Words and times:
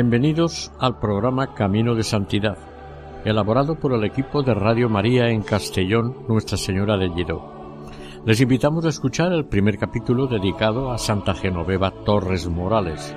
Bienvenidos 0.00 0.70
al 0.78 1.00
programa 1.00 1.54
Camino 1.54 1.96
de 1.96 2.04
Santidad, 2.04 2.56
elaborado 3.24 3.74
por 3.80 3.92
el 3.92 4.04
equipo 4.04 4.44
de 4.44 4.54
Radio 4.54 4.88
María 4.88 5.28
en 5.30 5.42
Castellón, 5.42 6.18
Nuestra 6.28 6.56
Señora 6.56 6.96
de 6.96 7.08
Lledó. 7.08 7.82
Les 8.24 8.40
invitamos 8.40 8.84
a 8.84 8.90
escuchar 8.90 9.32
el 9.32 9.46
primer 9.46 9.76
capítulo 9.76 10.28
dedicado 10.28 10.92
a 10.92 10.98
Santa 10.98 11.34
Genoveva 11.34 11.90
Torres 12.04 12.46
Morales, 12.46 13.12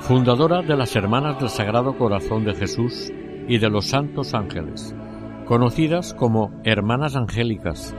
fundadora 0.00 0.62
de 0.62 0.74
las 0.74 0.96
Hermanas 0.96 1.38
del 1.38 1.50
Sagrado 1.50 1.98
Corazón 1.98 2.46
de 2.46 2.54
Jesús 2.54 3.12
y 3.46 3.58
de 3.58 3.68
los 3.68 3.88
Santos 3.88 4.32
Ángeles, 4.32 4.96
conocidas 5.44 6.14
como 6.14 6.62
Hermanas 6.64 7.14
Angélicas, 7.14 7.94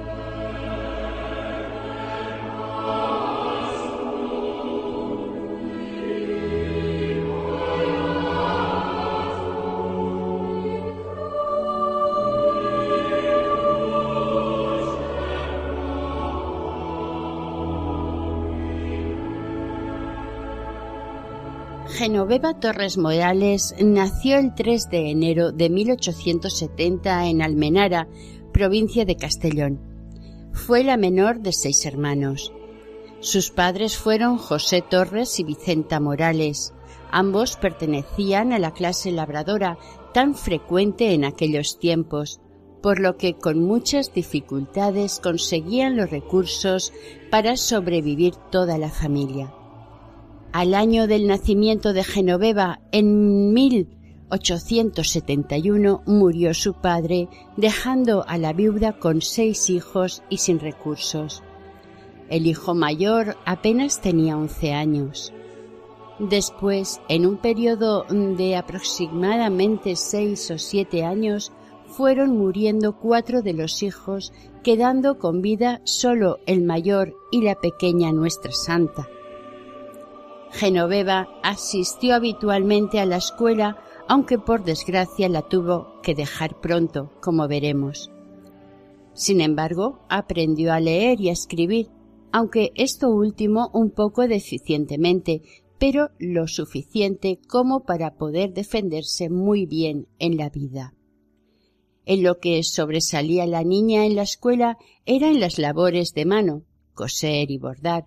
Genoveva 22.23 22.57
Torres 22.57 22.97
Morales 22.97 23.75
nació 23.83 24.37
el 24.37 24.55
3 24.55 24.89
de 24.89 25.11
enero 25.11 25.51
de 25.51 25.69
1870 25.69 27.27
en 27.27 27.41
Almenara, 27.41 28.07
provincia 28.53 29.03
de 29.03 29.17
Castellón. 29.17 29.81
Fue 30.53 30.85
la 30.85 30.95
menor 30.95 31.41
de 31.41 31.51
seis 31.51 31.85
hermanos. 31.85 32.53
Sus 33.19 33.51
padres 33.51 33.97
fueron 33.97 34.37
José 34.37 34.81
Torres 34.81 35.37
y 35.41 35.43
Vicenta 35.43 35.99
Morales. 35.99 36.73
Ambos 37.11 37.57
pertenecían 37.57 38.53
a 38.53 38.59
la 38.59 38.71
clase 38.71 39.11
labradora 39.11 39.77
tan 40.13 40.33
frecuente 40.33 41.13
en 41.13 41.25
aquellos 41.25 41.77
tiempos, 41.77 42.39
por 42.81 43.01
lo 43.01 43.17
que 43.17 43.33
con 43.33 43.61
muchas 43.61 44.13
dificultades 44.13 45.19
conseguían 45.19 45.97
los 45.97 46.09
recursos 46.09 46.93
para 47.29 47.57
sobrevivir 47.57 48.33
toda 48.49 48.77
la 48.77 48.89
familia. 48.89 49.53
Al 50.53 50.73
año 50.75 51.07
del 51.07 51.25
nacimiento 51.25 51.93
de 51.93 52.03
Genoveva, 52.03 52.79
en 52.91 53.53
1871, 53.53 56.03
murió 56.05 56.53
su 56.53 56.75
padre, 56.75 57.27
dejando 57.57 58.23
a 58.27 58.37
la 58.37 58.53
viuda 58.53 58.99
con 58.99 59.23
seis 59.23 59.71
hijos 59.71 60.21
y 60.29 60.37
sin 60.37 60.59
recursos. 60.59 61.41
El 62.29 62.45
hijo 62.45 62.75
mayor 62.75 63.35
apenas 63.45 63.99
tenía 63.99 64.37
once 64.37 64.73
años. 64.73 65.33
Después, 66.19 67.01
en 67.09 67.25
un 67.25 67.37
periodo 67.37 68.05
de 68.11 68.55
aproximadamente 68.55 69.95
seis 69.95 70.51
o 70.51 70.59
siete 70.59 71.03
años, 71.03 71.51
fueron 71.87 72.37
muriendo 72.37 72.99
cuatro 72.99 73.41
de 73.41 73.53
los 73.53 73.81
hijos, 73.81 74.31
quedando 74.61 75.17
con 75.17 75.41
vida 75.41 75.81
solo 75.83 76.37
el 76.45 76.61
mayor 76.61 77.15
y 77.31 77.41
la 77.41 77.55
pequeña 77.55 78.11
Nuestra 78.11 78.51
Santa. 78.51 79.09
Genoveva 80.53 81.27
asistió 81.41 82.13
habitualmente 82.13 82.99
a 82.99 83.05
la 83.05 83.17
escuela, 83.17 83.77
aunque 84.07 84.37
por 84.37 84.63
desgracia 84.63 85.27
la 85.27 85.41
tuvo 85.41 85.99
que 86.01 86.13
dejar 86.13 86.61
pronto, 86.61 87.11
como 87.21 87.47
veremos. 87.47 88.11
Sin 89.13 89.41
embargo, 89.41 89.99
aprendió 90.09 90.71
a 90.71 90.79
leer 90.79 91.19
y 91.19 91.29
a 91.29 91.33
escribir, 91.33 91.89
aunque 92.31 92.71
esto 92.75 93.09
último 93.09 93.71
un 93.73 93.89
poco 93.89 94.27
deficientemente, 94.27 95.41
pero 95.79 96.11
lo 96.19 96.47
suficiente 96.47 97.39
como 97.47 97.83
para 97.83 98.15
poder 98.15 98.53
defenderse 98.53 99.29
muy 99.29 99.65
bien 99.65 100.07
en 100.19 100.37
la 100.37 100.49
vida. 100.49 100.93
En 102.05 102.21
lo 102.21 102.39
que 102.39 102.61
sobresalía 102.63 103.47
la 103.47 103.63
niña 103.63 104.05
en 104.05 104.15
la 104.15 104.23
escuela 104.23 104.77
era 105.05 105.29
en 105.29 105.39
las 105.39 105.57
labores 105.57 106.13
de 106.13 106.25
mano, 106.25 106.63
coser 106.93 107.49
y 107.49 107.57
bordar, 107.57 108.05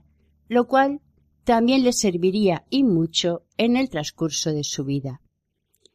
lo 0.49 0.69
cual 0.69 1.01
también 1.47 1.85
le 1.85 1.93
serviría 1.93 2.67
y 2.71 2.83
mucho 2.83 3.45
en 3.57 3.77
el 3.77 3.89
transcurso 3.89 4.53
de 4.53 4.65
su 4.65 4.85
vida. 4.85 5.23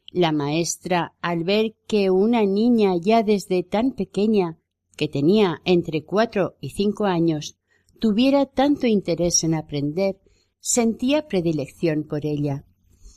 La 0.09 0.31
maestra, 0.31 1.13
al 1.21 1.43
ver 1.43 1.75
que 1.87 2.09
una 2.09 2.45
niña 2.45 2.93
ya 2.95 3.21
desde 3.21 3.61
tan 3.61 3.91
pequeña, 3.91 4.57
que 4.95 5.09
tenía 5.09 5.61
entre 5.65 6.05
cuatro 6.05 6.55
y 6.61 6.69
cinco 6.69 7.03
años, 7.03 7.57
tuviera 7.99 8.45
tanto 8.45 8.87
interés 8.87 9.43
en 9.43 9.53
aprender, 9.53 10.21
sentía 10.61 11.27
predilección 11.27 12.05
por 12.05 12.25
ella. 12.25 12.63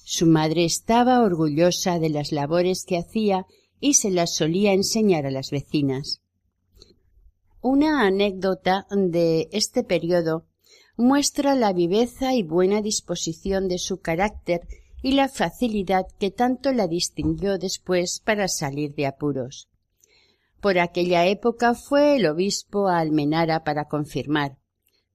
Su 0.03 0.27
madre 0.27 0.65
estaba 0.65 1.23
orgullosa 1.23 2.01
de 2.01 2.09
las 2.09 2.33
labores 2.33 2.85
que 2.85 2.99
hacía 2.99 3.47
y 3.79 3.95
se 3.95 4.11
las 4.11 4.35
solía 4.35 4.73
enseñar 4.73 5.25
a 5.25 5.31
las 5.31 5.53
vecinas. 5.53 6.21
Una 7.61 8.05
anécdota 8.05 8.89
de 8.91 9.49
este 9.53 9.85
periodo 9.85 10.47
muestra 10.97 11.55
la 11.55 11.73
viveza 11.73 12.35
y 12.35 12.43
buena 12.43 12.81
disposición 12.81 13.69
de 13.69 13.79
su 13.79 14.01
carácter 14.01 14.67
y 15.03 15.13
la 15.13 15.29
facilidad 15.29 16.07
que 16.19 16.31
tanto 16.31 16.73
la 16.73 16.87
distinguió 16.87 17.59
después 17.59 18.21
para 18.25 18.49
salir 18.49 18.95
de 18.95 19.07
apuros. 19.07 19.69
Por 20.61 20.79
aquella 20.79 21.27
época 21.27 21.75
fue 21.75 22.17
el 22.17 22.27
obispo 22.27 22.89
a 22.89 22.99
Almenara 22.99 23.65
para 23.65 23.85
confirmar. 23.87 24.57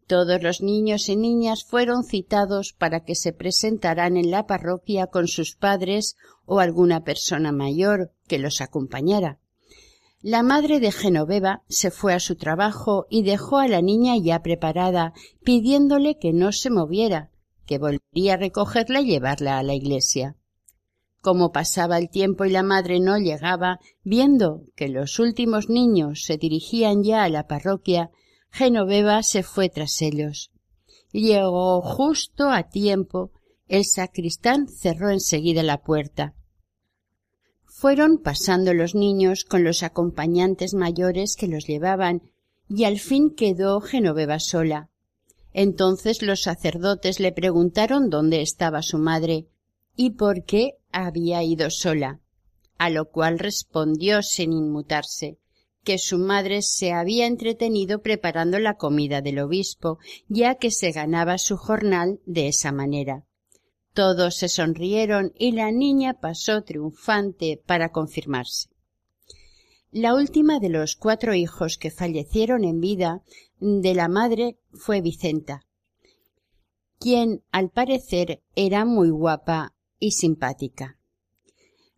Todos 0.06 0.44
los 0.44 0.62
niños 0.62 1.10
y 1.10 1.16
niñas 1.16 1.64
fueron 1.64 2.04
citados 2.04 2.74
para 2.74 3.04
que 3.04 3.16
se 3.16 3.32
presentaran 3.32 4.18
en 4.18 4.32
la 4.32 4.46
parroquia 4.48 5.08
con 5.08 5.28
sus 5.28 5.56
padres 5.56 6.18
o 6.46 6.60
alguna 6.60 7.04
persona 7.04 7.52
mayor 7.52 8.12
que 8.28 8.40
los 8.40 8.62
acompañara. 8.62 9.40
La 10.22 10.44
madre 10.44 10.82
de 10.82 10.92
Genoveva 10.92 11.64
se 11.70 11.92
fue 11.92 12.14
a 12.14 12.20
su 12.20 12.36
trabajo 12.36 13.08
y 13.10 13.24
dejó 13.24 13.58
a 13.58 13.70
la 13.70 13.82
niña 13.82 14.18
ya 14.18 14.42
preparada, 14.42 15.14
pidiéndole 15.46 16.18
que 16.20 16.34
no 16.34 16.52
se 16.52 16.70
moviera, 16.70 17.32
que 17.66 17.78
volvería 17.78 18.34
a 18.34 18.38
recogerla 18.38 19.00
y 19.00 19.06
llevarla 19.06 19.58
a 19.58 19.64
la 19.64 19.76
iglesia. 19.76 20.36
Como 21.22 21.54
pasaba 21.54 21.98
el 21.98 22.10
tiempo 22.10 22.44
y 22.44 22.50
la 22.50 22.64
madre 22.64 23.00
no 23.00 23.18
llegaba, 23.18 23.80
viendo 24.04 24.64
que 24.76 24.90
los 24.90 25.20
últimos 25.20 25.70
niños 25.70 26.24
se 26.26 26.38
dirigían 26.38 27.02
ya 27.02 27.24
a 27.24 27.30
la 27.30 27.48
parroquia, 27.48 28.12
Genoveva 28.52 29.24
se 29.24 29.42
fue 29.44 29.70
tras 29.70 30.02
ellos. 30.02 30.52
Llegó 31.14 31.82
justo 31.82 32.50
a 32.50 32.64
tiempo. 32.64 33.32
El 33.68 33.86
sacristán 33.86 34.68
cerró 34.68 35.12
enseguida 35.12 35.64
la 35.64 35.82
puerta. 35.82 36.36
Fueron 37.80 38.18
pasando 38.18 38.74
los 38.74 38.94
niños 38.94 39.46
con 39.46 39.64
los 39.64 39.84
acompañantes 39.84 40.74
mayores 40.74 41.38
que 41.38 41.48
los 41.48 41.66
llevaban, 41.66 42.24
y 42.68 42.84
al 42.84 43.00
fin 43.00 43.34
quedó 43.34 43.80
Genoveva 43.80 44.40
sola. 44.40 44.90
Entonces 45.54 46.22
los 46.22 46.42
sacerdotes 46.42 47.22
le 47.22 47.32
preguntaron 47.32 48.10
dónde 48.10 48.42
estaba 48.42 48.82
su 48.82 48.98
madre 48.98 49.48
y 49.96 50.10
por 50.10 50.44
qué 50.44 50.74
había 50.92 51.42
ido 51.42 51.70
sola, 51.70 52.20
a 52.78 52.90
lo 52.90 53.12
cual 53.12 53.40
respondió 53.40 54.24
sin 54.24 54.52
inmutarse 54.52 55.38
que 55.86 56.00
su 56.00 56.18
madre 56.18 56.64
se 56.64 56.92
había 56.92 57.28
entretenido 57.28 58.02
preparando 58.02 58.60
la 58.60 58.74
comida 58.74 59.22
del 59.22 59.40
obispo, 59.40 60.00
ya 60.28 60.56
que 60.56 60.72
se 60.72 60.92
ganaba 60.92 61.38
su 61.38 61.56
jornal 61.56 62.20
de 62.26 62.50
esa 62.50 62.74
manera. 62.74 63.24
Todos 63.94 64.36
se 64.36 64.50
sonrieron 64.50 65.34
y 65.38 65.52
la 65.52 65.72
niña 65.72 66.20
pasó 66.20 66.64
triunfante 66.64 67.62
para 67.66 67.92
confirmarse. 67.92 68.70
La 69.92 70.14
última 70.14 70.60
de 70.60 70.70
los 70.70 70.96
cuatro 70.96 71.34
hijos 71.34 71.78
que 71.78 71.90
fallecieron 71.90 72.64
en 72.64 72.80
vida 72.80 73.24
de 73.60 73.96
la 73.96 74.08
madre 74.08 74.60
fue 74.72 75.02
Vicenta, 75.02 75.66
quien 77.00 77.44
al 77.52 77.72
parecer 77.72 78.44
era 78.56 78.86
muy 78.86 79.10
guapa 79.10 79.74
y 80.00 80.12
simpática. 80.12 81.00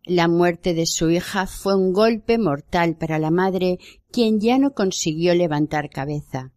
La 0.04 0.26
muerte 0.26 0.74
de 0.74 0.86
su 0.86 1.10
hija 1.10 1.46
fue 1.46 1.76
un 1.76 1.92
golpe 1.92 2.38
mortal 2.38 2.96
para 2.96 3.18
la 3.18 3.30
madre, 3.30 3.78
quien 4.10 4.40
ya 4.40 4.58
no 4.58 4.72
consiguió 4.72 5.34
levantar 5.34 5.90
cabeza. 5.90 6.52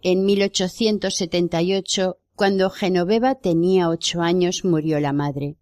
En 0.00 0.24
1878 0.24 2.18
cuando 2.38 2.70
Genoveva 2.70 3.34
tenía 3.34 3.88
ocho 3.88 4.22
años 4.22 4.64
murió 4.64 5.00
la 5.00 5.12
madre. 5.12 5.56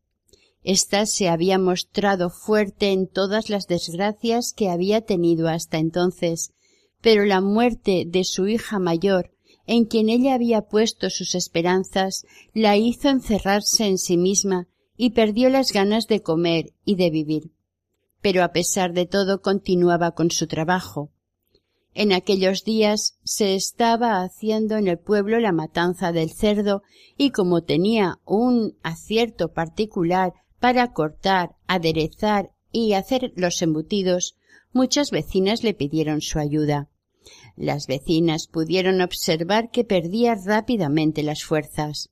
Esta 0.62 1.06
se 1.06 1.30
había 1.30 1.58
mostrado 1.58 2.28
fuerte 2.28 2.92
en 2.92 3.06
todas 3.06 3.48
las 3.48 3.66
desgracias 3.66 4.52
que 4.52 4.68
había 4.68 5.00
tenido 5.00 5.48
hasta 5.48 5.78
entonces, 5.78 6.52
pero 7.00 7.24
la 7.24 7.40
muerte 7.40 8.04
de 8.06 8.24
su 8.24 8.46
hija 8.46 8.78
mayor, 8.78 9.30
en 9.66 9.86
quien 9.86 10.10
ella 10.10 10.34
había 10.34 10.68
puesto 10.68 11.08
sus 11.08 11.34
esperanzas, 11.34 12.26
la 12.52 12.76
hizo 12.76 13.08
encerrarse 13.08 13.86
en 13.86 13.96
sí 13.96 14.18
misma 14.18 14.68
y 14.98 15.10
perdió 15.10 15.48
las 15.48 15.72
ganas 15.72 16.06
de 16.08 16.20
comer 16.20 16.74
y 16.84 16.96
de 16.96 17.08
vivir. 17.08 17.52
Pero 18.20 18.44
a 18.44 18.52
pesar 18.52 18.92
de 18.92 19.06
todo 19.06 19.40
continuaba 19.40 20.10
con 20.10 20.30
su 20.30 20.46
trabajo. 20.46 21.10
En 21.98 22.12
aquellos 22.12 22.62
días 22.62 23.16
se 23.24 23.54
estaba 23.54 24.22
haciendo 24.22 24.76
en 24.76 24.86
el 24.86 24.98
pueblo 24.98 25.40
la 25.40 25.50
matanza 25.50 26.12
del 26.12 26.30
cerdo 26.30 26.82
y 27.16 27.30
como 27.30 27.62
tenía 27.62 28.18
un 28.26 28.76
acierto 28.82 29.54
particular 29.54 30.34
para 30.60 30.92
cortar, 30.92 31.56
aderezar 31.66 32.50
y 32.70 32.92
hacer 32.92 33.32
los 33.34 33.62
embutidos, 33.62 34.36
muchas 34.74 35.10
vecinas 35.10 35.64
le 35.64 35.72
pidieron 35.72 36.20
su 36.20 36.38
ayuda. 36.38 36.90
Las 37.56 37.86
vecinas 37.86 38.46
pudieron 38.46 39.00
observar 39.00 39.70
que 39.70 39.84
perdía 39.84 40.34
rápidamente 40.34 41.22
las 41.22 41.44
fuerzas. 41.44 42.10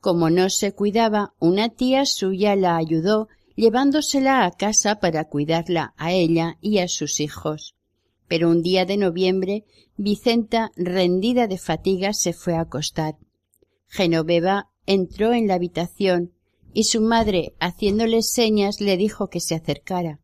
Como 0.00 0.28
no 0.28 0.50
se 0.50 0.72
cuidaba, 0.72 1.32
una 1.38 1.70
tía 1.70 2.04
suya 2.04 2.54
la 2.56 2.76
ayudó 2.76 3.28
llevándosela 3.54 4.44
a 4.44 4.50
casa 4.50 5.00
para 5.00 5.24
cuidarla 5.24 5.94
a 5.96 6.12
ella 6.12 6.58
y 6.60 6.80
a 6.80 6.88
sus 6.88 7.20
hijos. 7.20 7.75
Pero 8.28 8.50
un 8.50 8.62
día 8.62 8.84
de 8.84 8.96
noviembre, 8.96 9.64
Vicenta, 9.96 10.72
rendida 10.76 11.46
de 11.46 11.58
fatiga, 11.58 12.12
se 12.12 12.32
fue 12.32 12.54
a 12.54 12.60
acostar. 12.60 13.16
Genoveva 13.86 14.70
entró 14.84 15.32
en 15.32 15.46
la 15.48 15.54
habitación 15.54 16.32
y 16.74 16.84
su 16.84 17.00
madre, 17.00 17.54
haciéndole 17.58 18.22
señas, 18.22 18.80
le 18.82 18.98
dijo 18.98 19.28
que 19.28 19.40
se 19.40 19.54
acercara. 19.54 20.20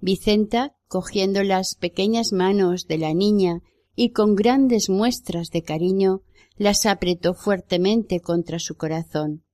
Vicenta, 0.00 0.74
cogiendo 0.86 1.42
las 1.42 1.74
pequeñas 1.74 2.32
manos 2.32 2.86
de 2.86 2.96
la 2.96 3.12
niña 3.12 3.60
y 3.94 4.10
con 4.10 4.34
grandes 4.34 4.88
muestras 4.88 5.50
de 5.50 5.62
cariño, 5.62 6.22
las 6.56 6.86
apretó 6.86 7.34
fuertemente 7.34 8.20
contra 8.20 8.58
su 8.58 8.76
corazón. 8.76 9.44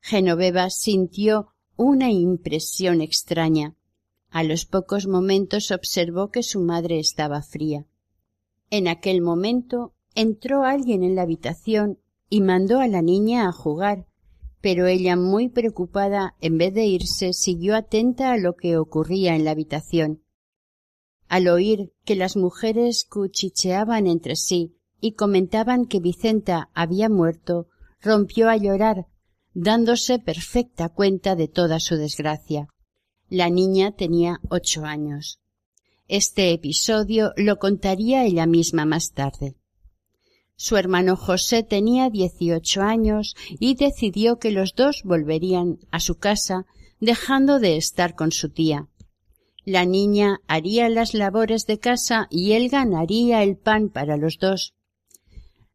Genoveva 0.00 0.70
sintió 0.70 1.48
una 1.76 2.10
impresión 2.10 3.00
extraña. 3.02 3.76
A 4.32 4.44
los 4.44 4.64
pocos 4.64 5.06
momentos 5.06 5.70
observó 5.70 6.30
que 6.30 6.42
su 6.42 6.60
madre 6.60 6.98
estaba 6.98 7.42
fría. 7.42 7.86
En 8.70 8.88
aquel 8.88 9.20
momento 9.20 9.92
entró 10.14 10.64
alguien 10.64 11.04
en 11.04 11.14
la 11.14 11.22
habitación 11.22 11.98
y 12.30 12.40
mandó 12.40 12.80
a 12.80 12.88
la 12.88 13.02
niña 13.02 13.46
a 13.46 13.52
jugar, 13.52 14.06
pero 14.62 14.86
ella 14.86 15.16
muy 15.16 15.50
preocupada 15.50 16.34
en 16.40 16.56
vez 16.56 16.72
de 16.72 16.86
irse 16.86 17.34
siguió 17.34 17.76
atenta 17.76 18.32
a 18.32 18.38
lo 18.38 18.56
que 18.56 18.78
ocurría 18.78 19.36
en 19.36 19.44
la 19.44 19.50
habitación. 19.50 20.22
Al 21.28 21.48
oír 21.48 21.92
que 22.06 22.16
las 22.16 22.34
mujeres 22.34 23.04
cuchicheaban 23.04 24.06
entre 24.06 24.36
sí 24.36 24.78
y 24.98 25.12
comentaban 25.12 25.84
que 25.84 26.00
Vicenta 26.00 26.70
había 26.72 27.10
muerto, 27.10 27.68
rompió 28.00 28.48
a 28.48 28.56
llorar, 28.56 29.08
dándose 29.52 30.18
perfecta 30.18 30.88
cuenta 30.88 31.36
de 31.36 31.48
toda 31.48 31.80
su 31.80 31.96
desgracia. 31.96 32.71
La 33.34 33.48
niña 33.48 33.92
tenía 33.92 34.40
ocho 34.50 34.84
años. 34.84 35.40
Este 36.06 36.52
episodio 36.52 37.32
lo 37.38 37.58
contaría 37.58 38.26
ella 38.26 38.44
misma 38.44 38.84
más 38.84 39.12
tarde. 39.12 39.56
Su 40.54 40.76
hermano 40.76 41.16
José 41.16 41.62
tenía 41.62 42.10
dieciocho 42.10 42.82
años 42.82 43.34
y 43.48 43.74
decidió 43.74 44.38
que 44.38 44.50
los 44.50 44.74
dos 44.74 45.00
volverían 45.02 45.78
a 45.90 45.98
su 45.98 46.16
casa 46.18 46.66
dejando 47.00 47.58
de 47.58 47.78
estar 47.78 48.14
con 48.14 48.32
su 48.32 48.50
tía. 48.50 48.88
La 49.64 49.86
niña 49.86 50.40
haría 50.46 50.90
las 50.90 51.14
labores 51.14 51.64
de 51.64 51.78
casa 51.78 52.26
y 52.28 52.52
él 52.52 52.68
ganaría 52.68 53.42
el 53.42 53.56
pan 53.56 53.88
para 53.88 54.18
los 54.18 54.36
dos. 54.36 54.74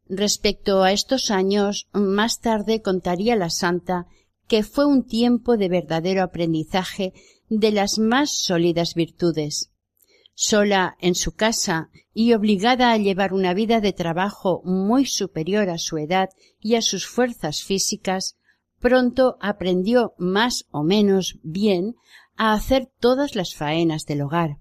Respecto 0.06 0.84
a 0.84 0.92
estos 0.92 1.32
años, 1.32 1.88
más 1.92 2.40
tarde 2.40 2.84
contaría 2.84 3.36
la 3.36 3.50
santa 3.50 4.06
que 4.48 4.62
fue 4.62 4.86
un 4.86 5.08
tiempo 5.08 5.58
de 5.58 5.70
verdadero 5.70 6.22
aprendizaje 6.22 7.14
de 7.50 7.72
las 7.72 8.00
más 8.00 8.32
sólidas 8.32 8.94
virtudes 8.94 9.72
sola 10.40 10.98
en 11.02 11.16
su 11.16 11.32
casa 11.32 11.90
y 12.14 12.34
obligada 12.34 12.92
a 12.92 12.98
llevar 12.98 13.34
una 13.34 13.56
vida 13.56 13.82
de 13.82 13.92
trabajo 13.92 14.62
muy 14.64 15.08
superior 15.08 15.68
a 15.68 15.80
su 15.80 15.98
edad 15.98 16.30
y 16.62 16.76
a 16.76 16.84
sus 16.84 17.08
fuerzas 17.08 17.64
físicas, 17.64 18.38
pronto 18.80 19.38
aprendió 19.42 20.14
más 20.20 20.66
o 20.70 20.84
menos 20.84 21.40
bien 21.42 21.96
a 22.36 22.54
hacer 22.54 22.88
todas 23.00 23.36
las 23.36 23.56
faenas 23.56 24.06
del 24.06 24.22
hogar. 24.22 24.60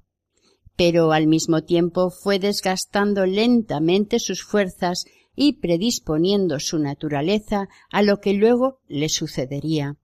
Pero 0.76 1.12
al 1.12 1.26
mismo 1.26 1.62
tiempo 1.62 2.08
fue 2.08 2.38
desgastando 2.38 3.26
lentamente 3.26 4.18
sus 4.18 4.42
fuerzas 4.42 5.04
y 5.34 5.58
predisponiendo 5.60 6.58
su 6.58 6.78
naturaleza 6.78 7.68
a 7.90 8.00
lo 8.00 8.20
que 8.20 8.32
luego 8.32 8.78
le 8.88 9.10
sucedería. 9.10 9.98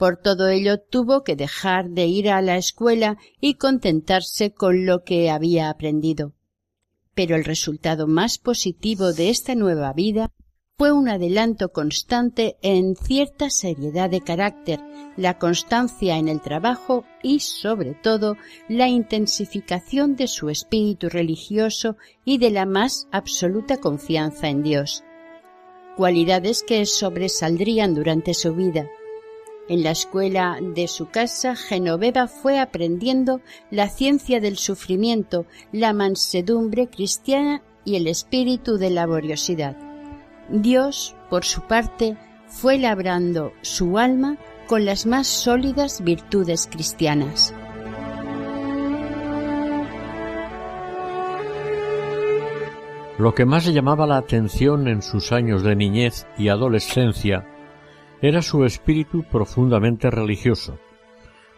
Por 0.00 0.16
todo 0.16 0.48
ello 0.48 0.80
tuvo 0.80 1.24
que 1.24 1.36
dejar 1.36 1.90
de 1.90 2.06
ir 2.06 2.30
a 2.30 2.40
la 2.40 2.56
escuela 2.56 3.18
y 3.38 3.56
contentarse 3.56 4.50
con 4.54 4.86
lo 4.86 5.04
que 5.04 5.28
había 5.28 5.68
aprendido. 5.68 6.32
Pero 7.14 7.36
el 7.36 7.44
resultado 7.44 8.06
más 8.06 8.38
positivo 8.38 9.12
de 9.12 9.28
esta 9.28 9.54
nueva 9.54 9.92
vida 9.92 10.32
fue 10.78 10.90
un 10.90 11.10
adelanto 11.10 11.70
constante 11.70 12.56
en 12.62 12.96
cierta 12.96 13.50
seriedad 13.50 14.08
de 14.08 14.22
carácter, 14.22 14.80
la 15.18 15.36
constancia 15.36 16.16
en 16.16 16.28
el 16.28 16.40
trabajo 16.40 17.04
y, 17.22 17.40
sobre 17.40 17.92
todo, 17.92 18.38
la 18.70 18.88
intensificación 18.88 20.16
de 20.16 20.28
su 20.28 20.48
espíritu 20.48 21.10
religioso 21.10 21.98
y 22.24 22.38
de 22.38 22.50
la 22.50 22.64
más 22.64 23.06
absoluta 23.12 23.76
confianza 23.76 24.48
en 24.48 24.62
Dios. 24.62 25.04
Cualidades 25.98 26.64
que 26.66 26.86
sobresaldrían 26.86 27.94
durante 27.94 28.32
su 28.32 28.54
vida, 28.54 28.88
en 29.70 29.84
la 29.84 29.92
escuela 29.92 30.58
de 30.60 30.88
su 30.88 31.10
casa, 31.10 31.54
Genoveva 31.54 32.26
fue 32.26 32.58
aprendiendo 32.58 33.40
la 33.70 33.88
ciencia 33.88 34.40
del 34.40 34.56
sufrimiento, 34.56 35.46
la 35.70 35.92
mansedumbre 35.92 36.88
cristiana 36.88 37.62
y 37.84 37.94
el 37.94 38.08
espíritu 38.08 38.78
de 38.78 38.90
laboriosidad. 38.90 39.76
Dios, 40.48 41.14
por 41.30 41.44
su 41.44 41.60
parte, 41.68 42.16
fue 42.48 42.78
labrando 42.78 43.52
su 43.62 43.96
alma 43.96 44.38
con 44.66 44.84
las 44.84 45.06
más 45.06 45.28
sólidas 45.28 46.02
virtudes 46.02 46.66
cristianas. 46.68 47.54
Lo 53.18 53.36
que 53.36 53.44
más 53.44 53.66
llamaba 53.66 54.08
la 54.08 54.16
atención 54.16 54.88
en 54.88 55.00
sus 55.00 55.30
años 55.30 55.62
de 55.62 55.76
niñez 55.76 56.26
y 56.36 56.48
adolescencia 56.48 57.46
era 58.22 58.42
su 58.42 58.64
espíritu 58.64 59.22
profundamente 59.24 60.10
religioso. 60.10 60.78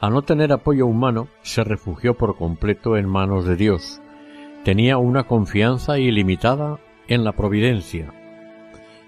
A 0.00 0.10
no 0.10 0.22
tener 0.22 0.52
apoyo 0.52 0.86
humano, 0.86 1.28
se 1.42 1.64
refugió 1.64 2.14
por 2.16 2.36
completo 2.36 2.96
en 2.96 3.08
manos 3.08 3.44
de 3.44 3.56
Dios. 3.56 4.00
Tenía 4.64 4.98
una 4.98 5.24
confianza 5.24 5.98
ilimitada 5.98 6.78
en 7.08 7.24
la 7.24 7.32
providencia. 7.32 8.12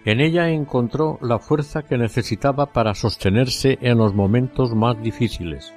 En 0.04 0.20
ella 0.20 0.50
encontró 0.50 1.18
la 1.22 1.38
fuerza 1.38 1.82
que 1.82 1.96
necesitaba 1.96 2.66
para 2.72 2.94
sostenerse 2.94 3.78
en 3.80 3.98
los 3.98 4.14
momentos 4.14 4.74
más 4.74 5.00
difíciles. 5.02 5.72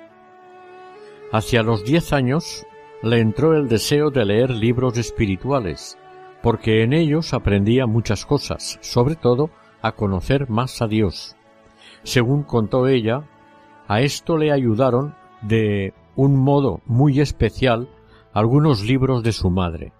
Hacia 1.32 1.64
los 1.64 1.86
diez 1.86 2.12
años 2.12 2.66
le 3.04 3.20
entró 3.20 3.56
el 3.56 3.70
deseo 3.70 4.10
de 4.10 4.26
leer 4.26 4.50
libros 4.50 4.98
espirituales, 4.98 5.98
porque 6.42 6.84
en 6.84 6.94
ellos 6.94 7.34
aprendía 7.34 7.86
muchas 7.86 8.26
cosas, 8.26 8.80
sobre 8.82 9.16
todo 9.16 9.50
a 9.82 9.94
conocer 9.94 10.50
más 10.50 10.82
a 10.82 10.88
Dios. 10.88 11.37
Según 12.08 12.44
contó 12.44 12.88
ella, 12.88 13.28
a 13.86 14.00
esto 14.00 14.38
le 14.38 14.54
ayudaron 14.54 15.14
de 15.42 15.94
un 16.16 16.38
modo 16.38 16.80
muy 16.86 17.20
especial 17.20 17.90
algunos 18.32 18.82
libros 18.86 19.24
de 19.24 19.34
su 19.34 19.50
madre. 19.50 19.92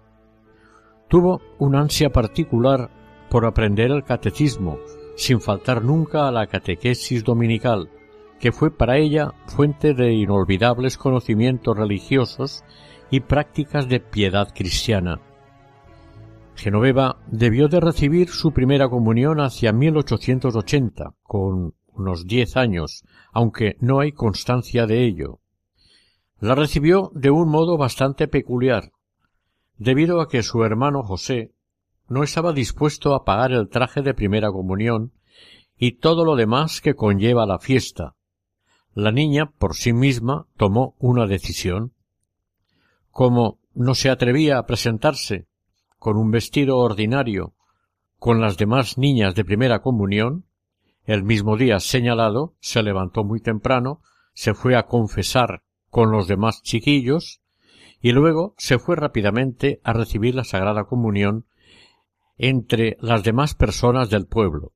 Tuvo 1.08 1.42
una 1.58 1.82
ansia 1.82 2.08
particular 2.08 2.88
por 3.28 3.44
aprender 3.44 3.90
el 3.90 4.04
catecismo, 4.04 4.78
sin 5.16 5.42
faltar 5.42 5.84
nunca 5.84 6.26
a 6.26 6.32
la 6.32 6.46
catequesis 6.46 7.24
dominical, 7.24 7.90
que 8.40 8.52
fue 8.52 8.70
para 8.70 8.96
ella 8.96 9.34
fuente 9.44 9.92
de 9.92 10.14
inolvidables 10.14 10.96
conocimientos 10.96 11.76
religiosos 11.76 12.64
y 13.10 13.20
prácticas 13.20 13.86
de 13.86 14.00
piedad 14.00 14.48
cristiana. 14.54 15.20
Genoveva 16.54 17.18
debió 17.26 17.68
de 17.68 17.80
recibir 17.80 18.30
su 18.30 18.52
primera 18.52 18.88
comunión 18.88 19.40
hacia 19.40 19.74
1880, 19.74 21.14
con 21.22 21.74
unos 21.98 22.26
diez 22.26 22.56
años, 22.56 23.04
aunque 23.32 23.76
no 23.80 24.00
hay 24.00 24.12
constancia 24.12 24.86
de 24.86 25.04
ello. 25.04 25.40
La 26.40 26.54
recibió 26.54 27.10
de 27.14 27.30
un 27.30 27.48
modo 27.48 27.76
bastante 27.76 28.28
peculiar, 28.28 28.92
debido 29.76 30.20
a 30.20 30.28
que 30.28 30.42
su 30.42 30.64
hermano 30.64 31.02
José 31.02 31.52
no 32.08 32.22
estaba 32.22 32.52
dispuesto 32.52 33.14
a 33.14 33.24
pagar 33.24 33.52
el 33.52 33.68
traje 33.68 34.02
de 34.02 34.14
primera 34.14 34.50
comunión 34.50 35.12
y 35.76 35.92
todo 35.92 36.24
lo 36.24 36.36
demás 36.36 36.80
que 36.80 36.94
conlleva 36.94 37.46
la 37.46 37.58
fiesta, 37.58 38.14
La 38.94 39.12
niña 39.12 39.52
por 39.58 39.76
sí 39.76 39.92
misma 39.92 40.48
tomó 40.56 40.96
una 40.98 41.26
decisión. 41.26 41.92
Como 43.10 43.60
no 43.74 43.94
se 43.94 44.10
atrevía 44.10 44.58
a 44.58 44.66
presentarse 44.66 45.46
con 45.98 46.16
un 46.16 46.32
vestido 46.32 46.78
ordinario 46.78 47.54
con 48.18 48.40
las 48.40 48.56
demás 48.56 48.98
niñas 48.98 49.36
de 49.36 49.44
primera 49.44 49.80
comunión, 49.80 50.47
el 51.08 51.22
mismo 51.22 51.56
día 51.56 51.80
señalado 51.80 52.54
se 52.60 52.82
levantó 52.82 53.24
muy 53.24 53.40
temprano, 53.40 54.02
se 54.34 54.52
fue 54.52 54.76
a 54.76 54.82
confesar 54.82 55.62
con 55.88 56.12
los 56.12 56.28
demás 56.28 56.62
chiquillos 56.62 57.40
y 58.02 58.12
luego 58.12 58.54
se 58.58 58.78
fue 58.78 58.94
rápidamente 58.94 59.80
a 59.84 59.94
recibir 59.94 60.34
la 60.34 60.44
Sagrada 60.44 60.84
Comunión 60.84 61.46
entre 62.36 62.98
las 63.00 63.22
demás 63.22 63.54
personas 63.54 64.10
del 64.10 64.26
pueblo. 64.26 64.74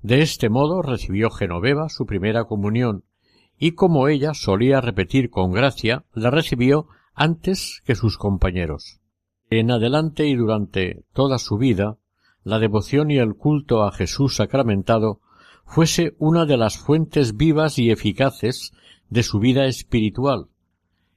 De 0.00 0.22
este 0.22 0.48
modo 0.48 0.80
recibió 0.80 1.28
Genoveva 1.28 1.90
su 1.90 2.06
primera 2.06 2.44
comunión 2.44 3.04
y 3.58 3.72
como 3.72 4.08
ella 4.08 4.32
solía 4.32 4.80
repetir 4.80 5.28
con 5.28 5.52
gracia, 5.52 6.06
la 6.14 6.30
recibió 6.30 6.88
antes 7.12 7.82
que 7.84 7.94
sus 7.94 8.16
compañeros. 8.16 9.00
En 9.50 9.70
adelante 9.70 10.26
y 10.26 10.34
durante 10.34 11.04
toda 11.12 11.38
su 11.38 11.58
vida, 11.58 11.98
la 12.42 12.58
devoción 12.58 13.10
y 13.10 13.18
el 13.18 13.34
culto 13.34 13.84
a 13.84 13.92
Jesús 13.92 14.36
sacramentado 14.36 15.20
fuese 15.64 16.14
una 16.18 16.44
de 16.46 16.56
las 16.56 16.78
fuentes 16.78 17.36
vivas 17.36 17.78
y 17.78 17.90
eficaces 17.90 18.72
de 19.08 19.22
su 19.22 19.38
vida 19.38 19.66
espiritual 19.66 20.48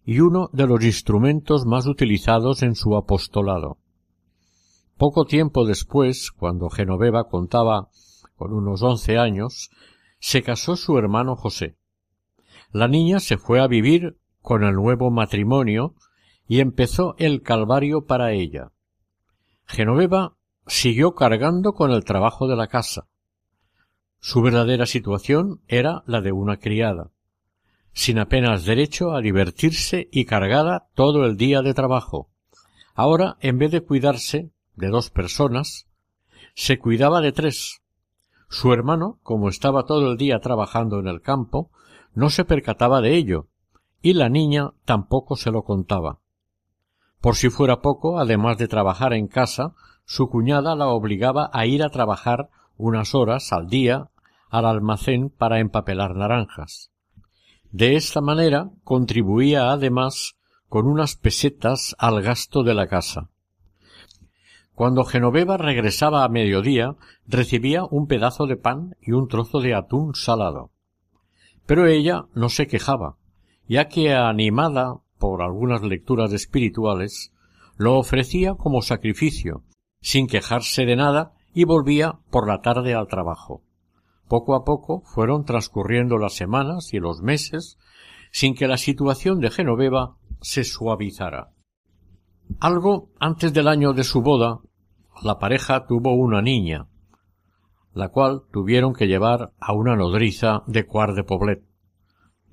y 0.06 0.20
uno 0.20 0.50
de 0.54 0.68
los 0.68 0.84
instrumentos 0.84 1.66
más 1.66 1.88
utilizados 1.88 2.62
en 2.62 2.76
su 2.76 2.96
apostolado. 2.96 3.80
Poco 4.98 5.26
tiempo 5.26 5.66
después, 5.66 6.32
cuando 6.32 6.70
Genoveva 6.70 7.28
contaba 7.28 7.90
con 8.36 8.54
unos 8.54 8.82
once 8.82 9.18
años, 9.18 9.72
se 10.20 10.44
casó 10.44 10.76
su 10.76 10.98
hermano 10.98 11.36
José. 11.36 11.78
La 12.72 12.88
niña 12.88 13.20
se 13.20 13.38
fue 13.38 13.60
a 13.62 13.68
vivir 13.68 14.18
con 14.42 14.64
el 14.64 14.76
nuevo 14.76 15.10
matrimonio 15.12 15.96
y 16.48 16.60
empezó 16.60 17.16
el 17.18 17.42
calvario 17.42 18.06
para 18.06 18.32
ella. 18.32 18.72
Genoveva 19.66 20.36
siguió 20.68 21.16
cargando 21.16 21.74
con 21.74 21.92
el 21.92 22.06
trabajo 22.06 22.48
de 22.48 22.56
la 22.56 22.68
casa. 22.68 23.08
Su 24.20 24.42
verdadera 24.42 24.86
situación 24.86 25.62
era 25.68 26.04
la 26.08 26.22
de 26.22 26.32
una 26.32 26.58
criada, 26.58 27.12
sin 27.94 28.20
apenas 28.20 28.66
derecho 28.66 29.14
a 29.14 29.22
divertirse 29.22 30.10
y 30.12 30.26
cargada 30.26 30.88
todo 30.96 31.26
el 31.26 31.38
día 31.38 31.62
de 31.62 31.74
trabajo. 31.74 32.30
Ahora, 32.94 33.38
en 33.42 33.58
vez 33.58 33.72
de 33.72 33.82
cuidarse 33.82 34.52
de 34.76 34.88
dos 34.88 35.10
personas, 35.10 35.88
se 36.54 36.80
cuidaba 36.80 37.22
de 37.22 37.32
tres. 37.32 37.82
Su 38.50 38.74
hermano, 38.74 39.20
como 39.24 39.50
estaba 39.50 39.86
todo 39.86 40.12
el 40.12 40.18
día 40.18 40.40
trabajando 40.40 41.00
en 41.00 41.08
el 41.08 41.22
campo, 41.22 41.72
no 42.14 42.30
se 42.30 42.46
percataba 42.46 43.02
de 43.02 43.16
ello, 43.16 43.48
y 44.02 44.14
la 44.14 44.30
niña 44.30 44.72
tampoco 44.86 45.36
se 45.36 45.52
lo 45.52 45.64
contaba. 45.64 46.20
Por 47.20 47.36
si 47.36 47.50
fuera 47.50 47.82
poco, 47.82 48.20
además 48.20 48.58
de 48.58 48.68
trabajar 48.68 49.14
en 49.14 49.28
casa, 49.28 49.74
su 50.06 50.30
cuñada 50.30 50.76
la 50.76 50.88
obligaba 50.88 51.50
a 51.52 51.66
ir 51.66 51.84
a 51.84 51.90
trabajar 51.90 52.50
unas 52.78 53.16
horas 53.16 53.52
al 53.54 53.68
día 53.68 54.10
al 54.50 54.66
almacén 54.66 55.30
para 55.30 55.60
empapelar 55.60 56.16
naranjas. 56.16 56.92
De 57.72 57.96
esta 57.96 58.22
manera 58.22 58.70
contribuía 58.84 59.72
además 59.72 60.38
con 60.70 60.88
unas 60.88 61.16
pesetas 61.16 61.96
al 62.00 62.22
gasto 62.22 62.64
de 62.64 62.74
la 62.74 62.88
casa. 62.88 63.30
Cuando 64.74 65.06
Genoveva 65.06 65.58
regresaba 65.58 66.24
a 66.24 66.30
mediodía, 66.30 66.96
recibía 67.26 67.86
un 67.86 68.08
pedazo 68.08 68.46
de 68.46 68.58
pan 68.58 68.96
y 69.02 69.14
un 69.14 69.28
trozo 69.28 69.62
de 69.62 69.74
atún 69.74 70.16
salado. 70.16 70.72
Pero 71.66 71.88
ella 71.88 72.26
no 72.34 72.50
se 72.50 72.68
quejaba, 72.68 73.16
ya 73.68 73.88
que 73.88 74.14
animada 74.14 74.98
por 75.18 75.42
algunas 75.42 75.82
lecturas 75.82 76.34
espirituales, 76.34 77.32
lo 77.78 77.98
ofrecía 77.98 78.56
como 78.56 78.82
sacrificio, 78.82 79.64
sin 80.02 80.28
quejarse 80.28 80.86
de 80.86 80.96
nada, 80.98 81.35
y 81.56 81.64
volvía 81.64 82.20
por 82.30 82.48
la 82.48 82.62
tarde 82.62 82.94
al 82.94 83.08
trabajo. 83.08 83.64
Poco 84.28 84.56
a 84.56 84.66
poco 84.66 85.02
fueron 85.06 85.46
transcurriendo 85.46 86.18
las 86.18 86.34
semanas 86.34 86.94
y 86.94 87.00
los 87.00 87.22
meses 87.22 87.80
sin 88.32 88.54
que 88.54 88.68
la 88.68 88.78
situación 88.78 89.40
de 89.40 89.50
Genoveva 89.50 90.18
se 90.42 90.66
suavizara. 90.66 91.54
Algo 92.60 93.10
antes 93.20 93.54
del 93.54 93.70
año 93.70 93.94
de 93.94 94.04
su 94.04 94.22
boda, 94.22 94.60
la 95.24 95.40
pareja 95.40 95.86
tuvo 95.88 96.14
una 96.14 96.42
niña, 96.42 96.88
la 97.94 98.10
cual 98.10 98.44
tuvieron 98.52 98.94
que 98.94 99.08
llevar 99.08 99.54
a 99.58 99.72
una 99.72 99.96
nodriza 99.96 100.64
de 100.68 100.86
Cuar 100.86 101.14
de 101.14 101.24
Poblet, 101.24 101.64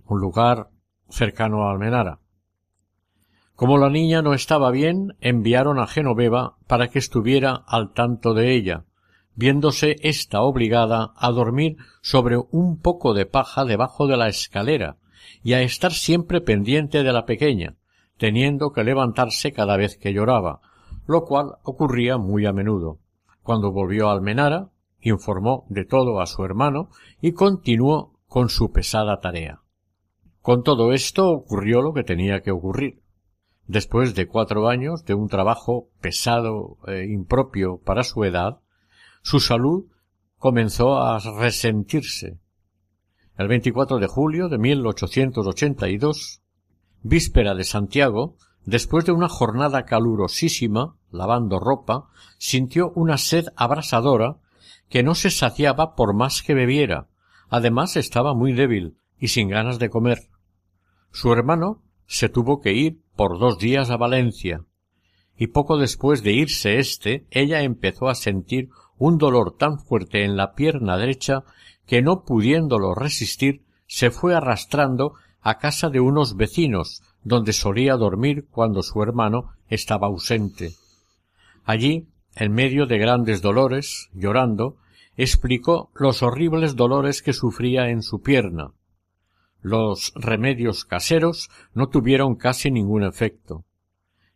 un 0.04 0.20
lugar 0.20 0.70
cercano 1.08 1.64
a 1.64 1.72
Almenara. 1.72 2.20
Como 3.56 3.78
la 3.78 3.90
niña 3.90 4.22
no 4.22 4.32
estaba 4.32 4.70
bien, 4.70 5.16
enviaron 5.20 5.80
a 5.80 5.88
Genoveva 5.88 6.56
para 6.68 6.88
que 6.88 7.00
estuviera 7.00 7.64
al 7.66 7.92
tanto 7.92 8.32
de 8.34 8.54
ella, 8.54 8.84
viéndose 9.34 9.96
ésta 10.02 10.42
obligada 10.42 11.12
a 11.16 11.30
dormir 11.30 11.76
sobre 12.00 12.36
un 12.50 12.80
poco 12.80 13.14
de 13.14 13.26
paja 13.26 13.64
debajo 13.64 14.06
de 14.06 14.16
la 14.16 14.28
escalera 14.28 14.96
y 15.42 15.54
a 15.54 15.62
estar 15.62 15.92
siempre 15.92 16.40
pendiente 16.40 17.02
de 17.02 17.12
la 17.12 17.24
pequeña, 17.24 17.76
teniendo 18.16 18.72
que 18.72 18.84
levantarse 18.84 19.52
cada 19.52 19.76
vez 19.76 19.96
que 19.96 20.12
lloraba, 20.12 20.60
lo 21.06 21.24
cual 21.24 21.56
ocurría 21.62 22.18
muy 22.18 22.46
a 22.46 22.52
menudo. 22.52 22.98
Cuando 23.42 23.72
volvió 23.72 24.08
a 24.08 24.12
Almenara, 24.12 24.70
informó 25.00 25.66
de 25.68 25.84
todo 25.84 26.20
a 26.20 26.26
su 26.26 26.44
hermano 26.44 26.90
y 27.20 27.32
continuó 27.32 28.20
con 28.26 28.48
su 28.48 28.72
pesada 28.72 29.20
tarea. 29.20 29.60
Con 30.40 30.62
todo 30.62 30.92
esto 30.92 31.30
ocurrió 31.30 31.82
lo 31.82 31.92
que 31.92 32.04
tenía 32.04 32.40
que 32.42 32.50
ocurrir. 32.50 33.02
Después 33.66 34.14
de 34.14 34.26
cuatro 34.26 34.68
años 34.68 35.04
de 35.04 35.14
un 35.14 35.28
trabajo 35.28 35.88
pesado 36.00 36.78
e 36.86 37.06
impropio 37.06 37.78
para 37.78 38.02
su 38.02 38.24
edad, 38.24 38.61
su 39.22 39.40
salud 39.40 39.86
comenzó 40.36 40.98
a 40.98 41.18
resentirse. 41.38 42.38
El 43.38 43.48
24 43.48 43.98
de 43.98 44.06
julio 44.08 44.48
de 44.48 44.58
1882, 44.58 46.42
víspera 47.02 47.54
de 47.54 47.64
Santiago, 47.64 48.36
después 48.64 49.04
de 49.04 49.12
una 49.12 49.28
jornada 49.28 49.84
calurosísima, 49.84 50.96
lavando 51.10 51.58
ropa, 51.58 52.08
sintió 52.38 52.92
una 52.94 53.16
sed 53.16 53.46
abrasadora 53.56 54.38
que 54.88 55.02
no 55.02 55.14
se 55.14 55.30
saciaba 55.30 55.94
por 55.94 56.14
más 56.14 56.42
que 56.42 56.54
bebiera. 56.54 57.08
Además 57.48 57.96
estaba 57.96 58.34
muy 58.34 58.52
débil 58.52 58.96
y 59.18 59.28
sin 59.28 59.48
ganas 59.48 59.78
de 59.78 59.88
comer. 59.88 60.28
Su 61.10 61.32
hermano 61.32 61.82
se 62.06 62.28
tuvo 62.28 62.60
que 62.60 62.72
ir 62.72 63.00
por 63.16 63.38
dos 63.38 63.58
días 63.58 63.90
a 63.90 63.96
Valencia, 63.96 64.64
y 65.36 65.48
poco 65.48 65.78
después 65.78 66.22
de 66.22 66.32
irse 66.32 66.78
éste, 66.78 67.26
ella 67.30 67.62
empezó 67.62 68.08
a 68.08 68.14
sentir 68.14 68.68
un 69.04 69.18
dolor 69.18 69.56
tan 69.56 69.80
fuerte 69.80 70.22
en 70.22 70.36
la 70.36 70.54
pierna 70.54 70.96
derecha 70.96 71.42
que 71.88 72.02
no 72.02 72.22
pudiéndolo 72.22 72.94
resistir, 72.94 73.64
se 73.88 74.12
fue 74.12 74.32
arrastrando 74.32 75.14
a 75.40 75.58
casa 75.58 75.90
de 75.90 75.98
unos 75.98 76.36
vecinos, 76.36 77.02
donde 77.24 77.52
solía 77.52 77.96
dormir 77.96 78.46
cuando 78.48 78.84
su 78.84 79.02
hermano 79.02 79.54
estaba 79.66 80.06
ausente. 80.06 80.76
Allí, 81.64 82.06
en 82.36 82.52
medio 82.52 82.86
de 82.86 82.98
grandes 82.98 83.42
dolores, 83.42 84.08
llorando, 84.14 84.76
explicó 85.16 85.90
los 85.96 86.22
horribles 86.22 86.76
dolores 86.76 87.22
que 87.22 87.32
sufría 87.32 87.88
en 87.88 88.02
su 88.02 88.22
pierna, 88.22 88.70
los 89.62 90.12
remedios 90.14 90.84
caseros 90.84 91.50
no 91.74 91.88
tuvieron 91.88 92.36
casi 92.36 92.70
ningún 92.70 93.02
efecto. 93.02 93.64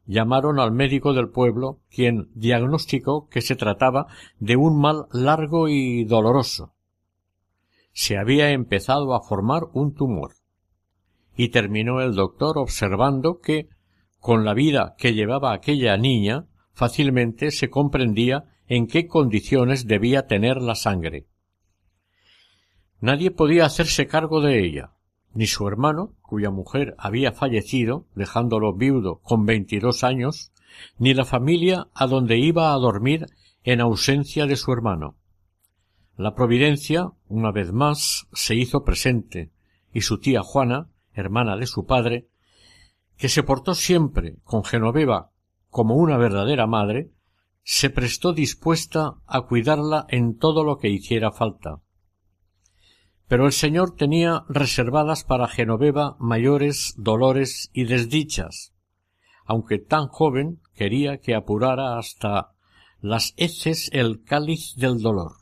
Llamaron 0.07 0.61
al 0.61 0.71
médico 0.71 1.13
del 1.13 1.29
pueblo, 1.29 1.81
quien 1.91 2.29
diagnosticó 2.35 3.29
que 3.29 3.41
se 3.41 3.57
trataba 3.57 4.07
de 4.39 4.57
un 4.57 4.81
mal 4.81 5.07
largo 5.13 5.69
y 5.69 6.05
doloroso. 6.05 6.75
Se 7.93 8.17
había 8.17 8.51
empezado 8.51 9.15
a 9.15 9.23
formar 9.23 9.65
un 9.73 9.95
tumor. 9.95 10.35
Y 11.37 11.49
terminó 11.49 12.01
el 12.01 12.15
doctor 12.15 12.57
observando 12.59 13.41
que, 13.41 13.69
con 14.21 14.45
la 14.45 14.55
vida 14.55 14.95
que 14.97 15.13
llevaba 15.13 15.53
aquella 15.53 15.97
niña, 15.97 16.47
fácilmente 16.73 17.51
se 17.51 17.69
comprendía 17.69 18.45
en 18.69 18.87
qué 18.87 19.07
condiciones 19.07 19.87
debía 19.87 20.27
tener 20.27 20.63
la 20.63 20.75
sangre. 20.75 21.27
Nadie 23.01 23.31
podía 23.31 23.67
hacerse 23.67 24.07
cargo 24.07 24.41
de 24.41 24.65
ella 24.65 24.96
ni 25.37 25.47
su 25.47 25.69
hermano, 25.69 26.15
cuya 26.23 26.51
mujer 26.51 26.95
había 26.99 27.31
fallecido, 27.31 28.07
dejándolo 28.15 28.73
viudo 28.73 29.21
con 29.23 29.45
veintidós 29.45 30.03
años, 30.03 30.51
ni 30.99 31.13
la 31.13 31.27
familia 31.27 31.89
a 31.93 32.07
donde 32.07 32.39
iba 32.39 32.73
a 32.73 32.79
dormir 32.79 33.27
en 33.63 33.83
ausencia 33.83 34.47
de 34.47 34.57
su 34.57 34.73
hermano. 34.73 35.17
La 36.17 36.35
providencia, 36.35 37.13
una 37.29 37.53
vez 37.53 37.71
más, 37.71 38.27
se 38.33 38.55
hizo 38.55 38.83
presente, 38.83 39.53
y 39.93 40.01
su 40.01 40.19
tía 40.19 40.43
Juana, 40.43 40.89
hermana 41.13 41.57
de 41.57 41.67
su 41.67 41.85
padre, 41.85 42.29
que 43.19 43.29
se 43.29 43.43
portó 43.43 43.75
siempre 43.75 44.37
con 44.43 44.65
Genoveva 44.65 45.33
como 45.69 45.97
una 45.97 46.17
verdadera 46.17 46.67
madre, 46.67 47.11
se 47.63 47.91
prestó 47.91 48.33
dispuesta 48.33 49.17
a 49.27 49.43
cuidarla 49.43 50.07
en 50.09 50.39
todo 50.39 50.65
lo 50.65 50.79
que 50.79 50.89
hiciera 50.89 51.31
falta. 51.31 51.83
Pero 53.29 53.47
el 53.47 53.53
Señor 53.53 53.97
tenía 53.97 54.45
reservadas 54.49 55.25
para 55.25 55.49
Genoveva 55.49 56.17
mayores 56.19 56.95
dolores 56.97 57.71
y 57.73 57.85
desdichas, 57.85 58.73
aunque 59.45 59.79
tan 59.79 60.09
joven 60.09 60.61
quería 60.75 61.19
que 61.19 61.35
apurara 61.35 61.99
hasta 61.99 62.53
las 63.01 63.35
heces 63.37 63.91
el 63.93 64.23
cáliz 64.23 64.75
del 64.77 65.01
dolor, 65.01 65.33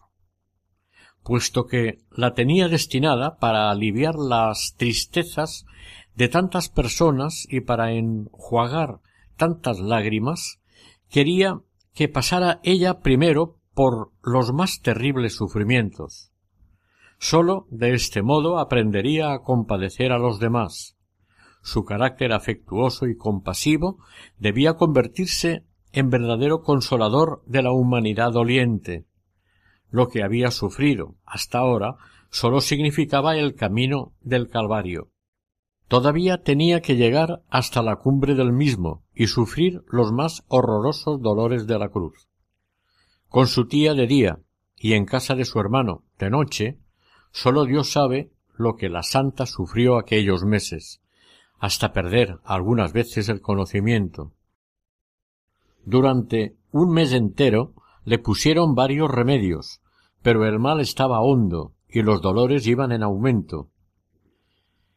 puesto 1.23 1.67
que 1.67 1.99
la 2.11 2.35
tenía 2.35 2.69
destinada 2.69 3.37
para 3.37 3.71
aliviar 3.71 4.15
las 4.15 4.75
tristezas 4.77 5.67
de 6.15 6.29
tantas 6.29 6.69
personas 6.69 7.47
y 7.49 7.61
para 7.61 7.93
enjuagar 7.93 9.01
tantas 9.37 9.81
lágrimas, 9.81 10.61
quería 11.11 11.61
que 11.93 12.09
pasara 12.09 12.61
ella 12.63 13.01
primero 13.01 13.61
por 13.75 14.13
los 14.23 14.53
más 14.53 14.81
terribles 14.81 15.35
sufrimientos. 15.37 16.34
Sólo 17.19 17.67
de 17.71 17.95
este 17.95 18.23
modo 18.23 18.59
aprendería 18.59 19.33
a 19.33 19.43
compadecer 19.43 20.13
a 20.13 20.19
los 20.19 20.39
demás. 20.39 20.97
Su 21.63 21.85
carácter 21.85 22.33
afectuoso 22.33 23.07
y 23.07 23.17
compasivo 23.17 23.99
debía 24.39 24.75
convertirse 24.75 25.65
en 25.93 26.11
verdadero 26.11 26.63
consolador 26.63 27.43
de 27.47 27.63
la 27.63 27.73
humanidad 27.73 28.33
doliente. 28.33 29.07
Lo 29.91 30.09
que 30.09 30.23
había 30.23 30.51
sufrido 30.51 31.15
hasta 31.25 31.59
ahora 31.59 31.97
sólo 32.31 32.61
significaba 32.61 33.37
el 33.37 33.55
camino 33.55 34.13
del 34.21 34.49
Calvario. 34.49 35.11
Todavía 35.87 36.43
tenía 36.43 36.81
que 36.83 36.97
llegar 36.97 37.43
hasta 37.49 37.83
la 37.83 37.97
cumbre 37.97 38.35
del 38.35 38.53
mismo 38.53 39.05
y 39.15 39.29
sufrir 39.29 39.85
los 39.87 40.13
más 40.13 40.45
horrorosos 40.49 41.23
dolores 41.23 41.67
de 41.67 41.79
la 41.79 41.91
cruz. 41.91 42.29
Con 43.29 43.47
su 43.47 43.69
tía 43.69 43.95
de 43.95 44.07
día 44.07 44.41
y 44.77 44.95
en 44.95 45.05
casa 45.05 45.35
de 45.35 45.45
su 45.45 45.61
hermano 45.61 46.05
de 46.19 46.31
noche, 46.31 46.81
sólo 47.35 47.65
Dios 47.65 47.91
sabe 47.91 48.31
lo 48.57 48.77
que 48.77 48.89
la 48.89 49.03
santa 49.03 49.45
sufrió 49.45 49.99
aquellos 49.99 50.45
meses, 50.45 51.03
hasta 51.59 51.93
perder 51.93 52.39
algunas 52.45 52.93
veces 52.93 53.29
el 53.29 53.41
conocimiento. 53.41 54.33
Durante 55.85 56.57
un 56.71 56.93
mes 56.93 57.13
entero 57.13 57.75
le 58.05 58.21
pusieron 58.21 58.77
varios 58.77 59.11
remedios, 59.11 59.81
pero 60.23 60.47
el 60.47 60.61
mal 60.61 60.81
estaba 60.81 61.21
hondo 61.21 61.75
y 61.89 62.03
los 62.03 62.23
dolores 62.23 62.69
iban 62.69 62.93
en 62.93 63.03
aumento. 63.03 63.69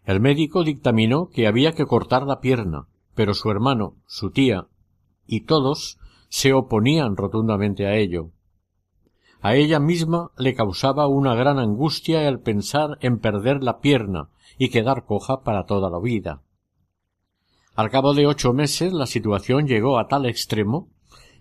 El 0.06 0.20
médico 0.20 0.64
dictaminó 0.64 1.30
que 1.30 1.48
había 1.48 1.74
que 1.74 1.88
cortar 1.88 2.24
la 2.28 2.40
pierna, 2.40 2.88
pero 3.16 3.34
su 3.34 3.50
hermano, 3.50 3.96
su 4.06 4.30
tía 4.30 4.68
y 5.26 5.42
todos 5.42 5.98
se 6.30 6.54
oponían 6.54 7.18
rotundamente 7.18 7.88
a 7.88 7.96
ello. 7.96 8.30
A 9.48 9.56
ella 9.56 9.80
misma 9.80 10.32
le 10.38 10.56
causaba 10.56 11.08
una 11.08 11.34
gran 11.34 11.58
angustia 11.58 12.28
el 12.28 12.42
pensar 12.42 12.98
en 13.00 13.20
perder 13.20 13.64
la 13.64 13.80
pierna 13.80 14.28
y 14.58 14.68
quedar 14.68 15.06
coja 15.06 15.42
para 15.44 15.66
toda 15.66 15.90
la 15.90 16.02
vida. 16.02 16.42
Al 17.74 17.90
cabo 17.90 18.14
de 18.14 18.28
ocho 18.28 18.52
meses 18.52 18.92
la 18.92 19.06
situación 19.06 19.66
llegó 19.66 20.00
a 20.00 20.10
tal 20.10 20.26
extremo 20.26 20.90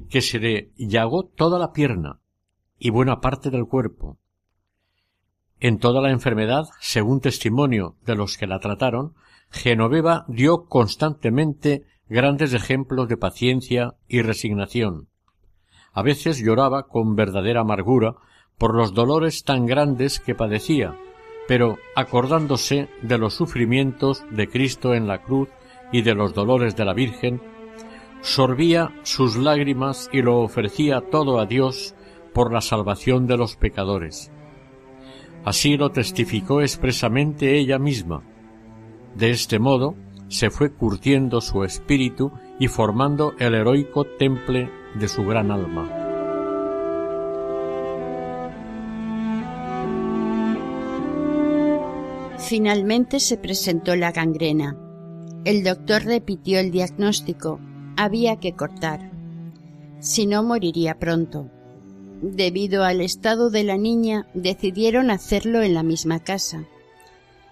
que 0.09 0.21
se 0.21 0.39
le 0.39 0.71
llagó 0.77 1.25
toda 1.25 1.59
la 1.59 1.73
pierna 1.73 2.21
y 2.79 2.91
buena 2.91 3.21
parte 3.21 3.51
del 3.51 3.67
cuerpo. 3.67 4.19
En 5.59 5.81
toda 5.81 6.01
la 6.01 6.13
enfermedad, 6.13 6.67
según 6.81 7.21
testimonio 7.21 7.97
de 8.07 8.15
los 8.15 8.37
que 8.37 8.47
la 8.47 8.61
trataron, 8.61 9.15
Genoveva 9.51 10.27
dio 10.29 10.67
constantemente 10.67 11.83
grandes 12.09 12.55
ejemplos 12.55 13.09
de 13.09 13.17
paciencia 13.17 13.97
y 14.07 14.23
resignación. 14.23 15.09
A 15.97 16.03
veces 16.03 16.39
lloraba 16.39 16.83
con 16.83 17.17
verdadera 17.17 17.63
amargura 17.63 18.17
por 18.59 18.75
los 18.75 18.93
dolores 18.93 19.45
tan 19.45 19.65
grandes 19.65 20.21
que 20.21 20.35
padecía, 20.35 20.95
pero 21.49 21.79
acordándose 21.95 22.91
de 23.01 23.17
los 23.17 23.33
sufrimientos 23.33 24.23
de 24.31 24.47
Cristo 24.47 24.93
en 24.95 25.09
la 25.09 25.23
cruz 25.23 25.49
y 25.93 26.03
de 26.03 26.15
los 26.15 26.35
dolores 26.35 26.77
de 26.77 26.85
la 26.85 26.93
Virgen, 26.93 27.41
sorbía 28.21 28.93
sus 29.05 29.39
lágrimas 29.39 30.11
y 30.13 30.21
lo 30.21 30.41
ofrecía 30.41 31.01
todo 31.01 31.41
a 31.41 31.47
Dios 31.47 31.95
por 32.35 32.53
la 32.53 32.61
salvación 32.61 33.27
de 33.27 33.39
los 33.39 33.57
pecadores. 33.57 34.31
Así 35.47 35.79
lo 35.79 35.93
testificó 35.93 36.61
expresamente 36.61 37.57
ella 37.57 37.79
misma. 37.79 38.23
De 39.15 39.31
este 39.31 39.59
modo 39.59 39.95
se 40.29 40.51
fue 40.51 40.75
curtiendo 40.75 41.41
su 41.41 41.65
espíritu 41.65 42.33
y 42.59 42.69
formando 42.69 43.33
el 43.39 43.55
heroico 43.55 44.05
temple 44.05 44.71
de 44.99 45.09
su 45.09 45.25
gran 45.25 45.51
alma. 45.51 45.89
Finalmente 52.39 53.19
se 53.21 53.37
presentó 53.37 53.97
la 53.97 54.13
gangrena. 54.13 54.77
El 55.45 55.65
doctor 55.65 56.05
repitió 56.05 56.59
el 56.59 56.71
diagnóstico. 56.71 57.61
Había 57.97 58.37
que 58.37 58.53
cortar. 58.53 59.11
Si 60.01 60.27
no, 60.27 60.43
moriría 60.43 60.99
pronto. 60.99 61.51
Debido 62.23 62.85
al 62.85 63.01
estado 63.01 63.51
de 63.51 63.65
la 63.65 63.77
niña, 63.77 64.27
decidieron 64.35 65.11
hacerlo 65.11 65.63
en 65.63 65.75
la 65.75 65.83
misma 65.83 66.21
casa. 66.21 66.65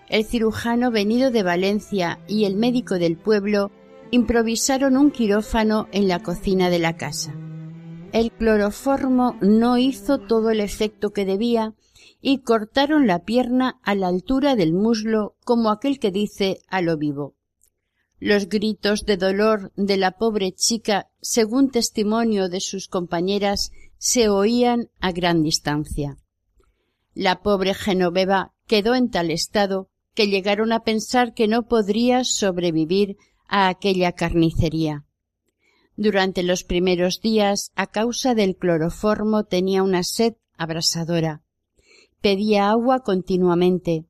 El 0.08 0.24
cirujano 0.24 0.90
venido 0.90 1.30
de 1.30 1.42
Valencia 1.42 2.20
y 2.28 2.44
el 2.44 2.56
médico 2.56 2.98
del 2.98 3.16
pueblo 3.16 3.70
improvisaron 4.14 4.96
un 4.96 5.10
quirófano 5.10 5.88
en 5.90 6.06
la 6.06 6.22
cocina 6.22 6.70
de 6.70 6.78
la 6.78 6.96
casa. 6.96 7.34
El 8.12 8.30
cloroformo 8.30 9.36
no 9.40 9.76
hizo 9.76 10.18
todo 10.18 10.50
el 10.50 10.60
efecto 10.60 11.10
que 11.10 11.24
debía 11.24 11.74
y 12.20 12.38
cortaron 12.38 13.08
la 13.08 13.24
pierna 13.24 13.80
a 13.82 13.96
la 13.96 14.06
altura 14.06 14.54
del 14.54 14.72
muslo 14.72 15.34
como 15.44 15.70
aquel 15.70 15.98
que 15.98 16.12
dice 16.12 16.60
a 16.68 16.80
lo 16.80 16.96
vivo. 16.96 17.34
Los 18.20 18.48
gritos 18.48 19.04
de 19.04 19.16
dolor 19.16 19.72
de 19.74 19.96
la 19.96 20.12
pobre 20.12 20.52
chica, 20.52 21.08
según 21.20 21.72
testimonio 21.72 22.48
de 22.48 22.60
sus 22.60 22.86
compañeras, 22.86 23.72
se 23.98 24.28
oían 24.28 24.90
a 25.00 25.10
gran 25.10 25.42
distancia. 25.42 26.18
La 27.14 27.42
pobre 27.42 27.74
Genoveva 27.74 28.54
quedó 28.68 28.94
en 28.94 29.10
tal 29.10 29.32
estado 29.32 29.88
que 30.14 30.28
llegaron 30.28 30.72
a 30.72 30.84
pensar 30.84 31.34
que 31.34 31.48
no 31.48 31.66
podría 31.66 32.22
sobrevivir 32.22 33.16
a 33.48 33.68
aquella 33.68 34.12
carnicería. 34.12 35.04
Durante 35.96 36.42
los 36.42 36.64
primeros 36.64 37.20
días, 37.20 37.72
a 37.76 37.86
causa 37.86 38.34
del 38.34 38.56
cloroformo, 38.56 39.44
tenía 39.44 39.82
una 39.82 40.02
sed 40.02 40.34
abrasadora. 40.56 41.42
Pedía 42.20 42.70
agua 42.70 43.00
continuamente. 43.00 44.06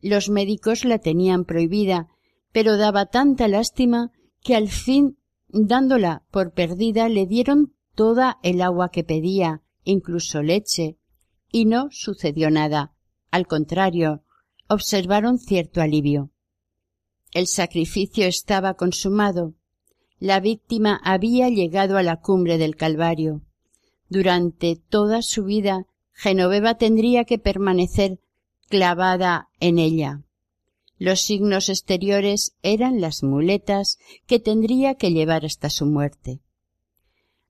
Los 0.00 0.28
médicos 0.28 0.84
la 0.84 0.98
tenían 0.98 1.44
prohibida 1.44 2.08
pero 2.56 2.78
daba 2.78 3.04
tanta 3.04 3.48
lástima 3.48 4.12
que 4.42 4.56
al 4.56 4.68
fin, 4.70 5.18
dándola 5.48 6.24
por 6.30 6.54
perdida, 6.54 7.10
le 7.10 7.26
dieron 7.26 7.74
toda 7.94 8.38
el 8.42 8.62
agua 8.62 8.88
que 8.88 9.04
pedía, 9.04 9.60
incluso 9.84 10.40
leche, 10.40 10.96
y 11.52 11.66
no 11.66 11.88
sucedió 11.90 12.50
nada. 12.50 12.94
Al 13.30 13.46
contrario, 13.46 14.22
observaron 14.68 15.38
cierto 15.38 15.82
alivio. 15.82 16.30
El 17.36 17.48
sacrificio 17.48 18.26
estaba 18.26 18.72
consumado. 18.78 19.52
La 20.18 20.40
víctima 20.40 20.98
había 21.04 21.50
llegado 21.50 21.98
a 21.98 22.02
la 22.02 22.16
cumbre 22.16 22.56
del 22.56 22.76
Calvario. 22.76 23.42
Durante 24.08 24.76
toda 24.76 25.20
su 25.20 25.44
vida, 25.44 25.84
Genoveva 26.14 26.78
tendría 26.78 27.24
que 27.24 27.38
permanecer 27.38 28.20
clavada 28.70 29.50
en 29.60 29.78
ella. 29.78 30.22
Los 30.96 31.20
signos 31.20 31.68
exteriores 31.68 32.56
eran 32.62 33.02
las 33.02 33.22
muletas 33.22 33.98
que 34.26 34.40
tendría 34.40 34.94
que 34.94 35.12
llevar 35.12 35.44
hasta 35.44 35.68
su 35.68 35.84
muerte. 35.84 36.40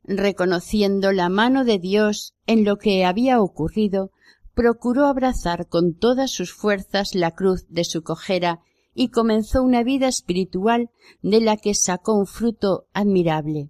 Reconociendo 0.03 1.13
la 1.13 1.29
mano 1.29 1.65
de 1.65 1.79
Dios 1.79 2.35
en 2.49 2.65
lo 2.65 2.79
que 2.79 3.05
había 3.05 3.41
ocurrido, 3.41 4.11
procuró 4.53 5.07
abrazar 5.07 5.69
con 5.69 5.95
todas 5.95 6.33
sus 6.33 6.53
fuerzas 6.53 7.15
la 7.15 7.37
cruz 7.37 7.67
de 7.69 7.85
su 7.85 8.03
cojera 8.03 8.63
y 8.97 9.09
comenzó 9.09 9.63
una 9.63 9.85
vida 9.85 10.09
espiritual 10.09 10.91
de 11.21 11.41
la 11.43 11.59
que 11.59 11.75
sacó 11.75 12.15
un 12.15 12.27
fruto 12.27 12.87
admirable. 12.95 13.69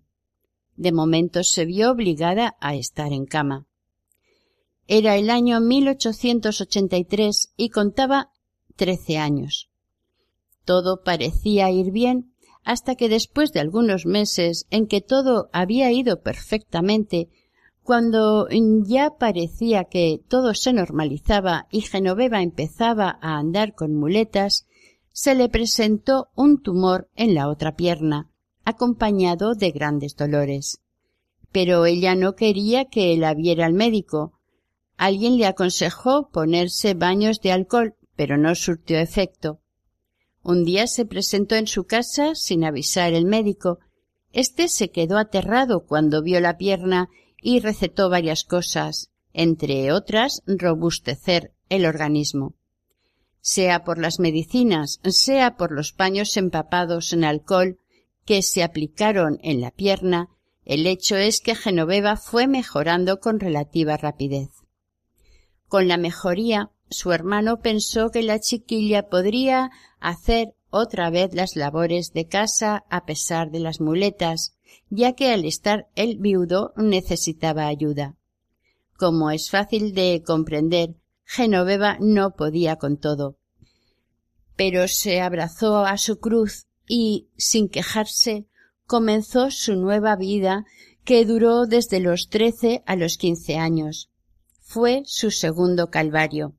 De 0.77 0.93
momento 0.93 1.43
se 1.43 1.65
vio 1.65 1.91
obligada 1.91 2.57
a 2.61 2.77
estar 2.77 3.13
en 3.13 3.27
cama. 3.27 3.67
Era 4.87 5.17
el 5.17 5.31
año 5.31 5.61
1883 5.61 7.53
y 7.57 7.71
contaba 7.71 8.31
trece 8.77 9.19
años. 9.19 9.69
Todo 10.65 11.03
parecía 11.03 11.71
ir 11.71 11.91
bien 11.91 12.33
hasta 12.63 12.95
que 12.95 13.09
después 13.09 13.53
de 13.53 13.61
algunos 13.61 14.07
meses 14.07 14.67
en 14.71 14.87
que 14.87 15.01
todo 15.01 15.49
había 15.53 15.91
ido 15.91 16.23
perfectamente, 16.23 17.29
cuando 17.83 18.49
ya 18.85 19.17
parecía 19.19 19.85
que 19.85 20.21
todo 20.29 20.55
se 20.55 20.73
normalizaba 20.73 21.67
y 21.71 21.81
Genoveva 21.81 22.43
empezaba 22.43 23.19
a 23.21 23.39
andar 23.39 23.75
con 23.75 23.95
muletas, 23.95 24.67
se 25.19 25.35
le 25.35 25.49
presentó 25.49 26.29
un 26.35 26.61
tumor 26.61 27.09
en 27.17 27.35
la 27.35 27.49
otra 27.49 27.75
pierna, 27.75 28.29
acompañado 28.67 29.55
de 29.55 29.71
grandes 29.71 30.15
dolores. 30.15 30.83
Pero 31.51 31.87
ella 31.87 32.15
no 32.15 32.35
quería 32.35 32.85
que 32.85 33.17
la 33.17 33.33
viera 33.33 33.67
el 33.67 33.73
médico. 33.73 34.35
Alguien 34.99 35.39
le 35.39 35.47
aconsejó 35.47 36.29
ponerse 36.29 36.93
baños 36.93 37.41
de 37.41 37.51
alcohol 37.53 37.95
pero 38.15 38.37
no 38.37 38.55
surtió 38.55 38.99
efecto. 38.99 39.59
Un 40.43 40.65
día 40.65 40.87
se 40.87 41.07
presentó 41.07 41.55
en 41.55 41.67
su 41.67 41.85
casa 41.85 42.35
sin 42.35 42.63
avisar 42.63 43.15
el 43.15 43.25
médico. 43.25 43.79
Este 44.33 44.69
se 44.69 44.91
quedó 44.91 45.17
aterrado 45.17 45.87
cuando 45.87 46.23
vio 46.23 46.41
la 46.41 46.59
pierna 46.59 47.09
y 47.41 47.61
recetó 47.61 48.11
varias 48.11 48.45
cosas, 48.45 49.09
entre 49.33 49.93
otras 49.93 50.43
robustecer 50.47 51.55
el 51.71 51.87
organismo. 51.87 52.55
Sea 53.49 53.85
por 53.85 53.99
las 53.99 54.19
medicinas, 54.19 54.99
sea 55.05 55.57
por 55.57 55.71
los 55.71 55.93
paños 55.93 56.37
empapados 56.37 57.13
en 57.13 57.23
alcohol 57.23 57.79
que 58.25 58.43
se 58.43 58.65
aplicaron 58.65 59.39
en 59.41 59.61
la 59.61 59.71
pierna, 59.71 60.31
el 60.65 60.85
hecho 60.89 61.15
es 61.15 61.41
que 61.41 61.55
Genoveva 61.55 62.17
fue 62.17 62.49
mejorando 62.49 63.21
con 63.21 63.39
relativa 63.39 63.97
rapidez. 63.97 64.51
Con 65.69 65.87
la 65.87 65.97
mejoría, 65.97 66.73
su 66.91 67.13
hermano 67.13 67.61
pensó 67.61 68.11
que 68.11 68.25
la 68.25 68.41
chiquilla 68.41 69.09
podría 69.09 69.71
hacer 70.01 70.57
otra 70.71 71.09
vez 71.11 71.33
las 71.33 71.55
labores 71.55 72.13
de 72.13 72.27
casa 72.27 72.85
a 72.91 73.07
pesar 73.07 73.53
de 73.53 73.61
las 73.61 73.81
muletas, 73.81 74.57
ya 74.91 75.13
que 75.13 75.31
al 75.31 75.45
estar 75.45 75.87
el 75.95 76.19
viudo 76.19 76.73
necesitaba 76.77 77.69
ayuda. 77.69 78.17
Como 78.97 79.31
es 79.31 79.51
fácil 79.51 79.95
de 79.95 80.25
comprender, 80.27 80.97
Genoveva 81.27 81.99
no 82.01 82.35
podía 82.37 82.77
con 82.77 82.97
todo. 82.97 83.37
Pero 84.57 84.89
se 84.89 85.21
abrazó 85.21 85.85
a 85.85 85.99
su 85.99 86.19
cruz 86.19 86.67
y, 86.89 87.29
sin 87.37 87.69
quejarse, 87.69 88.47
comenzó 88.87 89.51
su 89.51 89.75
nueva 89.75 90.17
vida 90.17 90.65
que 91.05 91.25
duró 91.25 91.67
desde 91.67 92.01
los 92.01 92.29
trece 92.29 92.83
a 92.87 92.97
los 92.97 93.19
quince 93.19 93.57
años. 93.57 94.11
Fue 94.61 95.03
su 95.05 95.31
segundo 95.31 95.91
calvario. 95.91 96.55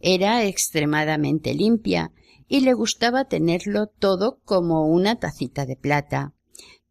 Era 0.00 0.44
extremadamente 0.44 1.54
limpia 1.54 2.12
y 2.48 2.60
le 2.60 2.72
gustaba 2.72 3.26
tenerlo 3.26 3.86
todo 3.86 4.40
como 4.44 4.86
una 4.86 5.18
tacita 5.18 5.66
de 5.66 5.76
plata. 5.76 6.32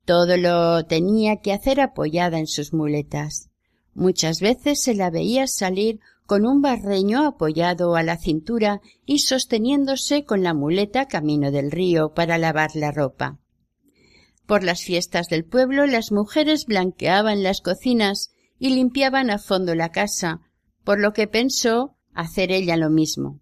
Todo 0.05 0.37
lo 0.37 0.85
tenía 0.85 1.41
que 1.41 1.53
hacer 1.53 1.81
apoyada 1.81 2.39
en 2.39 2.47
sus 2.47 2.73
muletas. 2.73 3.49
Muchas 3.93 4.39
veces 4.39 4.81
se 4.81 4.93
la 4.93 5.09
veía 5.09 5.47
salir 5.47 5.99
con 6.29 6.45
un 6.45 6.61
barreño 6.61 7.25
apoyado 7.25 7.95
a 7.95 8.03
la 8.03 8.15
cintura 8.15 8.81
y 9.03 9.17
sosteniéndose 9.17 10.25
con 10.25 10.43
la 10.43 10.53
muleta 10.53 11.07
camino 11.07 11.49
del 11.49 11.71
río 11.71 12.13
para 12.13 12.37
lavar 12.37 12.75
la 12.75 12.91
ropa. 12.91 13.39
Por 14.45 14.63
las 14.63 14.83
fiestas 14.83 15.27
del 15.27 15.43
pueblo 15.43 15.87
las 15.87 16.11
mujeres 16.11 16.67
blanqueaban 16.67 17.41
las 17.41 17.61
cocinas 17.61 18.29
y 18.59 18.69
limpiaban 18.69 19.31
a 19.31 19.39
fondo 19.39 19.73
la 19.73 19.89
casa, 19.89 20.41
por 20.83 20.99
lo 20.99 21.13
que 21.13 21.25
pensó 21.25 21.95
hacer 22.13 22.51
ella 22.51 22.77
lo 22.77 22.91
mismo. 22.91 23.39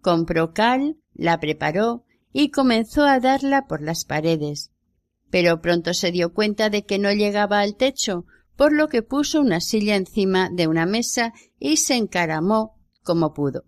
Compró 0.00 0.52
cal, 0.52 0.98
la 1.12 1.40
preparó 1.40 2.04
y 2.32 2.52
comenzó 2.52 3.02
a 3.02 3.18
darla 3.18 3.66
por 3.66 3.82
las 3.82 4.04
paredes, 4.04 4.70
pero 5.28 5.60
pronto 5.60 5.92
se 5.92 6.12
dio 6.12 6.32
cuenta 6.32 6.70
de 6.70 6.84
que 6.84 7.00
no 7.00 7.10
llegaba 7.10 7.58
al 7.58 7.74
techo, 7.74 8.26
por 8.56 8.72
lo 8.72 8.88
que 8.88 9.02
puso 9.02 9.40
una 9.40 9.60
silla 9.60 9.96
encima 9.96 10.48
de 10.50 10.66
una 10.66 10.86
mesa 10.86 11.32
y 11.58 11.76
se 11.76 11.94
encaramó 11.94 12.76
como 13.02 13.32
pudo. 13.34 13.64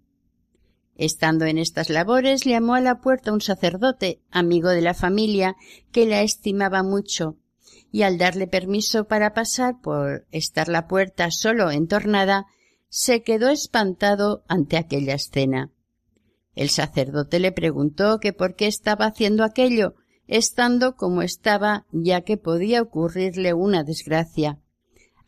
Estando 0.96 1.44
en 1.44 1.58
estas 1.58 1.90
labores, 1.90 2.44
llamó 2.44 2.74
a 2.74 2.80
la 2.80 3.00
puerta 3.00 3.32
un 3.32 3.40
sacerdote, 3.40 4.20
amigo 4.30 4.70
de 4.70 4.80
la 4.80 4.94
familia, 4.94 5.54
que 5.92 6.06
la 6.06 6.22
estimaba 6.22 6.82
mucho, 6.82 7.36
y 7.92 8.02
al 8.02 8.18
darle 8.18 8.48
permiso 8.48 9.06
para 9.06 9.32
pasar 9.32 9.80
por 9.80 10.26
estar 10.32 10.68
la 10.68 10.88
puerta 10.88 11.30
solo 11.30 11.70
entornada, 11.70 12.46
se 12.88 13.22
quedó 13.22 13.48
espantado 13.50 14.42
ante 14.48 14.76
aquella 14.76 15.14
escena. 15.14 15.70
El 16.54 16.70
sacerdote 16.70 17.38
le 17.38 17.52
preguntó 17.52 18.18
que 18.18 18.32
por 18.32 18.56
qué 18.56 18.66
estaba 18.66 19.06
haciendo 19.06 19.44
aquello, 19.44 19.94
estando 20.26 20.96
como 20.96 21.22
estaba, 21.22 21.86
ya 21.92 22.22
que 22.22 22.36
podía 22.36 22.82
ocurrirle 22.82 23.54
una 23.54 23.84
desgracia, 23.84 24.58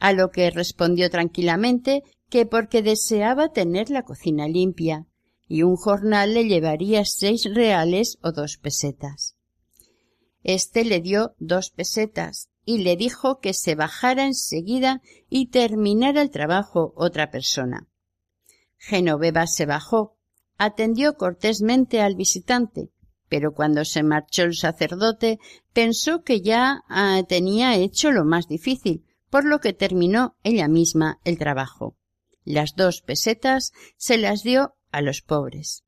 a 0.01 0.13
lo 0.13 0.31
que 0.31 0.51
respondió 0.51 1.11
tranquilamente 1.11 2.03
que 2.29 2.47
porque 2.47 2.83
deseaba 2.83 3.53
tener 3.53 3.91
la 3.91 4.03
cocina 4.03 4.49
limpia, 4.49 5.07
y 5.47 5.63
un 5.63 5.77
jornal 5.77 6.35
le 6.35 6.47
llevaría 6.47 7.05
seis 7.05 7.45
reales 7.53 8.19
o 8.23 8.33
dos 8.33 8.57
pesetas. 8.57 9.37
Este 10.43 10.85
le 10.85 11.01
dio 11.01 11.35
dos 11.39 11.71
pesetas 11.71 12.49
y 12.65 12.79
le 12.79 12.97
dijo 12.97 13.41
que 13.41 13.53
se 13.53 13.75
bajara 13.75 14.27
enseguida 14.27 15.03
y 15.29 15.47
terminara 15.47 16.23
el 16.23 16.31
trabajo 16.31 16.93
otra 16.97 17.31
persona. 17.31 17.89
Genoveva 18.77 19.47
se 19.47 19.67
bajó, 19.67 20.17
atendió 20.57 21.17
cortésmente 21.17 22.01
al 22.01 22.15
visitante, 22.15 22.91
pero 23.29 23.53
cuando 23.53 23.85
se 23.85 24.03
marchó 24.03 24.45
el 24.45 24.55
sacerdote 24.55 25.39
pensó 25.73 26.23
que 26.23 26.41
ya 26.41 26.83
ah, 26.89 27.23
tenía 27.29 27.77
hecho 27.77 28.13
lo 28.13 28.25
más 28.25 28.47
difícil, 28.49 29.05
por 29.31 29.45
lo 29.45 29.61
que 29.61 29.73
terminó 29.73 30.37
ella 30.43 30.69
misma 30.69 31.21
el 31.25 31.39
trabajo. 31.39 31.97
Las 32.45 32.75
dos 32.75 33.01
pesetas 33.01 33.73
se 33.97 34.19
las 34.19 34.43
dio 34.43 34.75
a 34.91 35.01
los 35.01 35.23
pobres. 35.23 35.85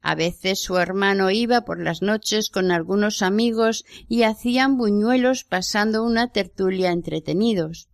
A 0.00 0.14
veces 0.14 0.60
su 0.60 0.78
hermano 0.78 1.30
iba 1.30 1.62
por 1.62 1.82
las 1.82 2.02
noches 2.02 2.50
con 2.50 2.70
algunos 2.70 3.20
amigos 3.20 3.84
y 4.08 4.22
hacían 4.22 4.78
buñuelos 4.78 5.44
pasando 5.44 6.04
una 6.04 6.30
tertulia 6.30 6.92
entretenidos. 6.92 7.88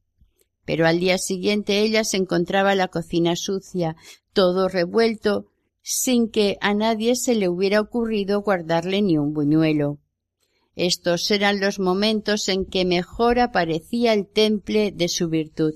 Pero 0.67 0.87
al 0.87 1.01
día 1.01 1.19
siguiente 1.19 1.81
ella 1.81 2.05
se 2.05 2.19
encontraba 2.19 2.75
la 2.75 2.89
cocina 2.89 3.37
sucia, 3.37 3.97
todo 4.33 4.69
revuelto, 4.69 5.47
sin 5.83 6.31
que 6.31 6.57
a 6.61 6.75
nadie 6.75 7.17
se 7.17 7.35
le 7.35 7.49
hubiera 7.49 7.81
ocurrido 7.81 8.43
guardarle 8.43 9.03
ni 9.03 9.19
un 9.19 9.33
buñuelo. 9.33 9.99
Estos 10.77 11.31
eran 11.31 11.61
los 11.61 11.79
momentos 11.79 12.49
en 12.49 12.67
que 12.67 12.85
mejor 12.85 13.39
aparecía 13.39 14.13
el 14.13 14.27
temple 14.27 14.93
de 14.93 15.09
su 15.09 15.29
virtud. 15.29 15.75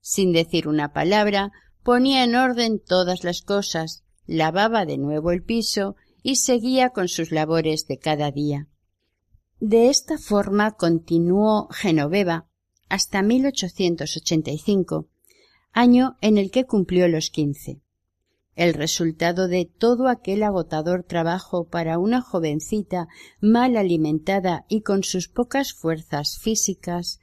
Sin 0.00 0.32
decir 0.32 0.66
una 0.66 0.92
palabra, 0.92 1.52
ponía 1.82 2.24
en 2.24 2.34
orden 2.34 2.80
todas 2.84 3.22
las 3.22 3.42
cosas, 3.42 4.02
lavaba 4.26 4.86
de 4.86 4.98
nuevo 4.98 5.30
el 5.30 5.42
piso 5.42 5.96
y 6.22 6.36
seguía 6.36 6.90
con 6.90 7.08
sus 7.08 7.30
labores 7.30 7.86
de 7.86 7.98
cada 7.98 8.30
día. 8.30 8.68
De 9.60 9.88
esta 9.88 10.18
forma 10.18 10.72
continuó 10.72 11.68
Genoveva 11.70 12.48
hasta 12.88 13.22
1885, 13.22 15.08
año 15.72 16.16
en 16.20 16.38
el 16.38 16.50
que 16.50 16.64
cumplió 16.64 17.08
los 17.08 17.30
quince. 17.30 17.83
El 18.54 18.74
resultado 18.74 19.48
de 19.48 19.64
todo 19.64 20.08
aquel 20.08 20.44
agotador 20.44 21.02
trabajo 21.02 21.68
para 21.68 21.98
una 21.98 22.20
jovencita 22.20 23.08
mal 23.40 23.76
alimentada 23.76 24.64
y 24.68 24.82
con 24.82 25.02
sus 25.02 25.28
pocas 25.28 25.72
fuerzas 25.72 26.38
físicas 26.40 27.18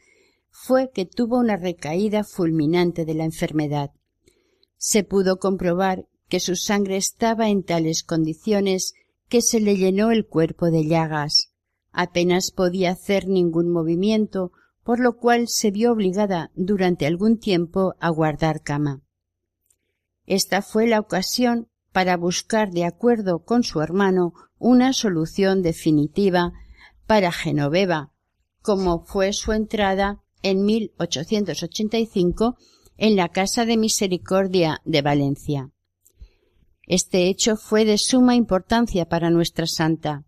fue 0.50 0.92
que 0.94 1.06
tuvo 1.06 1.40
una 1.40 1.56
recaída 1.56 2.26
fulminante 2.26 3.06
de 3.06 3.14
la 3.14 3.24
enfermedad. 3.24 3.92
Se 4.78 5.04
pudo 5.04 5.40
comprobar 5.40 6.06
que 6.28 6.42
su 6.42 6.56
sangre 6.56 6.98
estaba 6.98 7.50
en 7.50 7.64
tales 7.64 8.04
condiciones 8.04 8.94
que 9.30 9.42
se 9.42 9.62
le 9.62 9.78
llenó 9.78 10.12
el 10.12 10.26
cuerpo 10.28 10.70
de 10.70 10.86
llagas. 10.86 11.54
Apenas 11.94 12.52
podía 12.52 12.92
hacer 12.92 13.28
ningún 13.28 13.70
movimiento, 13.70 14.52
por 14.84 15.00
lo 15.00 15.18
cual 15.18 15.48
se 15.48 15.72
vio 15.72 15.94
obligada 15.94 16.52
durante 16.56 17.06
algún 17.06 17.38
tiempo 17.38 17.96
a 18.00 18.10
guardar 18.10 18.62
cama. 18.62 19.02
Esta 20.26 20.62
fue 20.62 20.88
la 20.88 21.00
ocasión 21.00 21.68
para 21.92 22.18
buscar 22.18 22.72
de 22.72 22.86
acuerdo 22.86 23.44
con 23.44 23.64
su 23.64 23.82
hermano 23.82 24.34
una 24.58 24.94
solución 24.94 25.62
definitiva 25.62 26.54
para 27.08 27.32
Genoveva, 27.32 28.14
como 28.62 29.06
fue 29.06 29.34
su 29.34 29.52
entrada 29.52 30.24
en 30.44 30.64
1885 30.64 32.58
en 32.98 33.16
la 33.16 33.30
Casa 33.30 33.66
de 33.66 33.78
Misericordia 33.78 34.82
de 34.86 35.02
Valencia. 35.02 35.72
Este 36.88 37.28
hecho 37.28 37.58
fue 37.58 37.86
de 37.86 37.98
suma 37.98 38.36
importancia 38.36 39.08
para 39.08 39.30
nuestra 39.30 39.66
santa. 39.66 40.26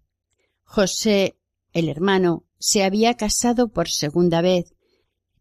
José, 0.63 1.37
el 1.71 1.89
hermano, 1.89 2.45
se 2.57 2.83
había 2.83 3.15
casado 3.15 3.67
por 3.67 3.89
segunda 3.89 4.41
vez 4.41 4.73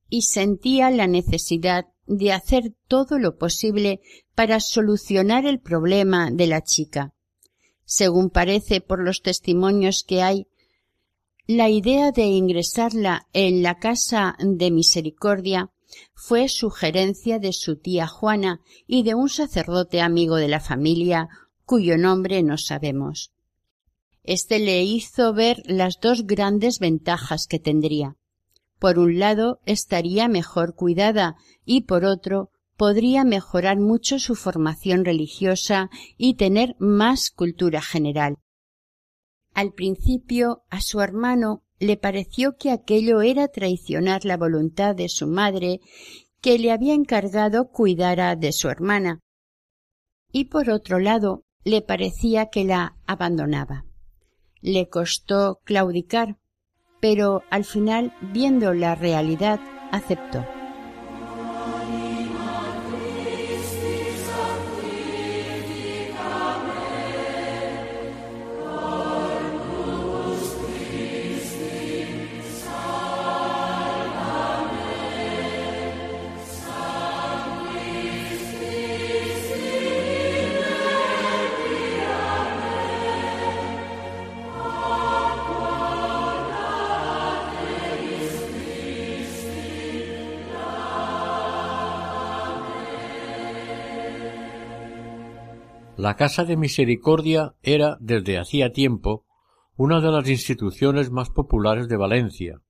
y 0.08 0.22
sentía 0.22 0.90
la 0.90 1.06
necesidad 1.06 1.86
de 2.06 2.32
hacer 2.32 2.74
todo 2.88 3.18
lo 3.18 3.36
posible 3.36 4.00
para 4.34 4.60
solucionar 4.60 5.46
el 5.46 5.60
problema 5.60 6.30
de 6.30 6.46
la 6.46 6.62
chica. 6.62 7.14
Según 7.84 8.30
parece 8.30 8.80
por 8.80 9.02
los 9.02 9.22
testimonios 9.22 10.04
que 10.06 10.22
hay, 10.22 10.46
la 11.46 11.68
idea 11.68 12.12
de 12.12 12.22
ingresarla 12.22 13.26
en 13.32 13.62
la 13.62 13.78
casa 13.78 14.36
de 14.38 14.70
misericordia 14.70 15.70
fue 16.14 16.48
sugerencia 16.48 17.38
de 17.38 17.52
su 17.52 17.76
tía 17.76 18.06
Juana 18.06 18.60
y 18.86 19.02
de 19.02 19.14
un 19.14 19.28
sacerdote 19.28 20.00
amigo 20.00 20.36
de 20.36 20.48
la 20.48 20.60
familia 20.60 21.28
cuyo 21.64 21.98
nombre 21.98 22.42
no 22.42 22.58
sabemos. 22.58 23.32
Este 24.22 24.60
le 24.60 24.82
hizo 24.84 25.34
ver 25.34 25.62
las 25.66 25.98
dos 26.00 26.26
grandes 26.26 26.78
ventajas 26.78 27.46
que 27.46 27.58
tendría. 27.58 28.16
Por 28.82 28.98
un 28.98 29.20
lado, 29.20 29.60
estaría 29.64 30.26
mejor 30.26 30.74
cuidada 30.74 31.36
y 31.64 31.82
por 31.82 32.04
otro, 32.04 32.50
podría 32.76 33.22
mejorar 33.22 33.78
mucho 33.78 34.18
su 34.18 34.34
formación 34.34 35.04
religiosa 35.04 35.88
y 36.16 36.34
tener 36.34 36.74
más 36.80 37.30
cultura 37.30 37.80
general. 37.80 38.38
Al 39.54 39.72
principio 39.72 40.64
a 40.68 40.80
su 40.80 41.00
hermano 41.00 41.62
le 41.78 41.96
pareció 41.96 42.56
que 42.56 42.72
aquello 42.72 43.22
era 43.22 43.46
traicionar 43.46 44.24
la 44.24 44.36
voluntad 44.36 44.96
de 44.96 45.08
su 45.08 45.28
madre, 45.28 45.78
que 46.40 46.58
le 46.58 46.72
había 46.72 46.94
encargado 46.94 47.68
cuidara 47.70 48.34
de 48.34 48.50
su 48.50 48.68
hermana. 48.68 49.20
Y 50.32 50.46
por 50.46 50.70
otro 50.70 50.98
lado, 50.98 51.44
le 51.62 51.82
parecía 51.82 52.46
que 52.46 52.64
la 52.64 52.96
abandonaba. 53.06 53.84
Le 54.60 54.88
costó 54.88 55.60
claudicar, 55.62 56.36
pero 57.02 57.42
al 57.50 57.64
final, 57.64 58.12
viendo 58.20 58.72
la 58.72 58.94
realidad, 58.94 59.58
aceptó. 59.90 60.46
La 96.02 96.16
Casa 96.16 96.44
de 96.44 96.56
Misericordia 96.56 97.54
era, 97.62 97.96
desde 98.00 98.36
hacía 98.36 98.72
tiempo, 98.72 99.24
una 99.76 100.00
de 100.00 100.10
las 100.10 100.28
instituciones 100.28 101.12
más 101.12 101.30
populares 101.30 101.86
de 101.86 101.96
Valencia. 101.96 102.60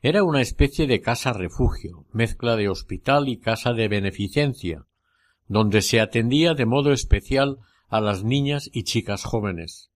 Era 0.00 0.24
una 0.24 0.40
especie 0.40 0.86
de 0.86 1.02
casa 1.02 1.34
refugio, 1.34 2.06
mezcla 2.14 2.56
de 2.56 2.70
hospital 2.70 3.28
y 3.28 3.36
casa 3.36 3.74
de 3.74 3.88
beneficencia, 3.88 4.86
donde 5.48 5.82
se 5.82 6.00
atendía 6.00 6.54
de 6.54 6.64
modo 6.64 6.92
especial 6.92 7.58
a 7.90 8.00
las 8.00 8.24
niñas 8.24 8.70
y 8.72 8.84
chicas 8.84 9.24
jóvenes. 9.24 9.90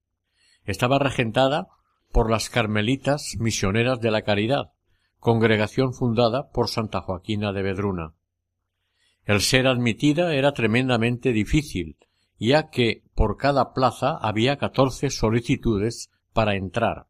Estaba 0.67 0.99
regentada 0.99 1.69
por 2.13 2.31
las 2.31 2.51
Carmelitas 2.51 3.37
Misioneras 3.39 4.03
de 4.03 4.11
la 4.11 4.21
Caridad, 4.21 4.73
congregación 5.19 5.95
fundada 5.95 6.51
por 6.51 6.69
Santa 6.69 7.01
Joaquina 7.01 7.55
de 7.55 7.63
Vedruna. 7.63 8.13
El 9.25 9.41
ser 9.41 9.67
admitida 9.67 10.35
era 10.35 10.53
tremendamente 10.53 11.33
difícil, 11.33 11.97
ya 12.39 12.71
que 12.71 13.05
por 13.15 13.37
cada 13.37 13.73
plaza 13.73 14.17
había 14.17 14.59
catorce 14.59 15.11
solicitudes 15.11 16.11
para 16.33 16.57
entrar. 16.57 17.07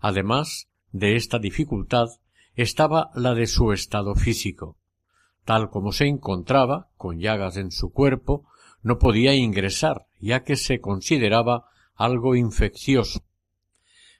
Además 0.00 0.68
de 0.92 1.16
esta 1.16 1.38
dificultad 1.38 2.08
estaba 2.54 3.10
la 3.14 3.34
de 3.34 3.46
su 3.46 3.72
estado 3.72 4.14
físico. 4.14 4.76
Tal 5.44 5.70
como 5.70 5.92
se 5.92 6.06
encontraba, 6.06 6.90
con 6.96 7.20
llagas 7.20 7.56
en 7.56 7.70
su 7.70 7.92
cuerpo, 7.92 8.46
no 8.82 8.98
podía 8.98 9.34
ingresar, 9.34 10.06
ya 10.20 10.42
que 10.44 10.56
se 10.56 10.80
consideraba 10.80 11.66
algo 11.94 12.34
infeccioso. 12.34 13.20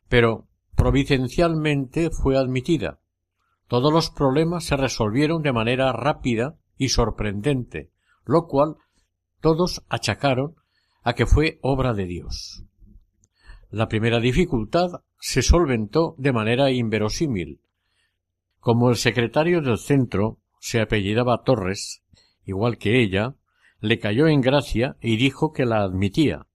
Pero 0.09 0.47
providencialmente 0.75 2.11
fue 2.11 2.37
admitida. 2.37 3.01
Todos 3.67 3.93
los 3.93 4.11
problemas 4.11 4.65
se 4.65 4.77
resolvieron 4.77 5.43
de 5.43 5.53
manera 5.53 5.93
rápida 5.93 6.57
y 6.77 6.89
sorprendente, 6.89 7.91
lo 8.25 8.47
cual 8.47 8.77
todos 9.41 9.83
achacaron 9.89 10.57
a 11.03 11.15
que 11.15 11.27
fue 11.27 11.59
obra 11.63 11.95
de 11.95 12.07
Dios. 12.07 12.65
La 13.71 13.89
primera 13.89 14.21
dificultad 14.21 15.03
se 15.21 15.43
solventó 15.43 16.15
de 16.19 16.33
manera 16.33 16.71
inverosímil. 16.71 17.61
Como 18.61 18.91
el 18.91 18.97
secretario 18.97 19.61
del 19.61 19.79
centro 19.79 20.39
se 20.59 20.81
apellidaba 20.81 21.43
Torres, 21.43 22.03
igual 22.45 22.79
que 22.79 23.01
ella, 23.01 23.35
le 23.81 23.99
cayó 23.99 24.27
en 24.27 24.41
gracia 24.41 24.97
y 25.01 25.17
dijo 25.17 25.53
que 25.53 25.67
la 25.67 25.83
admitía, 25.83 26.47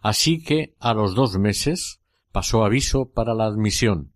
así 0.00 0.42
que 0.42 0.74
a 0.78 0.94
los 0.94 1.14
dos 1.14 1.38
meses 1.38 2.00
pasó 2.32 2.64
aviso 2.64 3.10
para 3.10 3.34
la 3.34 3.44
admisión. 3.44 4.12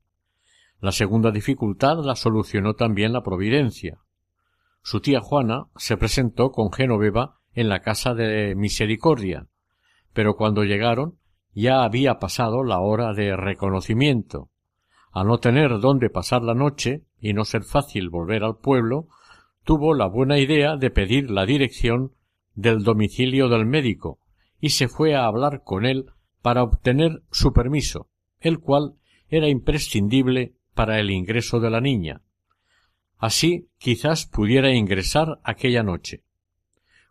La 0.81 0.93
segunda 0.93 1.31
dificultad 1.31 2.05
la 2.05 2.15
solucionó 2.15 2.75
también 2.75 3.13
la 3.13 3.23
providencia. 3.23 3.99
Su 4.83 5.01
tía 5.01 5.21
Juana 5.21 5.67
se 5.77 5.97
presentó 5.97 6.53
con 6.53 6.73
Genoveva 6.73 7.41
en 7.55 7.69
la 7.69 7.81
casa 7.81 8.15
de 8.15 8.55
misericordia, 8.55 9.47
pero 10.13 10.37
cuando 10.37 10.65
llegaron 10.65 11.19
ya 11.55 11.85
había 11.85 12.19
pasado 12.19 12.65
la 12.65 12.81
hora 12.81 13.13
de 13.13 13.37
reconocimiento. 13.37 14.51
A 15.13 15.23
no 15.23 15.39
tener 15.39 15.79
dónde 15.79 16.11
pasar 16.11 16.43
la 16.43 16.55
noche 16.55 17.05
y 17.21 17.33
no 17.33 17.45
ser 17.45 17.63
fácil 17.63 18.11
volver 18.11 18.43
al 18.43 18.59
pueblo, 18.59 19.07
tuvo 19.63 19.95
la 19.95 20.07
buena 20.07 20.39
idea 20.39 20.77
de 20.77 20.91
pedir 20.91 21.31
la 21.31 21.47
dirección 21.47 22.13
del 22.55 22.83
domicilio 22.83 23.49
del 23.49 23.67
médico 23.67 24.19
y 24.61 24.71
se 24.71 24.89
fue 24.89 25.15
a 25.15 25.27
hablar 25.27 25.63
con 25.65 25.87
él 25.87 26.07
para 26.43 26.63
obtener 26.63 27.23
su 27.31 27.53
permiso, 27.53 28.09
el 28.41 28.59
cual 28.59 28.95
era 29.29 29.49
imprescindible 29.49 30.55
para 30.75 30.99
el 30.99 31.11
ingreso 31.11 31.61
de 31.61 31.71
la 31.71 31.81
niña. 31.81 32.23
Así 33.17 33.69
quizás 33.79 34.27
pudiera 34.27 34.75
ingresar 34.75 35.41
aquella 35.45 35.83
noche. 35.83 36.24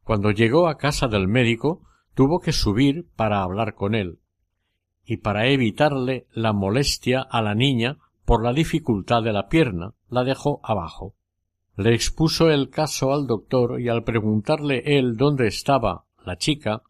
Cuando 0.04 0.32
llegó 0.32 0.68
a 0.68 0.78
casa 0.78 1.08
del 1.08 1.28
médico, 1.28 1.82
tuvo 2.14 2.40
que 2.40 2.52
subir 2.52 3.08
para 3.16 3.42
hablar 3.42 3.76
con 3.76 3.96
él, 3.96 4.20
y 5.06 5.18
para 5.18 5.48
evitarle 5.48 6.28
la 6.34 6.54
molestia 6.54 7.22
a 7.22 7.42
la 7.42 7.56
niña 7.56 7.98
por 8.26 8.44
la 8.44 8.54
dificultad 8.54 9.24
de 9.24 9.34
la 9.34 9.48
pierna, 9.48 9.94
la 10.10 10.24
dejó 10.24 10.60
abajo. 10.64 11.16
Le 11.76 11.94
expuso 11.94 12.52
el 12.52 12.70
caso 12.70 13.14
al 13.14 13.28
doctor 13.28 13.82
y 13.82 13.90
al 13.90 14.04
preguntarle 14.04 14.84
él 14.98 15.18
dónde 15.18 15.48
estaba 15.48 16.06
la 16.26 16.38
chica, 16.38 16.84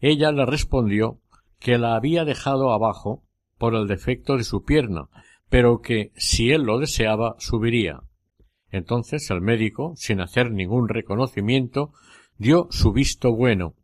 ella 0.00 0.32
le 0.32 0.46
respondió 0.46 1.18
que 1.58 1.76
la 1.76 1.94
había 1.94 2.24
dejado 2.24 2.72
abajo 2.72 3.22
por 3.58 3.74
el 3.74 3.86
defecto 3.86 4.36
de 4.36 4.44
su 4.44 4.64
pierna, 4.64 5.08
pero 5.50 5.82
que 5.82 6.12
si 6.16 6.50
él 6.50 6.62
lo 6.62 6.78
deseaba 6.78 7.36
subiría. 7.38 8.00
Entonces 8.70 9.30
el 9.30 9.40
médico, 9.40 9.92
sin 9.96 10.20
hacer 10.20 10.50
ningún 10.50 10.88
reconocimiento, 10.88 11.92
dio 12.40 12.68
su 12.70 12.90
visto 12.94 13.34
bueno, 13.34 13.74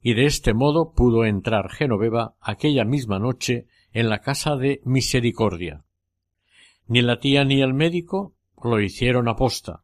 y 0.00 0.14
de 0.14 0.24
este 0.24 0.54
modo 0.54 0.94
pudo 0.94 1.26
entrar 1.26 1.68
Genoveva 1.68 2.34
aquella 2.40 2.86
misma 2.86 3.18
noche 3.18 3.66
en 3.92 4.08
la 4.08 4.20
casa 4.20 4.56
de 4.56 4.80
Misericordia. 4.86 5.84
Ni 6.86 7.02
la 7.02 7.20
tía 7.20 7.44
ni 7.44 7.60
el 7.60 7.74
médico 7.74 8.32
lo 8.64 8.80
hicieron 8.80 9.28
aposta, 9.28 9.82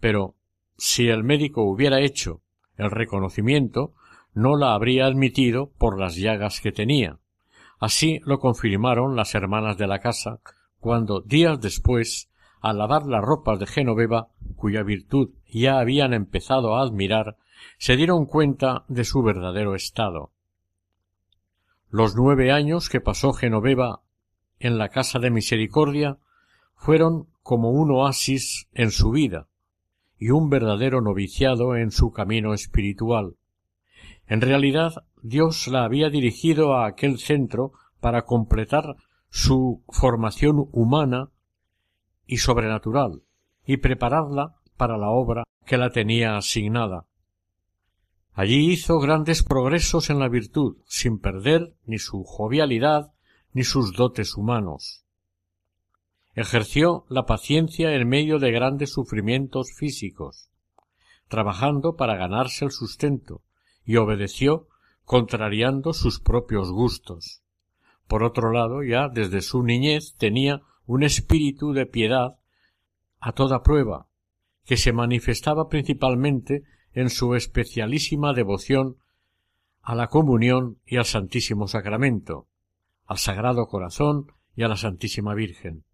pero 0.00 0.36
si 0.78 1.08
el 1.08 1.22
médico 1.22 1.64
hubiera 1.64 2.00
hecho 2.00 2.40
el 2.78 2.90
reconocimiento, 2.90 3.92
no 4.32 4.56
la 4.56 4.72
habría 4.72 5.04
admitido 5.04 5.70
por 5.76 6.00
las 6.00 6.16
llagas 6.16 6.62
que 6.62 6.72
tenía. 6.72 7.18
Así 7.78 8.20
lo 8.24 8.38
confirmaron 8.38 9.16
las 9.16 9.34
hermanas 9.34 9.76
de 9.76 9.86
la 9.86 9.98
casa 9.98 10.40
cuando 10.80 11.20
días 11.20 11.60
después 11.60 12.30
al 12.60 12.78
lavar 12.78 13.06
las 13.06 13.22
ropas 13.24 13.58
de 13.58 13.66
Genoveva, 13.66 14.28
cuya 14.56 14.82
virtud 14.82 15.30
ya 15.48 15.78
habían 15.78 16.12
empezado 16.12 16.76
a 16.76 16.82
admirar, 16.82 17.36
se 17.78 17.96
dieron 17.96 18.26
cuenta 18.26 18.84
de 18.88 19.04
su 19.04 19.22
verdadero 19.22 19.74
estado. 19.74 20.32
Los 21.90 22.16
nueve 22.16 22.52
años 22.52 22.88
que 22.88 23.00
pasó 23.00 23.32
Genoveva 23.32 24.02
en 24.58 24.78
la 24.78 24.88
casa 24.88 25.18
de 25.18 25.30
misericordia 25.30 26.18
fueron 26.74 27.28
como 27.42 27.70
un 27.70 27.90
oasis 27.90 28.68
en 28.72 28.90
su 28.90 29.10
vida 29.10 29.48
y 30.18 30.30
un 30.30 30.50
verdadero 30.50 31.00
noviciado 31.00 31.76
en 31.76 31.90
su 31.90 32.12
camino 32.12 32.52
espiritual. 32.52 33.36
En 34.26 34.40
realidad, 34.40 35.04
Dios 35.22 35.68
la 35.68 35.84
había 35.84 36.10
dirigido 36.10 36.74
a 36.74 36.86
aquel 36.86 37.18
centro 37.18 37.72
para 38.00 38.26
completar 38.26 38.96
su 39.30 39.82
formación 39.88 40.68
humana 40.72 41.30
y 42.28 42.36
sobrenatural, 42.36 43.22
y 43.66 43.78
prepararla 43.78 44.54
para 44.76 44.96
la 44.96 45.08
obra 45.08 45.42
que 45.66 45.78
la 45.78 45.90
tenía 45.90 46.36
asignada. 46.36 47.06
Allí 48.32 48.70
hizo 48.70 49.00
grandes 49.00 49.42
progresos 49.42 50.10
en 50.10 50.20
la 50.20 50.28
virtud, 50.28 50.76
sin 50.86 51.18
perder 51.18 51.74
ni 51.84 51.98
su 51.98 52.22
jovialidad 52.22 53.12
ni 53.52 53.64
sus 53.64 53.94
dotes 53.94 54.36
humanos. 54.36 55.04
Ejerció 56.34 57.04
la 57.08 57.26
paciencia 57.26 57.92
en 57.94 58.08
medio 58.08 58.38
de 58.38 58.52
grandes 58.52 58.92
sufrimientos 58.92 59.72
físicos, 59.72 60.50
trabajando 61.26 61.96
para 61.96 62.16
ganarse 62.16 62.64
el 62.64 62.70
sustento, 62.70 63.42
y 63.84 63.96
obedeció 63.96 64.68
contrariando 65.04 65.94
sus 65.94 66.20
propios 66.20 66.70
gustos. 66.70 67.42
Por 68.06 68.22
otro 68.22 68.52
lado, 68.52 68.82
ya 68.82 69.08
desde 69.08 69.40
su 69.40 69.62
niñez 69.62 70.14
tenía 70.16 70.60
un 70.88 71.02
espíritu 71.02 71.74
de 71.74 71.84
piedad 71.84 72.38
a 73.20 73.32
toda 73.32 73.62
prueba, 73.62 74.08
que 74.64 74.78
se 74.78 74.94
manifestaba 74.94 75.68
principalmente 75.68 76.62
en 76.92 77.10
su 77.10 77.34
especialísima 77.34 78.32
devoción 78.32 78.96
a 79.82 79.94
la 79.94 80.08
comunión 80.08 80.78
y 80.86 80.96
al 80.96 81.04
Santísimo 81.04 81.68
Sacramento, 81.68 82.48
al 83.04 83.18
Sagrado 83.18 83.66
Corazón 83.66 84.32
y 84.56 84.62
a 84.62 84.68
la 84.68 84.76
Santísima 84.76 85.34
Virgen. 85.34 85.84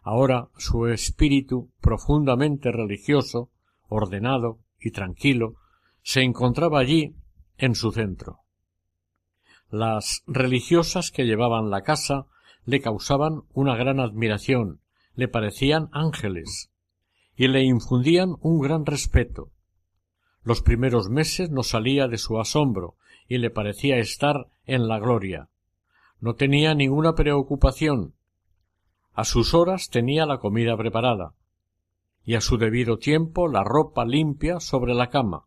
Ahora 0.00 0.48
su 0.56 0.86
espíritu 0.86 1.72
profundamente 1.80 2.70
religioso, 2.70 3.50
ordenado 3.88 4.60
y 4.78 4.92
tranquilo, 4.92 5.56
se 6.02 6.22
encontraba 6.22 6.78
allí 6.78 7.16
en 7.58 7.74
su 7.74 7.90
centro. 7.90 8.42
Las 9.70 10.22
religiosas 10.28 11.10
que 11.10 11.24
llevaban 11.24 11.68
la 11.68 11.82
casa 11.82 12.28
le 12.66 12.80
causaban 12.80 13.44
una 13.54 13.76
gran 13.76 14.00
admiración, 14.00 14.80
le 15.14 15.28
parecían 15.28 15.88
ángeles, 15.92 16.70
y 17.36 17.48
le 17.48 17.62
infundían 17.62 18.34
un 18.40 18.60
gran 18.60 18.84
respeto. 18.84 19.50
Los 20.42 20.62
primeros 20.62 21.08
meses 21.08 21.50
no 21.50 21.62
salía 21.62 22.08
de 22.08 22.18
su 22.18 22.38
asombro 22.38 22.96
y 23.28 23.38
le 23.38 23.50
parecía 23.50 23.98
estar 23.98 24.48
en 24.64 24.88
la 24.88 24.98
gloria. 24.98 25.48
No 26.20 26.34
tenía 26.34 26.74
ninguna 26.74 27.14
preocupación. 27.14 28.14
A 29.12 29.24
sus 29.24 29.54
horas 29.54 29.88
tenía 29.88 30.26
la 30.26 30.38
comida 30.38 30.76
preparada 30.76 31.34
y 32.24 32.34
a 32.34 32.40
su 32.40 32.58
debido 32.58 32.98
tiempo 32.98 33.48
la 33.48 33.62
ropa 33.62 34.04
limpia 34.04 34.58
sobre 34.58 34.94
la 34.94 35.10
cama. 35.10 35.44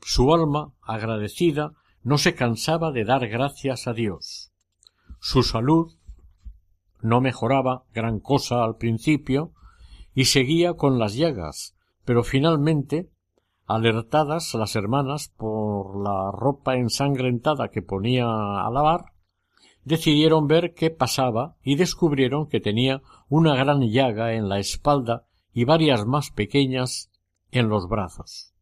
Su 0.00 0.32
alma, 0.32 0.72
agradecida, 0.80 1.72
no 2.04 2.18
se 2.18 2.34
cansaba 2.34 2.92
de 2.92 3.04
dar 3.04 3.28
gracias 3.28 3.88
a 3.88 3.92
Dios. 3.92 4.52
Su 5.20 5.42
salud 5.42 5.92
no 7.02 7.20
mejoraba 7.20 7.84
gran 7.92 8.20
cosa 8.20 8.64
al 8.64 8.76
principio 8.76 9.52
y 10.14 10.26
seguía 10.26 10.74
con 10.74 10.98
las 10.98 11.14
llagas, 11.14 11.76
pero 12.04 12.22
finalmente, 12.22 13.10
alertadas 13.66 14.54
las 14.54 14.76
hermanas 14.76 15.32
por 15.36 16.02
la 16.02 16.30
ropa 16.32 16.76
ensangrentada 16.76 17.68
que 17.68 17.82
ponía 17.82 18.26
a 18.26 18.70
lavar, 18.70 19.12
decidieron 19.84 20.46
ver 20.46 20.74
qué 20.74 20.90
pasaba 20.90 21.56
y 21.62 21.76
descubrieron 21.76 22.46
que 22.46 22.60
tenía 22.60 23.02
una 23.28 23.56
gran 23.56 23.80
llaga 23.82 24.34
en 24.34 24.48
la 24.48 24.58
espalda 24.58 25.26
y 25.52 25.64
varias 25.64 26.06
más 26.06 26.30
pequeñas 26.30 27.10
en 27.50 27.68
los 27.68 27.88
brazos 27.88 28.52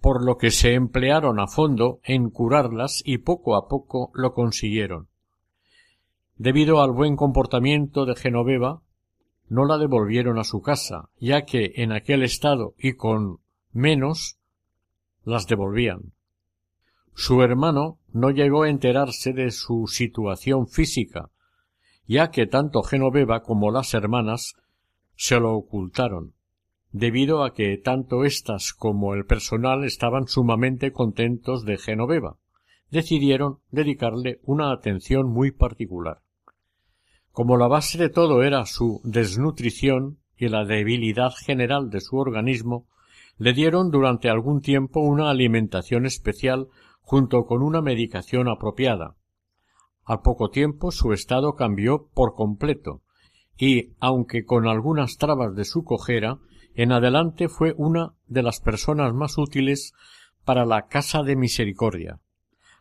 por 0.00 0.24
lo 0.24 0.38
que 0.38 0.50
se 0.50 0.74
emplearon 0.74 1.38
a 1.40 1.46
fondo 1.46 2.00
en 2.04 2.30
curarlas 2.30 3.02
y 3.04 3.18
poco 3.18 3.54
a 3.54 3.68
poco 3.68 4.10
lo 4.14 4.32
consiguieron. 4.32 5.08
Debido 6.42 6.80
al 6.80 6.92
buen 6.92 7.16
comportamiento 7.16 8.06
de 8.06 8.16
Genoveva, 8.16 8.80
no 9.50 9.66
la 9.66 9.76
devolvieron 9.76 10.38
a 10.38 10.44
su 10.44 10.62
casa, 10.62 11.10
ya 11.20 11.44
que 11.44 11.72
en 11.74 11.92
aquel 11.92 12.22
estado 12.22 12.72
y 12.78 12.94
con 12.94 13.40
menos 13.72 14.38
las 15.22 15.46
devolvían. 15.46 16.14
Su 17.12 17.42
hermano 17.42 17.98
no 18.14 18.30
llegó 18.30 18.62
a 18.62 18.70
enterarse 18.70 19.34
de 19.34 19.50
su 19.50 19.86
situación 19.86 20.66
física, 20.66 21.28
ya 22.06 22.30
que 22.30 22.46
tanto 22.46 22.82
Genoveva 22.84 23.42
como 23.42 23.70
las 23.70 23.92
hermanas 23.92 24.54
se 25.16 25.38
lo 25.38 25.52
ocultaron 25.52 26.32
debido 26.90 27.44
a 27.44 27.52
que 27.52 27.76
tanto 27.76 28.24
éstas 28.24 28.72
como 28.72 29.12
el 29.12 29.26
personal 29.26 29.84
estaban 29.84 30.26
sumamente 30.26 30.90
contentos 30.90 31.66
de 31.66 31.76
Genoveva. 31.76 32.38
Decidieron 32.90 33.58
dedicarle 33.70 34.40
una 34.44 34.72
atención 34.72 35.28
muy 35.28 35.50
particular. 35.50 36.22
Como 37.40 37.56
la 37.56 37.68
base 37.68 37.96
de 37.96 38.10
todo 38.10 38.42
era 38.42 38.66
su 38.66 39.00
desnutrición 39.02 40.18
y 40.36 40.48
la 40.48 40.66
debilidad 40.66 41.32
general 41.32 41.88
de 41.88 42.02
su 42.02 42.18
organismo, 42.18 42.86
le 43.38 43.54
dieron 43.54 43.90
durante 43.90 44.28
algún 44.28 44.60
tiempo 44.60 45.00
una 45.00 45.30
alimentación 45.30 46.04
especial 46.04 46.68
junto 47.00 47.46
con 47.46 47.62
una 47.62 47.80
medicación 47.80 48.46
apropiada. 48.46 49.16
Al 50.04 50.20
poco 50.20 50.50
tiempo 50.50 50.90
su 50.90 51.14
estado 51.14 51.54
cambió 51.54 52.10
por 52.12 52.34
completo, 52.34 53.00
y, 53.56 53.94
aunque 54.00 54.44
con 54.44 54.68
algunas 54.68 55.16
trabas 55.16 55.54
de 55.54 55.64
su 55.64 55.82
cojera, 55.82 56.40
en 56.74 56.92
adelante 56.92 57.48
fue 57.48 57.72
una 57.78 58.12
de 58.26 58.42
las 58.42 58.60
personas 58.60 59.14
más 59.14 59.38
útiles 59.38 59.94
para 60.44 60.66
la 60.66 60.88
Casa 60.88 61.22
de 61.22 61.36
Misericordia. 61.36 62.20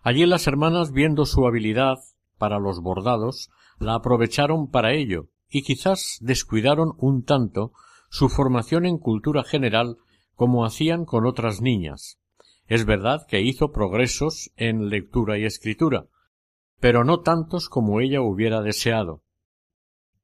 Allí 0.03 0.25
las 0.25 0.47
hermanas, 0.47 0.91
viendo 0.91 1.25
su 1.25 1.47
habilidad 1.47 1.99
para 2.37 2.59
los 2.59 2.81
bordados, 2.81 3.49
la 3.79 3.95
aprovecharon 3.95 4.69
para 4.69 4.93
ello, 4.93 5.27
y 5.49 5.63
quizás 5.63 6.17
descuidaron 6.21 6.93
un 6.97 7.23
tanto 7.23 7.73
su 8.09 8.29
formación 8.29 8.85
en 8.85 8.97
cultura 8.97 9.43
general 9.43 9.97
como 10.35 10.65
hacían 10.65 11.05
con 11.05 11.25
otras 11.25 11.61
niñas. 11.61 12.19
Es 12.67 12.85
verdad 12.85 13.25
que 13.27 13.41
hizo 13.41 13.71
progresos 13.71 14.51
en 14.55 14.89
lectura 14.89 15.37
y 15.37 15.45
escritura, 15.45 16.05
pero 16.79 17.03
no 17.03 17.21
tantos 17.21 17.67
como 17.67 17.99
ella 17.99 18.21
hubiera 18.21 18.61
deseado. 18.61 19.23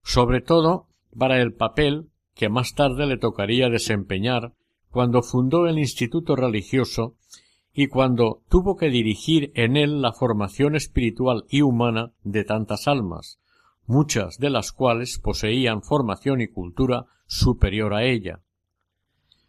Sobre 0.04 0.42
todo 0.42 0.88
para 1.18 1.42
el 1.42 1.54
papel 1.54 2.10
que 2.36 2.50
más 2.50 2.76
tarde 2.76 3.08
le 3.08 3.18
tocaría 3.18 3.70
desempeñar 3.70 4.54
cuando 4.90 5.24
fundó 5.24 5.68
el 5.68 5.80
Instituto 5.80 6.36
Religioso 6.36 7.16
y 7.74 7.88
cuando 7.88 8.44
tuvo 8.48 8.78
que 8.78 8.90
dirigir 8.90 9.52
en 9.56 9.76
él 9.76 10.02
la 10.02 10.14
formación 10.14 10.76
espiritual 10.76 11.46
y 11.50 11.62
humana 11.62 12.14
de 12.24 12.46
tantas 12.46 12.88
almas, 12.88 13.40
muchas 13.86 14.38
de 14.38 14.50
las 14.50 14.72
cuales 14.72 15.20
poseían 15.20 15.82
formación 15.82 16.42
y 16.42 16.48
cultura 16.48 17.06
superior 17.28 17.94
a 17.94 18.04
ella, 18.04 18.42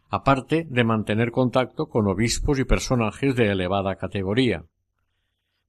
aparte 0.09 0.65
de 0.69 0.83
mantener 0.83 1.31
contacto 1.31 1.87
con 1.87 2.07
obispos 2.07 2.59
y 2.59 2.63
personajes 2.63 3.35
de 3.35 3.51
elevada 3.51 3.95
categoría. 3.95 4.65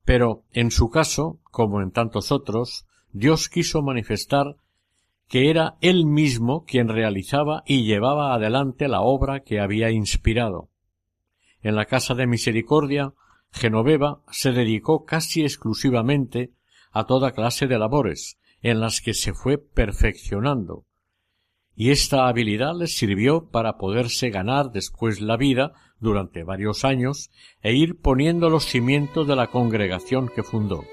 Pero, 0.05 0.45
en 0.53 0.71
su 0.71 0.91
caso, 0.91 1.41
como 1.51 1.83
en 1.83 1.91
tantos 1.91 2.33
otros, 2.33 2.87
Dios 3.13 3.49
quiso 3.49 3.83
manifestar 3.83 4.57
que 5.29 5.51
era 5.51 5.77
él 5.81 6.07
mismo 6.07 6.65
quien 6.65 6.89
realizaba 6.89 7.63
y 7.67 7.85
llevaba 7.85 8.33
adelante 8.33 8.89
la 8.89 9.03
obra 9.03 9.41
que 9.41 9.61
había 9.61 9.91
inspirado. 9.91 10.71
En 11.61 11.75
la 11.75 11.85
Casa 11.85 12.15
de 12.15 12.27
Misericordia, 12.27 13.13
Genoveva 13.51 14.23
se 14.31 14.53
dedicó 14.53 15.05
casi 15.05 15.43
exclusivamente 15.43 16.53
a 16.93 17.05
toda 17.05 17.33
clase 17.33 17.67
de 17.67 17.79
labores, 17.79 18.39
en 18.63 18.81
las 18.81 19.01
que 19.01 19.15
se 19.15 19.33
fue 19.33 19.59
perfeccionando, 19.59 20.85
y 21.81 21.93
esta 21.93 22.27
habilidad 22.27 22.75
le 22.77 22.89
sirvió 22.89 23.51
para 23.51 23.79
poderse 23.79 24.31
ganar 24.31 24.73
después 24.73 25.21
la 25.21 25.37
vida 25.37 25.75
durante 26.01 26.43
varios 26.43 26.85
años 26.85 27.31
e 27.63 27.75
ir 27.75 28.01
poniendo 28.01 28.51
los 28.51 28.65
cimientos 28.65 29.29
de 29.29 29.37
la 29.37 29.47
congregación 29.47 30.29
que 30.29 30.43
fundó. 30.43 30.85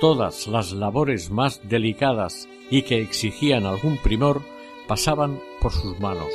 Todas 0.00 0.46
las 0.46 0.72
labores 0.72 1.30
más 1.30 1.60
delicadas 1.68 2.48
y 2.70 2.82
que 2.82 3.00
exigían 3.00 3.66
algún 3.66 3.96
primor 3.96 4.42
pasaban 4.86 5.40
por 5.60 5.72
sus 5.72 5.98
manos. 5.98 6.30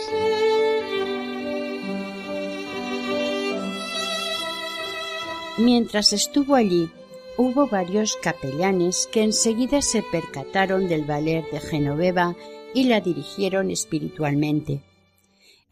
Mientras 5.58 6.12
estuvo 6.12 6.56
allí, 6.56 6.90
hubo 7.38 7.68
varios 7.68 8.18
capellanes 8.18 9.08
que 9.12 9.24
enseguida 9.24 9.82
se 9.82 10.04
percataron 10.04 10.88
del 10.88 11.06
valer 11.06 11.44
de 11.52 11.60
Genoveva 11.60 12.36
y 12.74 12.86
la 12.86 13.02
dirigieron 13.02 13.72
espiritualmente. 13.72 14.84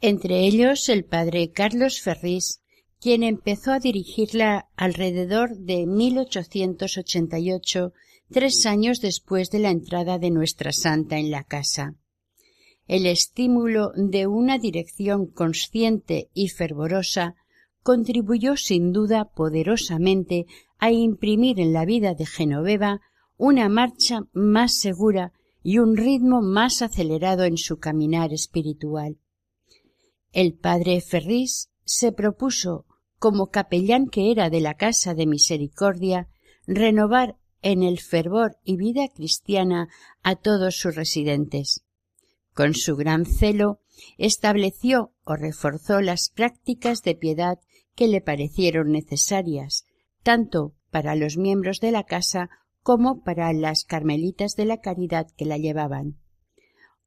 Entre 0.02 0.46
ellos 0.46 0.90
el 0.90 1.06
padre 1.06 1.52
Carlos 1.52 2.02
Ferrís, 2.02 2.62
quien 3.00 3.24
empezó 3.24 3.72
a 3.72 3.80
dirigirla 3.80 4.68
alrededor 4.76 5.58
de 5.58 5.86
1888 5.86 7.94
tres 8.32 8.66
años 8.66 9.02
después 9.02 9.52
de 9.52 9.60
la 9.60 9.72
entrada 9.72 10.18
de 10.18 10.32
nuestra 10.32 10.72
santa 10.72 11.18
en 11.18 11.32
la 11.32 11.44
casa. 11.44 11.96
El 12.88 13.06
estímulo 13.06 13.92
de 13.96 14.28
una 14.28 14.58
dirección 14.58 15.28
consciente 15.28 16.30
y 16.34 16.50
fervorosa 16.50 17.36
contribuyó 17.84 18.58
sin 18.58 18.92
duda 18.92 19.26
poderosamente 19.26 20.46
a 20.78 20.92
imprimir 20.92 21.60
en 21.60 21.74
la 21.74 21.86
vida 21.86 22.14
de 22.14 22.26
Genoveva 22.26 23.02
una 23.38 23.70
marcha 23.70 24.22
más 24.34 24.78
segura 24.78 25.34
y 25.64 25.80
un 25.80 25.98
ritmo 25.98 26.42
más 26.42 26.82
acelerado 26.82 27.44
en 27.44 27.58
su 27.58 27.78
caminar 27.80 28.34
espiritual. 28.34 29.18
El 30.32 30.54
padre 30.54 31.02
Ferris 31.02 31.70
se 31.84 32.12
propuso, 32.12 32.86
como 33.20 33.48
capellán 33.48 34.08
que 34.08 34.32
era 34.32 34.50
de 34.50 34.62
la 34.62 34.76
Casa 34.76 35.14
de 35.14 35.28
Misericordia, 35.28 36.30
renovar 36.66 37.38
en 37.62 37.84
el 37.84 38.00
fervor 38.00 38.58
y 38.64 38.78
vida 38.78 39.08
cristiana 39.10 39.90
a 40.24 40.36
todos 40.36 40.78
sus 40.78 40.96
residentes. 40.96 41.84
Con 42.54 42.74
su 42.74 42.96
gran 42.96 43.26
celo 43.26 43.82
estableció 44.18 45.14
o 45.24 45.36
reforzó 45.36 46.02
las 46.02 46.30
prácticas 46.30 47.02
de 47.04 47.16
piedad 47.16 47.60
que 47.96 48.08
le 48.08 48.22
parecieron 48.22 48.92
necesarias, 48.92 49.86
tanto 50.24 50.74
para 50.90 51.16
los 51.16 51.38
miembros 51.38 51.80
de 51.80 51.92
la 51.92 52.04
casa 52.04 52.50
como 52.84 53.24
para 53.24 53.54
las 53.54 53.84
carmelitas 53.84 54.56
de 54.56 54.66
la 54.66 54.78
caridad 54.82 55.28
que 55.38 55.46
la 55.46 55.58
llevaban. 55.58 56.18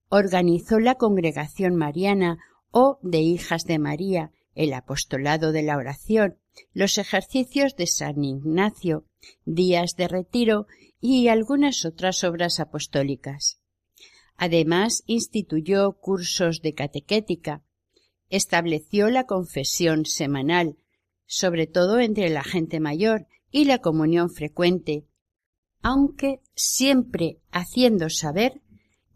Organizó 0.08 0.78
la 0.78 0.94
congregación 0.94 1.74
mariana 1.74 2.38
o 2.70 2.98
de 3.02 3.18
Hijas 3.18 3.64
de 3.64 3.78
María, 3.78 4.30
el 4.54 4.72
apostolado 4.72 5.52
de 5.52 5.62
la 5.62 5.76
oración, 5.76 6.38
los 6.72 6.98
ejercicios 6.98 7.74
de 7.76 7.86
San 7.86 8.22
Ignacio, 8.22 9.06
días 9.44 9.96
de 9.96 10.08
retiro 10.08 10.66
y 11.00 11.28
algunas 11.28 11.84
otras 11.84 12.22
obras 12.24 12.60
apostólicas. 12.60 13.60
Además, 14.36 15.02
instituyó 15.06 15.92
cursos 16.00 16.60
de 16.62 16.74
catequética, 16.74 17.62
estableció 18.36 19.10
la 19.10 19.24
confesión 19.24 20.04
semanal, 20.06 20.76
sobre 21.26 21.66
todo 21.66 22.00
entre 22.00 22.30
la 22.30 22.44
gente 22.44 22.80
mayor, 22.80 23.26
y 23.50 23.66
la 23.66 23.78
comunión 23.78 24.30
frecuente, 24.30 25.06
aunque 25.80 26.40
siempre 26.56 27.38
haciendo 27.52 28.10
saber 28.10 28.60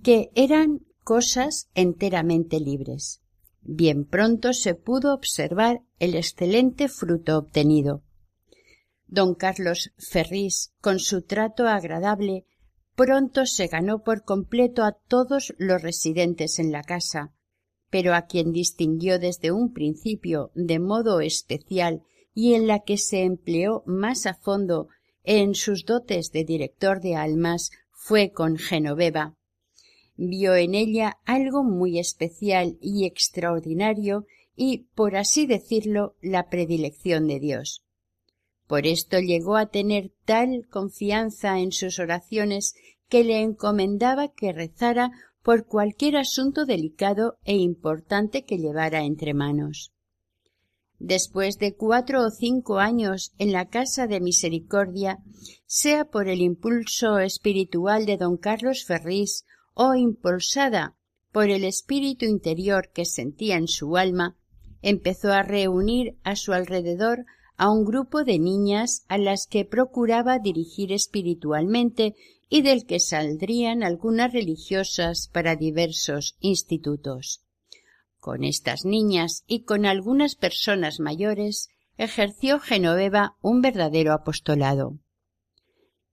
que 0.02 0.30
eran 0.34 0.86
cosas 1.02 1.68
enteramente 1.74 2.60
libres. 2.60 3.20
Bien 3.62 4.04
pronto 4.04 4.52
se 4.52 4.74
pudo 4.74 5.12
observar 5.12 5.82
el 5.98 6.14
excelente 6.14 6.88
fruto 6.88 7.36
obtenido. 7.36 8.02
Don 9.06 9.34
Carlos 9.34 9.90
Ferrís, 9.96 10.72
con 10.80 11.00
su 11.00 11.22
trato 11.22 11.66
agradable, 11.66 12.44
pronto 12.94 13.46
se 13.46 13.66
ganó 13.66 14.02
por 14.02 14.22
completo 14.22 14.84
a 14.84 14.92
todos 14.92 15.54
los 15.58 15.82
residentes 15.82 16.58
en 16.58 16.70
la 16.70 16.82
casa, 16.82 17.32
pero 17.90 18.14
a 18.14 18.22
quien 18.22 18.52
distinguió 18.52 19.18
desde 19.18 19.52
un 19.52 19.72
principio 19.72 20.50
de 20.54 20.78
modo 20.78 21.20
especial 21.20 22.02
y 22.34 22.54
en 22.54 22.66
la 22.66 22.80
que 22.80 22.98
se 22.98 23.22
empleó 23.22 23.82
más 23.86 24.26
a 24.26 24.34
fondo 24.34 24.88
en 25.24 25.54
sus 25.54 25.84
dotes 25.84 26.30
de 26.32 26.44
director 26.44 27.00
de 27.00 27.16
almas 27.16 27.70
fue 27.90 28.32
con 28.32 28.56
Genoveva. 28.56 29.34
Vio 30.16 30.54
en 30.54 30.74
ella 30.74 31.18
algo 31.24 31.62
muy 31.62 31.98
especial 31.98 32.78
y 32.80 33.06
extraordinario 33.06 34.26
y, 34.56 34.88
por 34.94 35.16
así 35.16 35.46
decirlo, 35.46 36.16
la 36.20 36.48
predilección 36.48 37.26
de 37.28 37.38
Dios. 37.38 37.84
Por 38.66 38.86
esto 38.86 39.20
llegó 39.20 39.56
a 39.56 39.66
tener 39.66 40.12
tal 40.24 40.66
confianza 40.68 41.58
en 41.58 41.72
sus 41.72 41.98
oraciones 41.98 42.74
que 43.08 43.24
le 43.24 43.40
encomendaba 43.40 44.28
que 44.28 44.52
rezara 44.52 45.10
por 45.42 45.66
cualquier 45.66 46.16
asunto 46.16 46.66
delicado 46.66 47.38
e 47.44 47.56
importante 47.56 48.44
que 48.44 48.58
llevara 48.58 49.04
entre 49.04 49.34
manos. 49.34 49.92
Después 50.98 51.58
de 51.58 51.76
cuatro 51.76 52.24
o 52.24 52.30
cinco 52.30 52.78
años 52.78 53.32
en 53.38 53.52
la 53.52 53.68
casa 53.68 54.06
de 54.08 54.20
misericordia, 54.20 55.18
sea 55.66 56.04
por 56.04 56.28
el 56.28 56.40
impulso 56.40 57.18
espiritual 57.18 58.04
de 58.04 58.16
don 58.16 58.36
Carlos 58.36 58.84
Ferrís 58.84 59.44
o 59.74 59.94
impulsada 59.94 60.96
por 61.30 61.50
el 61.50 61.62
espíritu 61.62 62.24
interior 62.24 62.90
que 62.92 63.04
sentía 63.04 63.56
en 63.56 63.68
su 63.68 63.96
alma, 63.96 64.36
empezó 64.82 65.32
a 65.32 65.42
reunir 65.42 66.16
a 66.24 66.34
su 66.34 66.52
alrededor 66.52 67.26
a 67.56 67.70
un 67.70 67.84
grupo 67.84 68.24
de 68.24 68.38
niñas 68.38 69.04
a 69.08 69.18
las 69.18 69.46
que 69.46 69.64
procuraba 69.64 70.38
dirigir 70.38 70.92
espiritualmente 70.92 72.14
y 72.48 72.62
del 72.62 72.86
que 72.86 73.00
saldrían 73.00 73.82
algunas 73.82 74.32
religiosas 74.32 75.28
para 75.32 75.56
diversos 75.56 76.36
institutos. 76.40 77.42
Con 78.18 78.44
estas 78.44 78.84
niñas 78.84 79.44
y 79.46 79.62
con 79.62 79.86
algunas 79.86 80.34
personas 80.34 80.98
mayores 81.00 81.68
ejerció 81.96 82.58
Genoveva 82.60 83.36
un 83.42 83.60
verdadero 83.60 84.12
apostolado. 84.12 84.98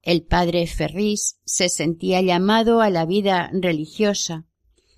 El 0.02 0.24
padre 0.24 0.68
Ferrís 0.68 1.40
se 1.46 1.70
sentía 1.70 2.22
llamado 2.22 2.82
a 2.82 2.90
la 2.90 3.06
vida 3.06 3.50
religiosa. 3.54 4.46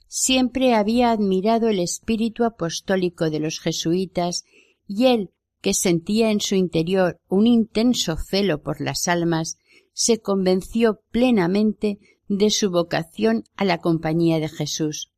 Siempre 0.07 0.73
había 0.73 1.11
admirado 1.11 1.69
el 1.69 1.79
espíritu 1.79 2.43
apostólico 2.43 3.29
de 3.29 3.39
los 3.39 3.59
jesuitas 3.59 4.43
y 4.85 5.05
él, 5.05 5.31
que 5.61 5.73
sentía 5.73 6.31
en 6.31 6.41
su 6.41 6.55
interior 6.55 7.19
un 7.29 7.47
intenso 7.47 8.17
celo 8.17 8.61
por 8.61 8.81
las 8.81 9.07
almas, 9.07 9.57
se 9.97 10.19
convenció 10.19 11.01
plenamente 11.09 11.97
de 12.27 12.51
su 12.51 12.69
vocación 12.69 13.45
a 13.55 13.65
la 13.65 13.79
compañía 13.79 14.39
de 14.39 14.47
Jesús. 14.47 15.11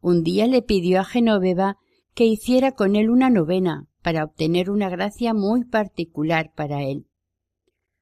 Un 0.00 0.22
día 0.22 0.46
le 0.46 0.62
pidió 0.62 1.00
a 1.00 1.04
Genoveva 1.04 1.76
que 2.14 2.24
hiciera 2.24 2.72
con 2.72 2.96
él 2.96 3.10
una 3.10 3.28
novena 3.28 3.86
para 4.00 4.24
obtener 4.24 4.70
una 4.70 4.88
gracia 4.88 5.34
muy 5.34 5.66
particular 5.66 6.50
para 6.56 6.82
él. 6.82 7.08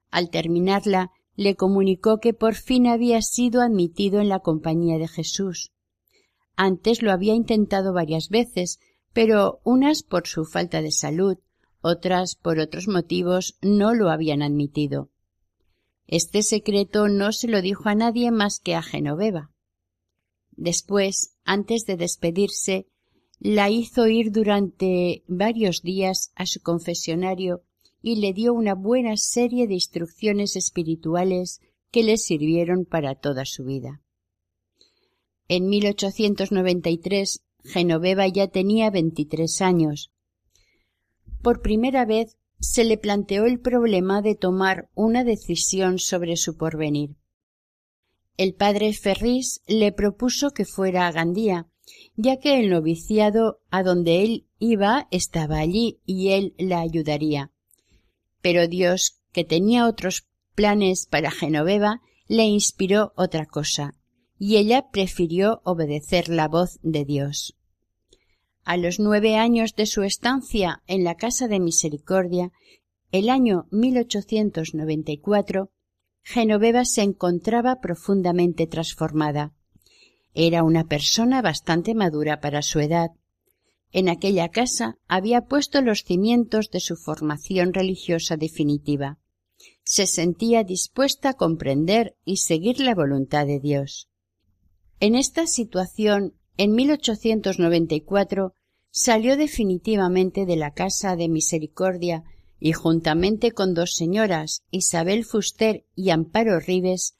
Al 0.09 0.29
terminarla, 0.29 1.11
le 1.35 1.57
comunicó 1.57 2.19
que 2.19 2.33
por 2.33 2.55
fin 2.55 2.87
había 2.87 3.21
sido 3.21 3.59
admitido 3.59 4.21
en 4.21 4.29
la 4.29 4.39
compañía 4.39 4.97
de 4.97 5.09
Jesús. 5.09 5.73
Antes 6.55 7.01
lo 7.01 7.11
había 7.11 7.35
intentado 7.35 7.91
varias 7.91 8.29
veces, 8.29 8.79
pero 9.11 9.59
unas 9.65 10.01
por 10.03 10.27
su 10.27 10.45
falta 10.45 10.81
de 10.81 10.93
salud, 10.93 11.39
otras 11.81 12.35
por 12.35 12.59
otros 12.59 12.87
motivos 12.87 13.57
no 13.61 13.93
lo 13.93 14.09
habían 14.09 14.41
admitido. 14.41 15.09
Este 16.07 16.43
secreto 16.43 17.07
no 17.07 17.31
se 17.31 17.47
lo 17.47 17.61
dijo 17.61 17.89
a 17.89 17.95
nadie 17.95 18.31
más 18.31 18.59
que 18.59 18.75
a 18.75 18.81
Genoveva. 18.81 19.51
Después, 20.51 21.35
antes 21.43 21.85
de 21.85 21.97
despedirse, 21.97 22.87
la 23.39 23.69
hizo 23.69 24.07
ir 24.07 24.31
durante 24.31 25.23
varios 25.27 25.81
días 25.81 26.31
a 26.35 26.45
su 26.45 26.61
confesionario 26.61 27.63
y 28.01 28.17
le 28.17 28.33
dio 28.33 28.53
una 28.53 28.75
buena 28.75 29.17
serie 29.17 29.67
de 29.67 29.75
instrucciones 29.75 30.55
espirituales 30.55 31.61
que 31.91 32.03
le 32.03 32.17
sirvieron 32.17 32.85
para 32.85 33.15
toda 33.15 33.45
su 33.45 33.63
vida. 33.63 34.01
En 35.47 35.67
1893 35.67 37.43
Genoveva 37.63 38.27
ya 38.27 38.47
tenía 38.47 38.89
veintitrés 38.89 39.61
años. 39.61 40.11
Por 41.41 41.61
primera 41.61 42.05
vez 42.05 42.37
se 42.63 42.85
le 42.85 42.97
planteó 42.97 43.45
el 43.45 43.59
problema 43.59 44.21
de 44.21 44.35
tomar 44.35 44.89
una 44.95 45.25
decisión 45.25 45.99
sobre 45.99 46.37
su 46.37 46.55
porvenir. 46.55 47.17
El 48.37 48.53
padre 48.53 48.93
Ferrís 48.93 49.61
le 49.67 49.91
propuso 49.91 50.51
que 50.51 50.63
fuera 50.63 51.07
a 51.07 51.11
Gandía, 51.11 51.67
ya 52.15 52.39
que 52.39 52.61
el 52.61 52.69
noviciado 52.69 53.59
a 53.69 53.83
donde 53.83 54.23
él 54.23 54.47
iba 54.59 55.09
estaba 55.11 55.57
allí 55.57 55.99
y 56.05 56.29
él 56.29 56.55
la 56.57 56.79
ayudaría. 56.79 57.51
Pero 58.41 58.69
Dios, 58.69 59.21
que 59.33 59.43
tenía 59.43 59.85
otros 59.85 60.29
planes 60.55 61.05
para 61.05 61.31
Genoveva, 61.31 62.01
le 62.27 62.45
inspiró 62.45 63.11
otra 63.17 63.45
cosa, 63.45 63.93
y 64.39 64.55
ella 64.55 64.89
prefirió 64.89 65.61
obedecer 65.65 66.29
la 66.29 66.47
voz 66.47 66.79
de 66.81 67.03
Dios. 67.03 67.57
A 68.63 68.77
los 68.77 68.97
nueve 68.97 69.35
años 69.35 69.75
de 69.75 69.85
su 69.85 70.03
estancia 70.03 70.83
en 70.87 71.03
la 71.03 71.15
Casa 71.15 71.49
de 71.49 71.59
Misericordia, 71.59 72.53
el 73.11 73.29
año 73.29 73.67
1894, 73.71 75.69
Genoveva 76.21 76.85
se 76.85 77.01
encontraba 77.01 77.81
profundamente 77.81 78.65
transformada. 78.65 79.53
Era 80.33 80.63
una 80.63 80.85
persona 80.85 81.41
bastante 81.41 81.93
madura 81.93 82.39
para 82.39 82.61
su 82.61 82.79
edad. 82.79 83.11
En 83.91 84.07
aquella 84.07 84.47
casa 84.47 84.97
había 85.09 85.41
puesto 85.41 85.81
los 85.81 86.05
cimientos 86.05 86.71
de 86.71 86.79
su 86.79 86.95
formación 86.95 87.73
religiosa 87.73 88.37
definitiva. 88.37 89.19
Se 89.83 90.07
sentía 90.07 90.63
dispuesta 90.63 91.29
a 91.29 91.33
comprender 91.33 92.15
y 92.23 92.37
seguir 92.37 92.79
la 92.79 92.95
voluntad 92.95 93.45
de 93.45 93.59
Dios. 93.59 94.07
En 95.01 95.15
esta 95.15 95.47
situación 95.47 96.35
en 96.57 96.73
1894 96.73 98.53
salió 98.91 99.37
definitivamente 99.37 100.45
de 100.45 100.55
la 100.55 100.71
casa 100.71 101.15
de 101.15 101.29
misericordia 101.29 102.23
y 102.59 102.73
juntamente 102.73 103.51
con 103.51 103.73
dos 103.73 103.95
señoras, 103.95 104.63
Isabel 104.71 105.25
Fuster 105.25 105.85
y 105.95 106.11
Amparo 106.11 106.59
Ribes, 106.59 107.17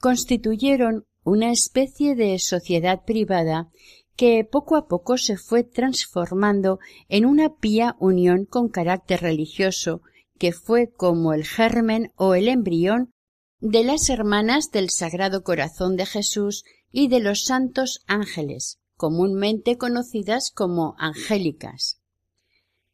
constituyeron 0.00 1.06
una 1.22 1.52
especie 1.52 2.16
de 2.16 2.38
sociedad 2.38 3.04
privada 3.04 3.70
que 4.16 4.44
poco 4.44 4.76
a 4.76 4.88
poco 4.88 5.18
se 5.18 5.36
fue 5.36 5.64
transformando 5.64 6.78
en 7.08 7.26
una 7.26 7.56
pía 7.56 7.96
unión 8.00 8.44
con 8.44 8.68
carácter 8.68 9.20
religioso, 9.20 10.02
que 10.38 10.52
fue 10.52 10.90
como 10.90 11.32
el 11.32 11.44
germen 11.44 12.10
o 12.16 12.34
el 12.34 12.48
embrión 12.48 13.12
de 13.62 13.84
las 13.84 14.10
hermanas 14.10 14.72
del 14.72 14.90
Sagrado 14.90 15.44
Corazón 15.44 15.96
de 15.96 16.04
Jesús 16.04 16.64
y 16.90 17.06
de 17.06 17.20
los 17.20 17.44
santos 17.44 18.02
ángeles, 18.08 18.80
comúnmente 18.96 19.78
conocidas 19.78 20.50
como 20.50 20.96
angélicas. 20.98 22.00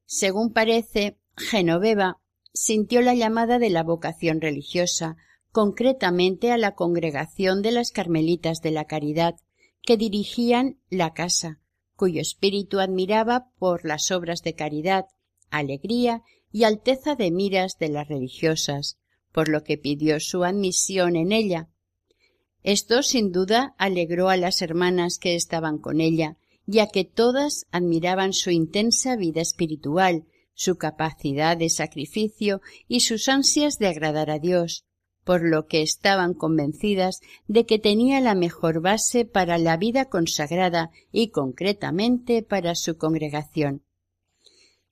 Según 0.04 0.52
parece, 0.52 1.16
Genoveva 1.38 2.20
sintió 2.52 3.00
la 3.00 3.14
llamada 3.14 3.58
de 3.58 3.70
la 3.70 3.82
vocación 3.82 4.42
religiosa, 4.42 5.16
concretamente 5.52 6.52
a 6.52 6.58
la 6.58 6.74
congregación 6.74 7.62
de 7.62 7.72
las 7.72 7.90
Carmelitas 7.90 8.60
de 8.60 8.70
la 8.70 8.84
Caridad, 8.84 9.36
que 9.80 9.96
dirigían 9.96 10.78
la 10.90 11.14
casa, 11.14 11.62
cuyo 11.96 12.20
espíritu 12.20 12.78
admiraba 12.80 13.48
por 13.58 13.86
las 13.86 14.10
obras 14.10 14.42
de 14.42 14.54
caridad, 14.54 15.06
alegría 15.48 16.20
y 16.52 16.64
alteza 16.64 17.14
de 17.14 17.30
miras 17.30 17.78
de 17.78 17.88
las 17.88 18.06
religiosas, 18.06 18.98
por 19.32 19.48
lo 19.48 19.64
que 19.64 19.78
pidió 19.78 20.20
su 20.20 20.44
admisión 20.44 21.16
en 21.16 21.32
ella, 21.32 21.68
esto 22.62 23.02
sin 23.02 23.32
duda 23.32 23.74
alegró 23.78 24.28
a 24.28 24.36
las 24.36 24.62
hermanas 24.62 25.18
que 25.18 25.34
estaban 25.34 25.78
con 25.78 26.00
ella, 26.00 26.36
ya 26.66 26.88
que 26.88 27.04
todas 27.04 27.66
admiraban 27.70 28.32
su 28.32 28.50
intensa 28.50 29.16
vida 29.16 29.40
espiritual, 29.40 30.24
su 30.54 30.76
capacidad 30.76 31.56
de 31.56 31.70
sacrificio 31.70 32.60
y 32.88 33.00
sus 33.00 33.28
ansias 33.28 33.78
de 33.78 33.86
agradar 33.86 34.30
a 34.30 34.38
Dios, 34.38 34.84
por 35.24 35.42
lo 35.42 35.66
que 35.66 35.82
estaban 35.82 36.34
convencidas 36.34 37.20
de 37.46 37.64
que 37.64 37.78
tenía 37.78 38.20
la 38.20 38.34
mejor 38.34 38.80
base 38.80 39.24
para 39.24 39.56
la 39.56 39.76
vida 39.76 40.06
consagrada 40.06 40.90
y 41.12 41.30
concretamente 41.30 42.42
para 42.42 42.74
su 42.74 42.96
congregación. 42.96 43.82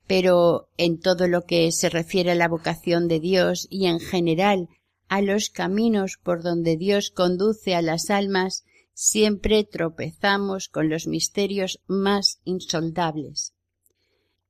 Pero 0.06 0.68
en 0.76 1.00
todo 1.00 1.26
lo 1.26 1.42
que 1.42 1.72
se 1.72 1.88
refiere 1.88 2.32
a 2.32 2.36
la 2.36 2.48
vocación 2.48 3.08
de 3.08 3.20
Dios 3.20 3.66
y 3.70 3.86
en 3.86 4.00
general 4.00 4.68
a 5.08 5.20
los 5.20 5.50
caminos 5.50 6.18
por 6.22 6.42
donde 6.42 6.76
Dios 6.76 7.10
conduce 7.10 7.74
a 7.74 7.82
las 7.82 8.10
almas, 8.10 8.64
siempre 8.92 9.64
tropezamos 9.64 10.68
con 10.68 10.88
los 10.88 11.06
misterios 11.06 11.80
más 11.86 12.40
insoldables. 12.44 13.54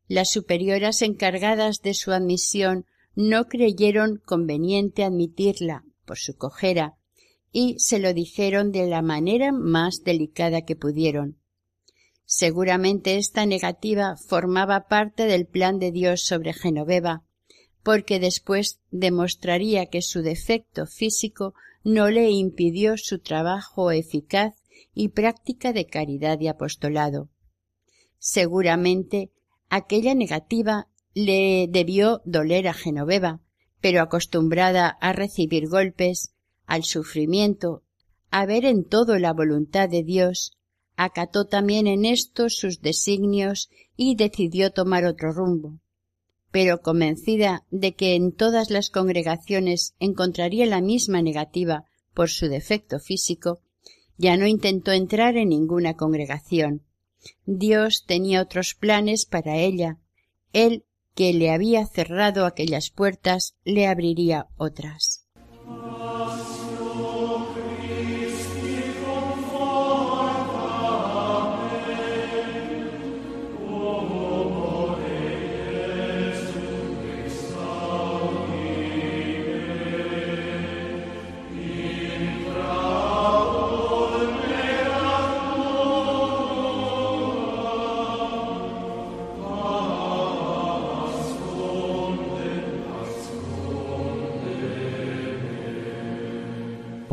Las 0.08 0.30
superioras 0.30 1.02
encargadas 1.02 1.82
de 1.82 1.94
su 1.94 2.12
admisión 2.12 2.86
no 3.16 3.48
creyeron 3.48 4.22
conveniente 4.24 5.02
admitirla 5.02 5.84
por 6.04 6.18
su 6.18 6.36
cojera 6.36 6.96
y 7.50 7.76
se 7.78 7.98
lo 7.98 8.14
dijeron 8.14 8.70
de 8.70 8.86
la 8.86 9.02
manera 9.02 9.50
más 9.50 10.04
delicada 10.04 10.62
que 10.62 10.76
pudieron. 10.76 11.38
Seguramente 12.28 13.18
esta 13.18 13.46
negativa 13.46 14.16
formaba 14.16 14.88
parte 14.88 15.26
del 15.26 15.46
plan 15.46 15.78
de 15.78 15.92
Dios 15.92 16.22
sobre 16.22 16.52
Genoveva, 16.52 17.22
porque 17.84 18.18
después 18.18 18.80
demostraría 18.90 19.86
que 19.86 20.02
su 20.02 20.22
defecto 20.22 20.86
físico 20.86 21.54
no 21.84 22.10
le 22.10 22.30
impidió 22.30 22.96
su 22.96 23.20
trabajo 23.20 23.92
eficaz 23.92 24.54
y 24.92 25.10
práctica 25.10 25.72
de 25.72 25.86
caridad 25.86 26.40
y 26.40 26.48
apostolado. 26.48 27.30
Seguramente 28.18 29.30
aquella 29.68 30.16
negativa 30.16 30.88
le 31.14 31.68
debió 31.70 32.22
doler 32.24 32.66
a 32.66 32.74
Genoveva, 32.74 33.40
pero 33.80 34.02
acostumbrada 34.02 34.88
a 34.88 35.12
recibir 35.12 35.68
golpes, 35.68 36.32
al 36.66 36.82
sufrimiento, 36.82 37.84
a 38.30 38.46
ver 38.46 38.64
en 38.64 38.84
todo 38.84 39.16
la 39.20 39.32
voluntad 39.32 39.88
de 39.88 40.02
Dios, 40.02 40.55
acató 40.96 41.46
también 41.46 41.86
en 41.86 42.04
esto 42.04 42.48
sus 42.48 42.80
designios 42.80 43.70
y 43.96 44.16
decidió 44.16 44.72
tomar 44.72 45.04
otro 45.04 45.32
rumbo. 45.32 45.78
Pero 46.50 46.80
convencida 46.80 47.64
de 47.70 47.94
que 47.94 48.14
en 48.14 48.32
todas 48.32 48.70
las 48.70 48.90
congregaciones 48.90 49.94
encontraría 50.00 50.66
la 50.66 50.80
misma 50.80 51.22
negativa 51.22 51.84
por 52.14 52.30
su 52.30 52.48
defecto 52.48 52.98
físico, 52.98 53.60
ya 54.16 54.36
no 54.36 54.46
intentó 54.46 54.92
entrar 54.92 55.36
en 55.36 55.50
ninguna 55.50 55.94
congregación. 55.94 56.82
Dios 57.44 58.04
tenía 58.06 58.40
otros 58.40 58.74
planes 58.74 59.26
para 59.26 59.56
ella. 59.56 59.98
Él, 60.52 60.84
que 61.14 61.34
le 61.34 61.50
había 61.50 61.86
cerrado 61.86 62.46
aquellas 62.46 62.90
puertas, 62.90 63.56
le 63.64 63.86
abriría 63.86 64.48
otras. 64.56 65.25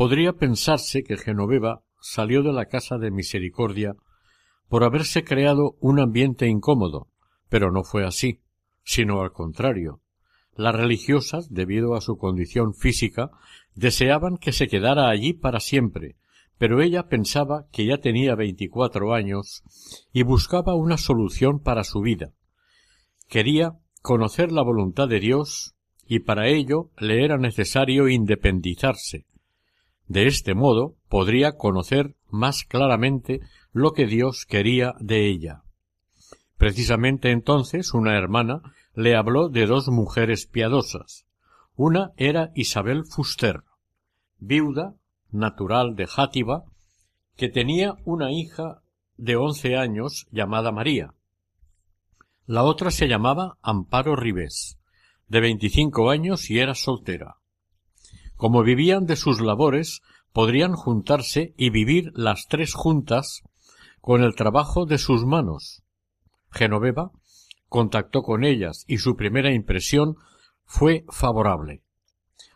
Podría 0.04 0.34
pensarse 0.34 1.02
que 1.02 1.16
Genoveva 1.16 1.82
salió 1.98 2.42
de 2.42 2.52
la 2.52 2.66
casa 2.66 2.98
de 2.98 3.10
misericordia 3.10 3.96
por 4.68 4.84
haberse 4.84 5.24
creado 5.24 5.78
un 5.80 5.98
ambiente 5.98 6.46
incómodo, 6.46 7.08
pero 7.48 7.70
no 7.70 7.84
fue 7.84 8.04
así, 8.04 8.42
sino 8.82 9.22
al 9.22 9.32
contrario. 9.32 10.02
Las 10.56 10.74
religiosas, 10.74 11.48
debido 11.54 11.94
a 11.94 12.02
su 12.02 12.18
condición 12.18 12.74
física, 12.74 13.30
deseaban 13.74 14.36
que 14.36 14.52
se 14.52 14.68
quedara 14.68 15.08
allí 15.08 15.32
para 15.32 15.58
siempre, 15.58 16.16
pero 16.58 16.82
ella 16.82 17.08
pensaba 17.08 17.66
que 17.72 17.86
ya 17.86 17.96
tenía 17.96 18.34
veinticuatro 18.34 19.14
años 19.14 19.62
y 20.12 20.22
buscaba 20.22 20.74
una 20.74 20.98
solución 20.98 21.60
para 21.60 21.82
su 21.82 22.02
vida. 22.02 22.34
Quería 23.26 23.78
conocer 24.02 24.52
la 24.52 24.60
voluntad 24.62 25.08
de 25.08 25.20
Dios 25.20 25.74
y 26.06 26.18
para 26.18 26.48
ello 26.48 26.90
le 26.98 27.24
era 27.24 27.38
necesario 27.38 28.06
independizarse, 28.10 29.24
de 30.06 30.26
este 30.26 30.54
modo 30.54 30.96
podría 31.08 31.56
conocer 31.56 32.14
más 32.28 32.64
claramente 32.64 33.40
lo 33.72 33.92
que 33.92 34.06
Dios 34.06 34.46
quería 34.46 34.94
de 35.00 35.28
ella. 35.28 35.62
Precisamente 36.56 37.30
entonces 37.30 37.94
una 37.94 38.16
hermana 38.16 38.62
le 38.94 39.16
habló 39.16 39.48
de 39.48 39.66
dos 39.66 39.88
mujeres 39.88 40.46
piadosas. 40.46 41.26
Una 41.74 42.12
era 42.16 42.52
Isabel 42.54 43.04
Fuster, 43.04 43.64
viuda, 44.38 44.94
natural 45.30 45.96
de 45.96 46.06
Játiva, 46.06 46.64
que 47.36 47.48
tenía 47.48 47.96
una 48.04 48.30
hija 48.30 48.82
de 49.16 49.36
once 49.36 49.76
años 49.76 50.26
llamada 50.30 50.70
María. 50.70 51.14
La 52.46 52.62
otra 52.62 52.90
se 52.90 53.08
llamaba 53.08 53.58
Amparo 53.62 54.16
Ribés, 54.16 54.78
de 55.28 55.40
veinticinco 55.40 56.10
años 56.10 56.50
y 56.50 56.58
era 56.58 56.74
soltera. 56.74 57.38
Como 58.36 58.62
vivían 58.62 59.06
de 59.06 59.16
sus 59.16 59.40
labores, 59.40 60.02
podrían 60.32 60.74
juntarse 60.74 61.54
y 61.56 61.70
vivir 61.70 62.12
las 62.14 62.46
tres 62.48 62.74
juntas 62.74 63.42
con 64.00 64.22
el 64.22 64.34
trabajo 64.34 64.84
de 64.86 64.98
sus 64.98 65.24
manos. 65.24 65.82
Genoveva 66.50 67.12
contactó 67.68 68.22
con 68.22 68.44
ellas 68.44 68.84
y 68.86 68.98
su 68.98 69.16
primera 69.16 69.52
impresión 69.52 70.16
fue 70.64 71.04
favorable. 71.08 71.82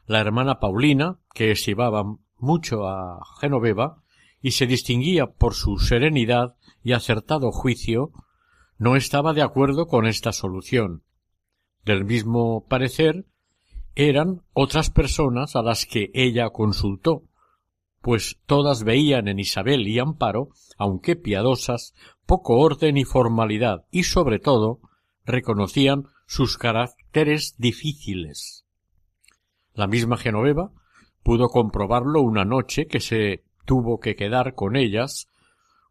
La 0.06 0.20
hermana 0.20 0.58
Paulina, 0.58 1.18
que 1.34 1.50
estimaba 1.50 2.04
mucho 2.36 2.86
a 2.86 3.20
Genoveva 3.40 4.02
y 4.40 4.52
se 4.52 4.66
distinguía 4.66 5.26
por 5.26 5.54
su 5.54 5.78
serenidad 5.78 6.56
y 6.82 6.92
acertado 6.92 7.52
juicio, 7.52 8.12
no 8.78 8.96
estaba 8.96 9.32
de 9.32 9.42
acuerdo 9.42 9.86
con 9.86 10.06
esta 10.06 10.32
solución. 10.32 11.02
Del 11.84 12.04
mismo 12.04 12.64
parecer 12.68 13.26
eran 13.98 14.42
otras 14.52 14.90
personas 14.90 15.56
a 15.56 15.62
las 15.62 15.84
que 15.84 16.12
ella 16.14 16.50
consultó, 16.50 17.24
pues 18.00 18.38
todas 18.46 18.84
veían 18.84 19.26
en 19.26 19.40
Isabel 19.40 19.88
y 19.88 19.98
Amparo, 19.98 20.50
aunque 20.76 21.16
piadosas, 21.16 21.94
poco 22.24 22.58
orden 22.58 22.96
y 22.96 23.02
formalidad, 23.02 23.86
y 23.90 24.04
sobre 24.04 24.38
todo 24.38 24.78
reconocían 25.24 26.04
sus 26.28 26.58
caracteres 26.58 27.56
difíciles. 27.58 28.64
La 29.74 29.88
misma 29.88 30.16
Genoveva 30.16 30.70
pudo 31.24 31.48
comprobarlo 31.48 32.22
una 32.22 32.44
noche 32.44 32.86
que 32.86 33.00
se 33.00 33.42
tuvo 33.64 33.98
que 33.98 34.14
quedar 34.14 34.54
con 34.54 34.76
ellas 34.76 35.26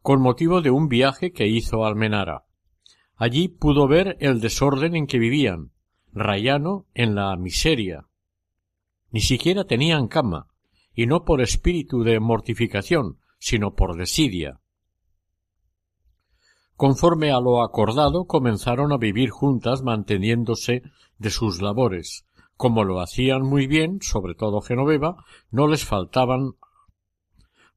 con 0.02 0.22
motivo 0.22 0.62
de 0.62 0.72
un 0.72 0.88
viaje 0.88 1.34
que 1.34 1.48
hizo 1.48 1.84
a 1.84 1.90
Almenara. 1.90 2.46
Allí 3.18 3.50
pudo 3.50 3.86
ver 3.90 4.16
el 4.22 4.40
desorden 4.40 4.96
en 4.96 5.08
que 5.08 5.20
vivían, 5.20 5.72
rayano 6.20 6.86
en 6.94 7.16
la 7.16 7.36
miseria. 7.36 8.08
Ni 9.12 9.22
siquiera 9.22 9.66
tenían 9.66 10.08
cama, 10.08 10.48
y 10.94 11.06
no 11.06 11.26
por 11.26 11.42
espíritu 11.42 12.04
de 12.04 12.20
mortificación, 12.20 13.20
sino 13.40 13.76
por 13.76 13.96
desidia. 13.98 14.60
Conforme 16.76 17.32
a 17.32 17.40
lo 17.40 17.64
acordado, 17.64 18.26
comenzaron 18.26 18.92
a 18.92 18.98
vivir 18.98 19.30
juntas 19.30 19.82
manteniéndose 19.82 20.84
de 21.18 21.30
sus 21.30 21.62
labores. 21.62 22.26
Como 22.56 22.84
lo 22.84 23.00
hacían 23.00 23.44
muy 23.44 23.68
bien, 23.68 24.00
sobre 24.02 24.36
todo 24.36 24.62
Genoveva, 24.62 25.24
no 25.52 25.68
les 25.68 25.86
faltaban. 25.86 26.54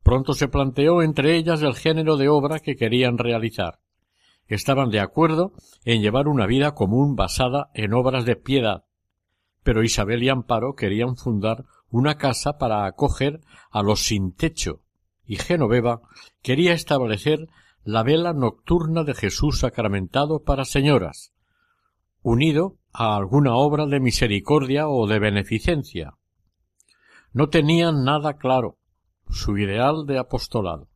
Pronto 0.02 0.32
se 0.34 0.48
planteó 0.48 1.02
entre 1.02 1.36
ellas 1.36 1.62
el 1.62 1.74
género 1.74 2.16
de 2.16 2.28
obra 2.28 2.60
que 2.60 2.76
querían 2.76 3.18
realizar 3.18 3.80
estaban 4.54 4.90
de 4.90 5.00
acuerdo 5.00 5.52
en 5.84 6.02
llevar 6.02 6.28
una 6.28 6.46
vida 6.46 6.74
común 6.74 7.16
basada 7.16 7.70
en 7.74 7.94
obras 7.94 8.24
de 8.24 8.36
piedad, 8.36 8.84
pero 9.62 9.82
Isabel 9.82 10.22
y 10.22 10.28
Amparo 10.28 10.74
querían 10.74 11.16
fundar 11.16 11.64
una 11.88 12.16
casa 12.16 12.58
para 12.58 12.84
acoger 12.84 13.40
a 13.70 13.82
los 13.82 14.04
sin 14.04 14.34
techo, 14.34 14.82
y 15.24 15.36
Genoveva 15.36 16.02
quería 16.42 16.72
establecer 16.72 17.48
la 17.84 18.02
vela 18.02 18.32
nocturna 18.32 19.04
de 19.04 19.14
Jesús 19.14 19.60
sacramentado 19.60 20.42
para 20.42 20.64
señoras, 20.64 21.32
unido 22.22 22.76
a 22.92 23.16
alguna 23.16 23.54
obra 23.54 23.86
de 23.86 24.00
misericordia 24.00 24.88
o 24.88 25.06
de 25.06 25.18
beneficencia. 25.18 26.14
No 27.32 27.48
tenían 27.48 28.04
nada 28.04 28.36
claro 28.36 28.78
su 29.28 29.56
ideal 29.56 30.06
de 30.06 30.18
apostolado. 30.18 30.89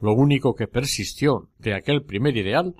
Lo 0.00 0.12
único 0.12 0.54
que 0.54 0.68
persistió 0.68 1.48
de 1.58 1.74
aquel 1.74 2.04
primer 2.04 2.36
ideal 2.36 2.74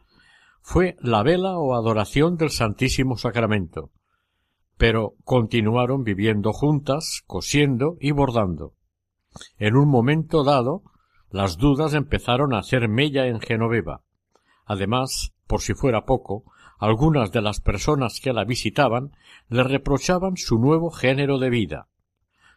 fue 0.61 0.97
la 1.01 1.23
vela 1.23 1.59
o 1.59 1.75
adoración 1.75 2.37
del 2.37 2.51
Santísimo 2.51 3.17
Sacramento, 3.17 3.91
pero 4.77 5.15
continuaron 5.25 6.03
viviendo 6.03 6.53
juntas, 6.53 7.23
cosiendo 7.27 7.97
y 8.01 8.11
bordando. 8.11 8.75
En 9.59 9.77
un 9.77 9.89
momento 9.89 10.45
dado, 10.45 10.83
las 11.31 11.57
dudas 11.57 11.95
empezaron 11.95 12.55
a 12.55 12.59
hacer 12.59 12.89
mella 12.89 13.27
en 13.27 13.41
Genoveva. 13.41 14.03
Además, 14.65 15.33
por 15.47 15.61
si 15.61 15.75
fuera 15.75 16.05
poco, 16.05 16.45
algunas 16.79 17.33
de 17.33 17.43
las 17.43 17.61
personas 17.61 18.21
que 18.21 18.33
la 18.33 18.45
visitaban 18.45 19.13
le 19.49 19.63
reprochaban 19.63 20.37
su 20.37 20.59
nuevo 20.59 20.91
género 20.91 21.39
de 21.39 21.51
vida. 21.51 21.89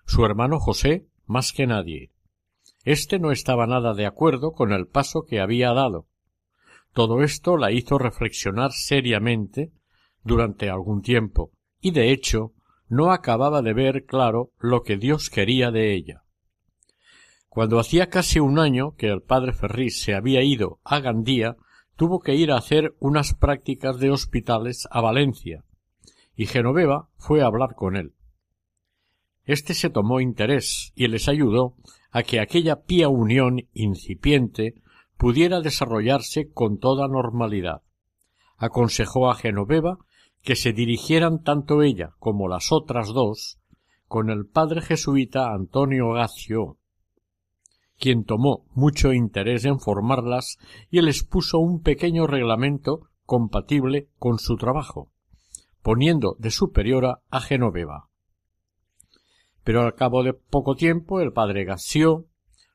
Su 0.05 0.25
hermano 0.25 0.59
José 0.59 1.07
más 1.25 1.53
que 1.53 1.67
nadie. 1.67 2.11
Este 2.85 3.19
no 3.19 3.31
estaba 3.31 3.67
nada 3.67 3.93
de 3.93 4.05
acuerdo 4.05 4.53
con 4.53 4.71
el 4.71 4.87
paso 4.87 5.23
que 5.27 5.39
había 5.39 5.73
dado. 5.73 6.07
Todo 6.93 7.21
esto 7.21 7.57
la 7.57 7.71
hizo 7.71 7.97
reflexionar 7.97 8.71
seriamente 8.71 9.71
durante 10.23 10.69
algún 10.69 11.01
tiempo, 11.01 11.51
y 11.79 11.91
de 11.91 12.11
hecho 12.11 12.53
no 12.87 13.11
acababa 13.11 13.61
de 13.61 13.73
ver 13.73 14.05
claro 14.05 14.51
lo 14.59 14.81
que 14.83 14.97
Dios 14.97 15.29
quería 15.29 15.71
de 15.71 15.93
ella. 15.93 16.23
Cuando 17.47 17.79
hacía 17.79 18.09
casi 18.09 18.39
un 18.39 18.59
año 18.59 18.95
que 18.95 19.07
el 19.07 19.21
padre 19.21 19.53
Ferris 19.53 20.01
se 20.01 20.15
había 20.15 20.43
ido 20.43 20.79
a 20.83 20.99
Gandía, 20.99 21.57
tuvo 21.95 22.19
que 22.19 22.35
ir 22.35 22.51
a 22.51 22.57
hacer 22.57 22.95
unas 22.99 23.33
prácticas 23.33 23.99
de 23.99 24.11
hospitales 24.11 24.87
a 24.89 25.01
Valencia, 25.01 25.65
y 26.35 26.45
Genoveva 26.45 27.09
fue 27.17 27.41
a 27.41 27.47
hablar 27.47 27.75
con 27.75 27.97
él. 27.97 28.13
Este 29.43 29.73
se 29.73 29.89
tomó 29.89 30.21
interés 30.21 30.93
y 30.95 31.07
les 31.07 31.27
ayudó 31.27 31.75
a 32.11 32.23
que 32.23 32.39
aquella 32.39 32.83
pía 32.83 33.09
unión 33.09 33.67
incipiente 33.73 34.75
pudiera 35.17 35.61
desarrollarse 35.61 36.51
con 36.51 36.79
toda 36.79 37.07
normalidad. 37.07 37.81
Aconsejó 38.57 39.29
a 39.29 39.35
Genoveva 39.35 39.99
que 40.41 40.55
se 40.55 40.73
dirigieran 40.73 41.43
tanto 41.43 41.81
ella 41.81 42.13
como 42.19 42.47
las 42.47 42.71
otras 42.71 43.09
dos 43.09 43.59
con 44.07 44.29
el 44.29 44.45
padre 44.45 44.81
jesuita 44.81 45.53
Antonio 45.53 46.11
Gacio, 46.13 46.77
quien 47.99 48.23
tomó 48.23 48.65
mucho 48.73 49.13
interés 49.13 49.65
en 49.65 49.79
formarlas 49.79 50.57
y 50.89 51.01
les 51.01 51.23
puso 51.23 51.59
un 51.59 51.81
pequeño 51.81 52.25
reglamento 52.25 53.09
compatible 53.25 54.09
con 54.17 54.39
su 54.39 54.55
trabajo, 54.55 55.11
poniendo 55.83 56.35
de 56.39 56.49
superiora 56.49 57.21
a 57.29 57.41
Genoveva. 57.41 58.08
Pero 59.63 59.81
al 59.81 59.95
cabo 59.95 60.23
de 60.23 60.33
poco 60.33 60.75
tiempo 60.75 61.19
el 61.19 61.31
padre 61.31 61.65
Gassio 61.65 62.25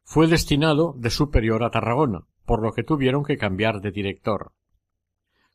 fue 0.04 0.26
destinado 0.26 0.94
de 0.96 1.10
superior 1.10 1.64
a 1.64 1.70
Tarragona, 1.70 2.24
por 2.44 2.62
lo 2.62 2.72
que 2.72 2.84
tuvieron 2.84 3.24
que 3.24 3.38
cambiar 3.38 3.80
de 3.80 3.90
director. 3.90 4.52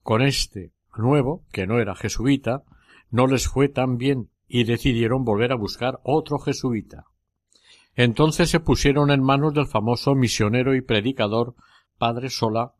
Con 0.04 0.22
este 0.22 0.72
nuevo, 0.98 1.44
que 1.52 1.68
no 1.68 1.80
era 1.80 1.96
jesuita, 1.96 2.64
no 3.12 3.28
les 3.28 3.48
fue 3.48 3.70
tan 3.70 3.98
bien 3.98 4.30
y 4.48 4.64
decidieron 4.64 5.24
volver 5.24 5.52
a 5.52 5.56
buscar 5.58 6.00
otro 6.04 6.40
jesuita. 6.40 7.06
Entonces 7.96 8.50
se 8.50 8.60
pusieron 8.60 9.12
en 9.12 9.22
manos 9.22 9.54
del 9.54 9.68
famoso 9.68 10.16
misionero 10.16 10.76
y 10.76 10.82
predicador 10.82 11.56
Padre 11.98 12.30
Sola, 12.30 12.74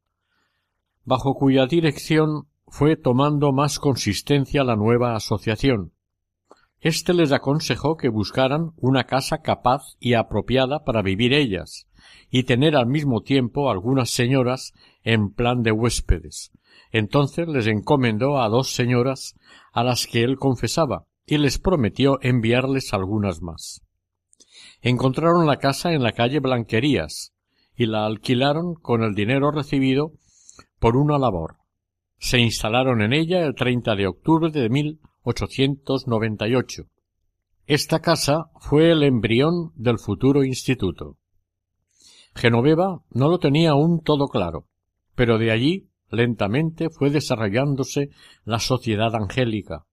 bajo 1.04 1.36
cuya 1.36 1.66
dirección 1.66 2.48
fue 2.68 2.96
tomando 2.96 3.52
más 3.52 3.80
consistencia 3.80 4.64
la 4.64 4.76
nueva 4.76 5.16
asociación. 5.16 5.92
Este 6.82 7.14
les 7.14 7.34
aconsejó 7.34 7.98
que 7.98 8.08
buscaran 8.08 8.72
una 8.78 9.04
casa 9.04 9.42
capaz 9.42 9.96
y 10.00 10.14
apropiada 10.14 10.86
para 10.86 11.02
vivir 11.02 11.34
ellas, 11.34 11.88
y 12.30 12.44
tener 12.44 12.76
al 12.76 12.88
mismo 12.88 13.22
tiempo 13.22 13.70
algunas 13.70 14.12
señoras 14.12 14.74
en 15.04 15.34
plan 15.34 15.62
de 15.62 15.72
huéspedes. 15.72 16.52
Entonces 16.92 17.48
les 17.48 17.68
encomendó 17.68 18.42
a 18.42 18.48
dos 18.48 18.72
señoras 18.72 19.36
a 19.74 19.84
las 19.84 20.08
que 20.08 20.24
él 20.24 20.38
confesaba, 20.38 21.06
y 21.26 21.38
les 21.38 21.60
prometió 21.60 22.18
enviarles 22.22 22.94
algunas 22.94 23.42
más. 23.42 23.84
Encontraron 24.82 25.46
la 25.46 25.58
casa 25.58 25.92
en 25.92 26.02
la 26.02 26.14
calle 26.14 26.40
Blanquerías 26.40 27.34
y 27.76 27.86
la 27.86 28.06
alquilaron 28.06 28.76
con 28.76 29.04
el 29.04 29.14
dinero 29.14 29.52
recibido 29.52 30.14
por 30.80 30.96
una 30.96 31.18
labor. 31.18 31.58
Se 32.18 32.40
instalaron 32.40 33.02
en 33.02 33.14
ella 33.14 33.46
el 33.46 33.56
30 33.56 33.96
de 33.96 34.08
octubre 34.08 34.50
de 34.52 34.70
1898. 35.30 36.84
Esta 37.66 38.00
casa 38.00 38.50
fue 38.60 38.92
el 38.92 39.04
embrión 39.04 39.72
del 39.76 40.00
futuro 40.00 40.44
instituto. 40.44 41.18
Genoveva 42.34 43.04
no 43.12 43.30
lo 43.30 43.38
tenía 43.38 43.72
aún 43.72 44.02
todo 44.02 44.28
claro, 44.28 44.68
pero 45.14 45.38
de 45.38 45.52
allí 45.52 45.90
lentamente 46.10 46.90
fue 46.90 47.12
desarrollándose 47.12 48.10
la 48.44 48.60
sociedad 48.60 49.16
angélica. 49.16 49.86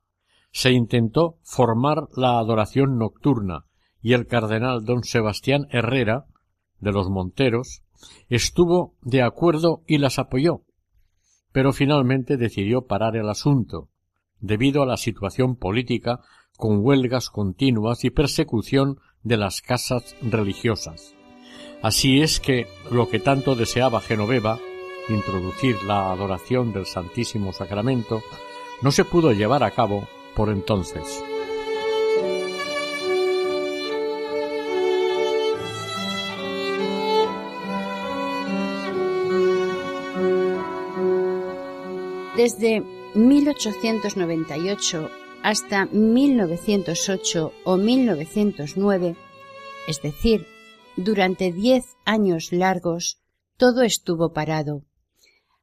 Se 0.52 0.72
intentó 0.72 1.38
formar 1.42 2.08
la 2.16 2.38
adoración 2.38 2.96
nocturna, 2.96 3.66
y 4.00 4.14
el 4.14 4.26
cardenal 4.26 4.84
don 4.84 5.02
Sebastián 5.02 5.66
Herrera, 5.70 6.26
de 6.78 6.92
los 6.92 7.10
Monteros, 7.10 7.82
estuvo 8.28 8.94
de 9.02 9.22
acuerdo 9.22 9.82
y 9.86 9.98
las 9.98 10.18
apoyó, 10.18 10.62
pero 11.52 11.72
finalmente 11.72 12.36
decidió 12.36 12.86
parar 12.86 13.16
el 13.16 13.28
asunto, 13.28 13.90
debido 14.40 14.82
a 14.82 14.86
la 14.86 14.96
situación 14.96 15.56
política 15.56 16.20
con 16.56 16.84
huelgas 16.84 17.30
continuas 17.30 18.04
y 18.04 18.10
persecución 18.10 19.00
de 19.22 19.36
las 19.36 19.60
casas 19.60 20.16
religiosas. 20.22 21.14
Así 21.82 22.20
es 22.20 22.40
que 22.40 22.66
lo 22.90 23.08
que 23.08 23.20
tanto 23.20 23.54
deseaba 23.54 24.00
Genoveva, 24.00 24.58
introducir 25.08 25.82
la 25.84 26.10
adoración 26.10 26.72
del 26.72 26.86
Santísimo 26.86 27.52
Sacramento, 27.52 28.22
no 28.82 28.90
se 28.90 29.04
pudo 29.04 29.32
llevar 29.32 29.62
a 29.62 29.70
cabo 29.70 30.08
por 30.34 30.48
entonces. 30.48 31.22
Desde 42.36 42.82
1898 43.16 45.10
hasta 45.42 45.86
1908 45.86 47.52
o 47.64 47.76
1909, 47.76 49.16
es 49.88 50.02
decir, 50.02 50.46
durante 50.96 51.52
diez 51.52 51.96
años 52.04 52.52
largos, 52.52 53.18
todo 53.56 53.82
estuvo 53.82 54.32
parado. 54.32 54.84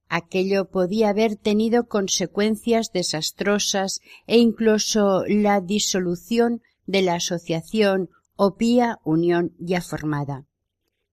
Aquello 0.09 0.69
podía 0.69 1.09
haber 1.09 1.35
tenido 1.35 1.87
consecuencias 1.87 2.91
desastrosas 2.91 4.01
e 4.27 4.37
incluso 4.37 5.23
la 5.27 5.61
disolución 5.61 6.61
de 6.85 7.01
la 7.01 7.15
asociación 7.15 8.09
o 8.35 8.55
pía 8.55 8.99
unión 9.03 9.55
ya 9.59 9.81
formada. 9.81 10.45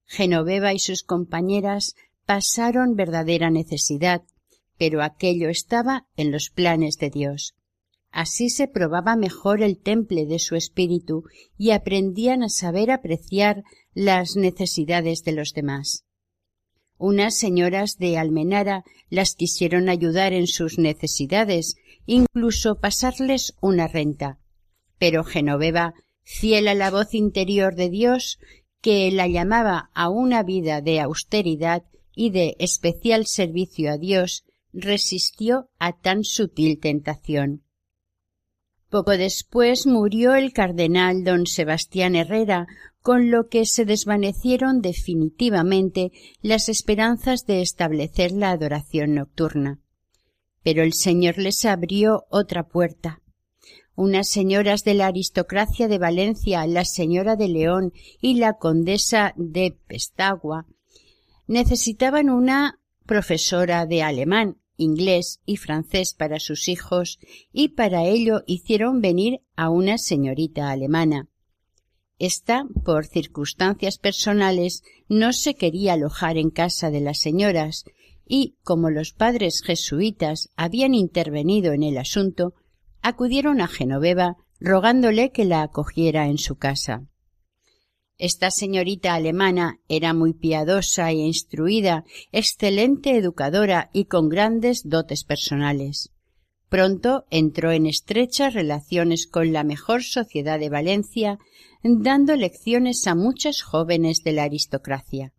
Genoveva 0.06 0.72
y 0.72 0.78
sus 0.78 1.02
compañeras 1.02 1.94
pasaron 2.26 2.94
verdadera 2.94 3.50
necesidad, 3.50 4.22
pero 4.80 5.02
aquello 5.02 5.50
estaba 5.50 6.06
en 6.16 6.32
los 6.32 6.48
planes 6.48 6.96
de 6.96 7.10
Dios. 7.10 7.54
Así 8.10 8.48
se 8.48 8.66
probaba 8.66 9.14
mejor 9.14 9.62
el 9.62 9.76
temple 9.76 10.24
de 10.24 10.38
su 10.38 10.56
espíritu 10.56 11.24
y 11.58 11.72
aprendían 11.72 12.42
a 12.42 12.48
saber 12.48 12.90
apreciar 12.90 13.62
las 13.92 14.36
necesidades 14.36 15.22
de 15.22 15.32
los 15.32 15.52
demás. 15.52 16.06
Unas 16.96 17.36
señoras 17.36 17.98
de 17.98 18.16
Almenara 18.16 18.84
las 19.10 19.34
quisieron 19.34 19.90
ayudar 19.90 20.32
en 20.32 20.46
sus 20.46 20.78
necesidades, 20.78 21.76
incluso 22.06 22.80
pasarles 22.80 23.52
una 23.60 23.86
renta. 23.86 24.38
Pero 24.98 25.24
Genoveva, 25.24 25.92
fiel 26.22 26.68
a 26.68 26.74
la 26.74 26.90
voz 26.90 27.12
interior 27.12 27.74
de 27.74 27.90
Dios, 27.90 28.38
que 28.80 29.10
la 29.10 29.28
llamaba 29.28 29.90
a 29.92 30.08
una 30.08 30.42
vida 30.42 30.80
de 30.80 31.00
austeridad 31.00 31.82
y 32.14 32.30
de 32.30 32.56
especial 32.58 33.26
servicio 33.26 33.92
a 33.92 33.98
Dios, 33.98 34.44
resistió 34.72 35.70
a 35.78 35.98
tan 35.98 36.24
sutil 36.24 36.78
tentación. 36.78 37.64
Poco 38.90 39.12
después 39.12 39.86
murió 39.86 40.34
el 40.34 40.52
cardenal 40.52 41.22
don 41.22 41.46
Sebastián 41.46 42.16
Herrera, 42.16 42.66
con 43.02 43.30
lo 43.30 43.48
que 43.48 43.64
se 43.64 43.84
desvanecieron 43.84 44.82
definitivamente 44.82 46.10
las 46.42 46.68
esperanzas 46.68 47.46
de 47.46 47.62
establecer 47.62 48.32
la 48.32 48.50
adoración 48.50 49.14
nocturna. 49.14 49.80
Pero 50.62 50.82
el 50.82 50.92
Señor 50.92 51.38
les 51.38 51.64
abrió 51.64 52.26
otra 52.30 52.68
puerta. 52.68 53.22
Unas 53.94 54.28
señoras 54.28 54.82
de 54.82 54.94
la 54.94 55.06
aristocracia 55.06 55.86
de 55.86 55.98
Valencia, 55.98 56.66
la 56.66 56.84
señora 56.84 57.36
de 57.36 57.48
León 57.48 57.92
y 58.20 58.34
la 58.34 58.54
condesa 58.54 59.34
de 59.36 59.78
Pestagua, 59.86 60.66
necesitaban 61.46 62.28
una 62.28 62.80
profesora 63.06 63.86
de 63.86 64.02
alemán 64.02 64.59
inglés 64.80 65.40
y 65.46 65.56
francés 65.56 66.14
para 66.14 66.40
sus 66.40 66.68
hijos 66.68 67.18
y 67.52 67.68
para 67.68 68.04
ello 68.04 68.42
hicieron 68.46 69.00
venir 69.00 69.40
a 69.56 69.70
una 69.70 69.98
señorita 69.98 70.70
alemana. 70.70 71.28
Esta, 72.18 72.66
por 72.84 73.06
circunstancias 73.06 73.98
personales, 73.98 74.82
no 75.08 75.32
se 75.32 75.54
quería 75.54 75.94
alojar 75.94 76.36
en 76.36 76.50
casa 76.50 76.90
de 76.90 77.00
las 77.00 77.18
señoras, 77.18 77.84
y, 78.26 78.56
como 78.62 78.90
los 78.90 79.12
padres 79.12 79.62
jesuitas 79.62 80.50
habían 80.54 80.94
intervenido 80.94 81.72
en 81.72 81.82
el 81.82 81.98
asunto, 81.98 82.54
acudieron 83.02 83.60
a 83.60 83.66
Genoveva 83.66 84.36
rogándole 84.60 85.32
que 85.32 85.44
la 85.44 85.62
acogiera 85.62 86.28
en 86.28 86.38
su 86.38 86.56
casa. 86.56 87.06
Esta 88.20 88.50
señorita 88.50 89.14
alemana 89.14 89.80
era 89.88 90.12
muy 90.12 90.34
piadosa 90.34 91.10
e 91.10 91.14
instruida, 91.14 92.04
excelente 92.32 93.16
educadora 93.16 93.88
y 93.94 94.04
con 94.04 94.28
grandes 94.28 94.82
dotes 94.86 95.24
personales. 95.24 96.10
Pronto 96.68 97.24
entró 97.30 97.72
en 97.72 97.86
estrechas 97.86 98.52
relaciones 98.52 99.26
con 99.26 99.54
la 99.54 99.64
mejor 99.64 100.02
sociedad 100.02 100.60
de 100.60 100.68
Valencia, 100.68 101.38
dando 101.82 102.36
lecciones 102.36 103.06
a 103.06 103.14
muchas 103.14 103.62
jóvenes 103.62 104.22
de 104.22 104.32
la 104.34 104.42
aristocracia. 104.42 105.32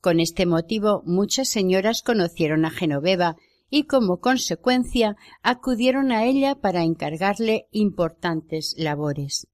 Con 0.00 0.18
este 0.18 0.46
motivo 0.46 1.04
muchas 1.06 1.48
señoras 1.48 2.02
conocieron 2.02 2.64
a 2.64 2.70
Genoveva 2.70 3.36
y 3.70 3.84
como 3.84 4.18
consecuencia 4.18 5.16
acudieron 5.44 6.10
a 6.10 6.24
ella 6.24 6.56
para 6.56 6.82
encargarle 6.82 7.68
importantes 7.70 8.74
labores. 8.76 9.46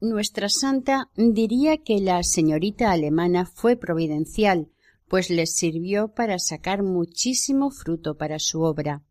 Nuestra 0.00 0.48
santa 0.48 1.10
diría 1.16 1.78
que 1.78 2.00
la 2.00 2.22
señorita 2.22 2.90
alemana 2.90 3.46
fue 3.46 3.76
providencial, 3.76 4.68
pues 5.08 5.30
les 5.30 5.54
sirvió 5.54 6.08
para 6.08 6.38
sacar 6.38 6.82
muchísimo 6.82 7.70
fruto 7.70 8.16
para 8.16 8.38
su 8.38 8.62
obra. 8.62 9.02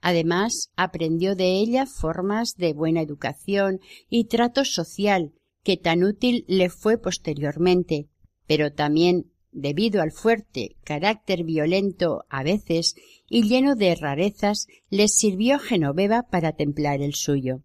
Además, 0.00 0.72
aprendió 0.76 1.36
de 1.36 1.58
ella 1.58 1.86
formas 1.86 2.56
de 2.56 2.72
buena 2.72 3.00
educación 3.00 3.80
y 4.08 4.24
trato 4.24 4.64
social 4.64 5.32
que 5.62 5.76
tan 5.76 6.02
útil 6.02 6.44
le 6.48 6.70
fue 6.70 6.98
posteriormente, 6.98 8.08
pero 8.46 8.72
también 8.72 9.30
debido 9.52 10.02
al 10.02 10.10
fuerte 10.10 10.76
carácter 10.82 11.44
violento 11.44 12.24
a 12.28 12.42
veces 12.42 12.96
y 13.28 13.42
lleno 13.42 13.76
de 13.76 13.94
rarezas, 13.94 14.66
les 14.90 15.14
sirvió 15.14 15.58
Genoveva 15.58 16.24
para 16.24 16.52
templar 16.52 17.00
el 17.00 17.14
suyo. 17.14 17.62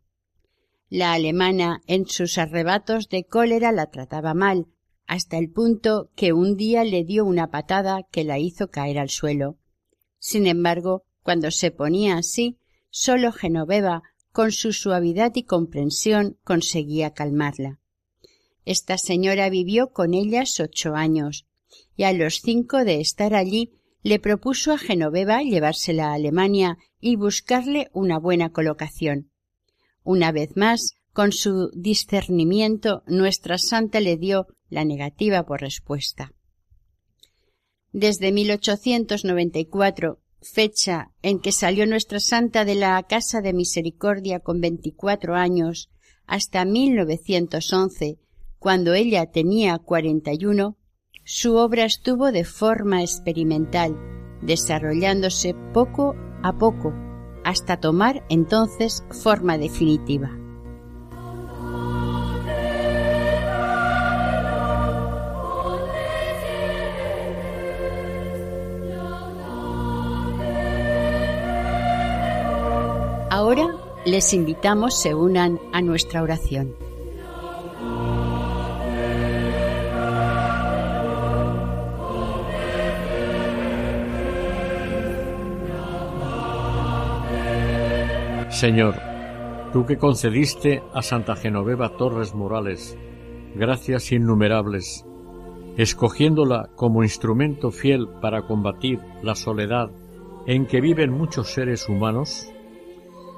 La 0.90 1.12
alemana 1.12 1.82
en 1.86 2.08
sus 2.08 2.38
arrebatos 2.38 3.10
de 3.10 3.26
cólera 3.26 3.74
la 3.74 3.92
trataba 3.92 4.34
mal, 4.34 4.68
hasta 5.06 5.38
el 5.38 5.50
punto 5.50 6.12
que 6.16 6.32
un 6.32 6.56
día 6.56 6.86
le 6.86 7.04
dio 7.04 7.26
una 7.26 7.52
patada 7.52 8.08
que 8.10 8.24
la 8.24 8.40
hizo 8.40 8.70
caer 8.70 8.98
al 8.98 9.10
suelo. 9.10 9.58
Sin 10.18 10.48
embargo, 10.48 11.04
cuando 11.24 11.52
se 11.52 11.72
ponía 11.72 12.18
así, 12.18 12.58
sólo 12.90 13.34
Genoveva, 13.34 14.04
con 14.32 14.54
su 14.54 14.72
suavidad 14.72 15.34
y 15.36 15.44
comprensión, 15.44 16.38
conseguía 16.44 17.12
calmarla. 17.12 17.80
Esta 18.64 18.98
señora 18.98 19.50
vivió 19.50 19.92
con 19.92 20.14
ellas 20.14 20.58
ocho 20.62 20.96
años, 20.96 21.48
y 21.98 22.04
a 22.04 22.14
los 22.14 22.42
cinco 22.42 22.86
de 22.86 23.02
estar 23.02 23.34
allí 23.34 23.72
le 24.04 24.20
propuso 24.20 24.72
a 24.72 24.78
Genoveva 24.78 25.42
llevársela 25.42 26.12
a 26.12 26.14
Alemania 26.14 26.78
y 27.02 27.18
buscarle 27.18 27.90
una 27.92 28.20
buena 28.20 28.52
colocación. 28.52 29.32
Una 30.08 30.32
vez 30.32 30.56
más, 30.56 30.94
con 31.12 31.34
su 31.34 31.70
discernimiento, 31.74 33.04
nuestra 33.08 33.58
santa 33.58 34.00
le 34.00 34.16
dio 34.16 34.48
la 34.70 34.86
negativa 34.86 35.44
por 35.44 35.60
respuesta. 35.60 36.32
Desde 37.92 38.32
1894, 38.32 40.22
fecha 40.42 41.12
en 41.22 41.42
que 41.42 41.52
salió 41.52 41.86
nuestra 41.86 42.22
santa 42.22 42.64
de 42.64 42.76
la 42.76 43.04
Casa 43.04 43.42
de 43.42 43.52
Misericordia 43.52 44.40
con 44.40 44.62
veinticuatro 44.62 45.36
años, 45.36 45.90
hasta 46.26 46.64
1911, 46.64 48.18
cuando 48.60 48.94
ella 48.94 49.26
tenía 49.30 49.78
cuarenta 49.78 50.32
y 50.34 50.46
uno, 50.46 50.78
su 51.26 51.58
obra 51.58 51.84
estuvo 51.84 52.32
de 52.32 52.46
forma 52.46 53.02
experimental, 53.02 53.94
desarrollándose 54.42 55.54
poco 55.74 56.16
a 56.44 56.58
poco 56.58 56.94
hasta 57.48 57.78
tomar 57.78 58.26
entonces 58.28 59.06
forma 59.24 59.58
definitiva. 59.58 60.32
Ahora 73.30 73.68
les 74.06 74.34
invitamos 74.34 75.02
se 75.02 75.16
unan 75.16 75.58
a 75.72 75.82
nuestra 75.82 76.22
oración. 76.22 76.87
Señor, 88.58 88.96
tú 89.72 89.86
que 89.86 89.98
concediste 89.98 90.82
a 90.92 91.04
Santa 91.04 91.36
Genoveva 91.36 91.96
Torres 91.96 92.34
Morales 92.34 92.98
gracias 93.54 94.12
innumerables, 94.12 95.06
escogiéndola 95.78 96.72
como 96.76 97.04
instrumento 97.04 97.70
fiel 97.70 98.08
para 98.20 98.48
combatir 98.48 99.00
la 99.22 99.36
soledad 99.36 99.92
en 100.48 100.66
que 100.66 100.82
viven 100.82 101.12
muchos 101.12 101.54
seres 101.54 101.88
humanos, 101.88 102.52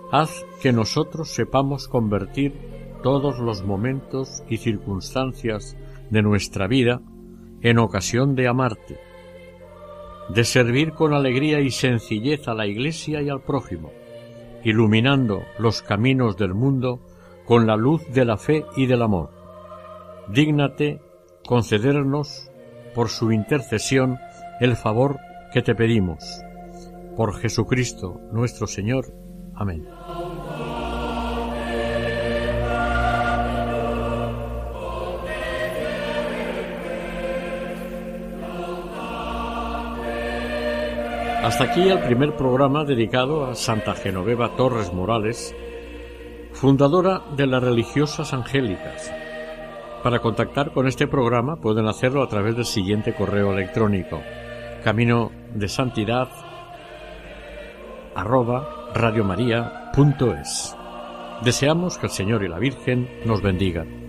haz 0.10 0.46
que 0.62 0.72
nosotros 0.72 1.32
sepamos 1.32 1.90
convertir 1.90 2.54
todos 3.04 3.40
los 3.40 3.62
momentos 3.66 4.42
y 4.48 4.56
circunstancias 4.56 5.76
de 6.10 6.22
nuestra 6.22 6.68
vida 6.68 7.02
en 7.60 7.80
ocasión 7.80 8.36
de 8.36 8.48
amarte, 8.48 8.98
de 10.30 10.46
servir 10.46 10.94
con 10.94 11.14
alegría 11.14 11.60
y 11.60 11.72
sencillez 11.72 12.48
a 12.48 12.54
la 12.54 12.68
Iglesia 12.68 13.22
y 13.22 13.28
al 13.28 13.42
prójimo, 13.42 13.92
iluminando 14.64 15.44
los 15.58 15.82
caminos 15.82 16.38
del 16.38 16.54
mundo 16.54 17.00
con 17.46 17.66
la 17.66 17.76
luz 17.76 18.08
de 18.14 18.26
la 18.26 18.38
fe 18.38 18.66
y 18.76 18.86
del 18.86 19.02
amor. 19.02 19.32
Dígnate 20.28 21.02
concedernos, 21.46 22.52
por 22.94 23.10
su 23.10 23.32
intercesión, 23.32 24.20
el 24.60 24.76
favor 24.76 25.20
que 25.52 25.62
te 25.62 25.74
pedimos. 25.74 26.42
Por 27.16 27.36
Jesucristo 27.40 28.20
nuestro 28.32 28.68
Señor. 28.68 29.14
Amén. 29.56 29.99
Hasta 41.44 41.64
aquí 41.64 41.88
el 41.88 42.00
primer 42.00 42.36
programa 42.36 42.84
dedicado 42.84 43.46
a 43.46 43.56
Santa 43.56 43.94
Genoveva 43.94 44.58
Torres 44.58 44.94
Morales, 44.94 45.56
fundadora 46.52 47.22
de 47.38 47.48
las 47.48 47.64
religiosas 47.64 48.34
angélicas. 48.34 49.10
Para 50.04 50.20
contactar 50.20 50.72
con 50.72 50.86
este 50.86 51.08
programa 51.08 51.56
pueden 51.56 51.88
hacerlo 51.88 52.24
a 52.24 52.28
través 52.28 52.58
del 52.58 52.66
siguiente 52.66 53.16
correo 53.16 53.54
electrónico 53.54 54.22
camino 54.84 55.32
de 55.54 55.70
santidad 55.70 56.28
arroba. 58.16 58.92
Deseamos 61.44 61.98
que 61.98 62.06
el 62.08 62.12
Señor 62.12 62.44
y 62.44 62.50
la 62.50 62.60
Virgen 62.60 63.10
nos 63.26 63.42
bendigan. 63.42 64.09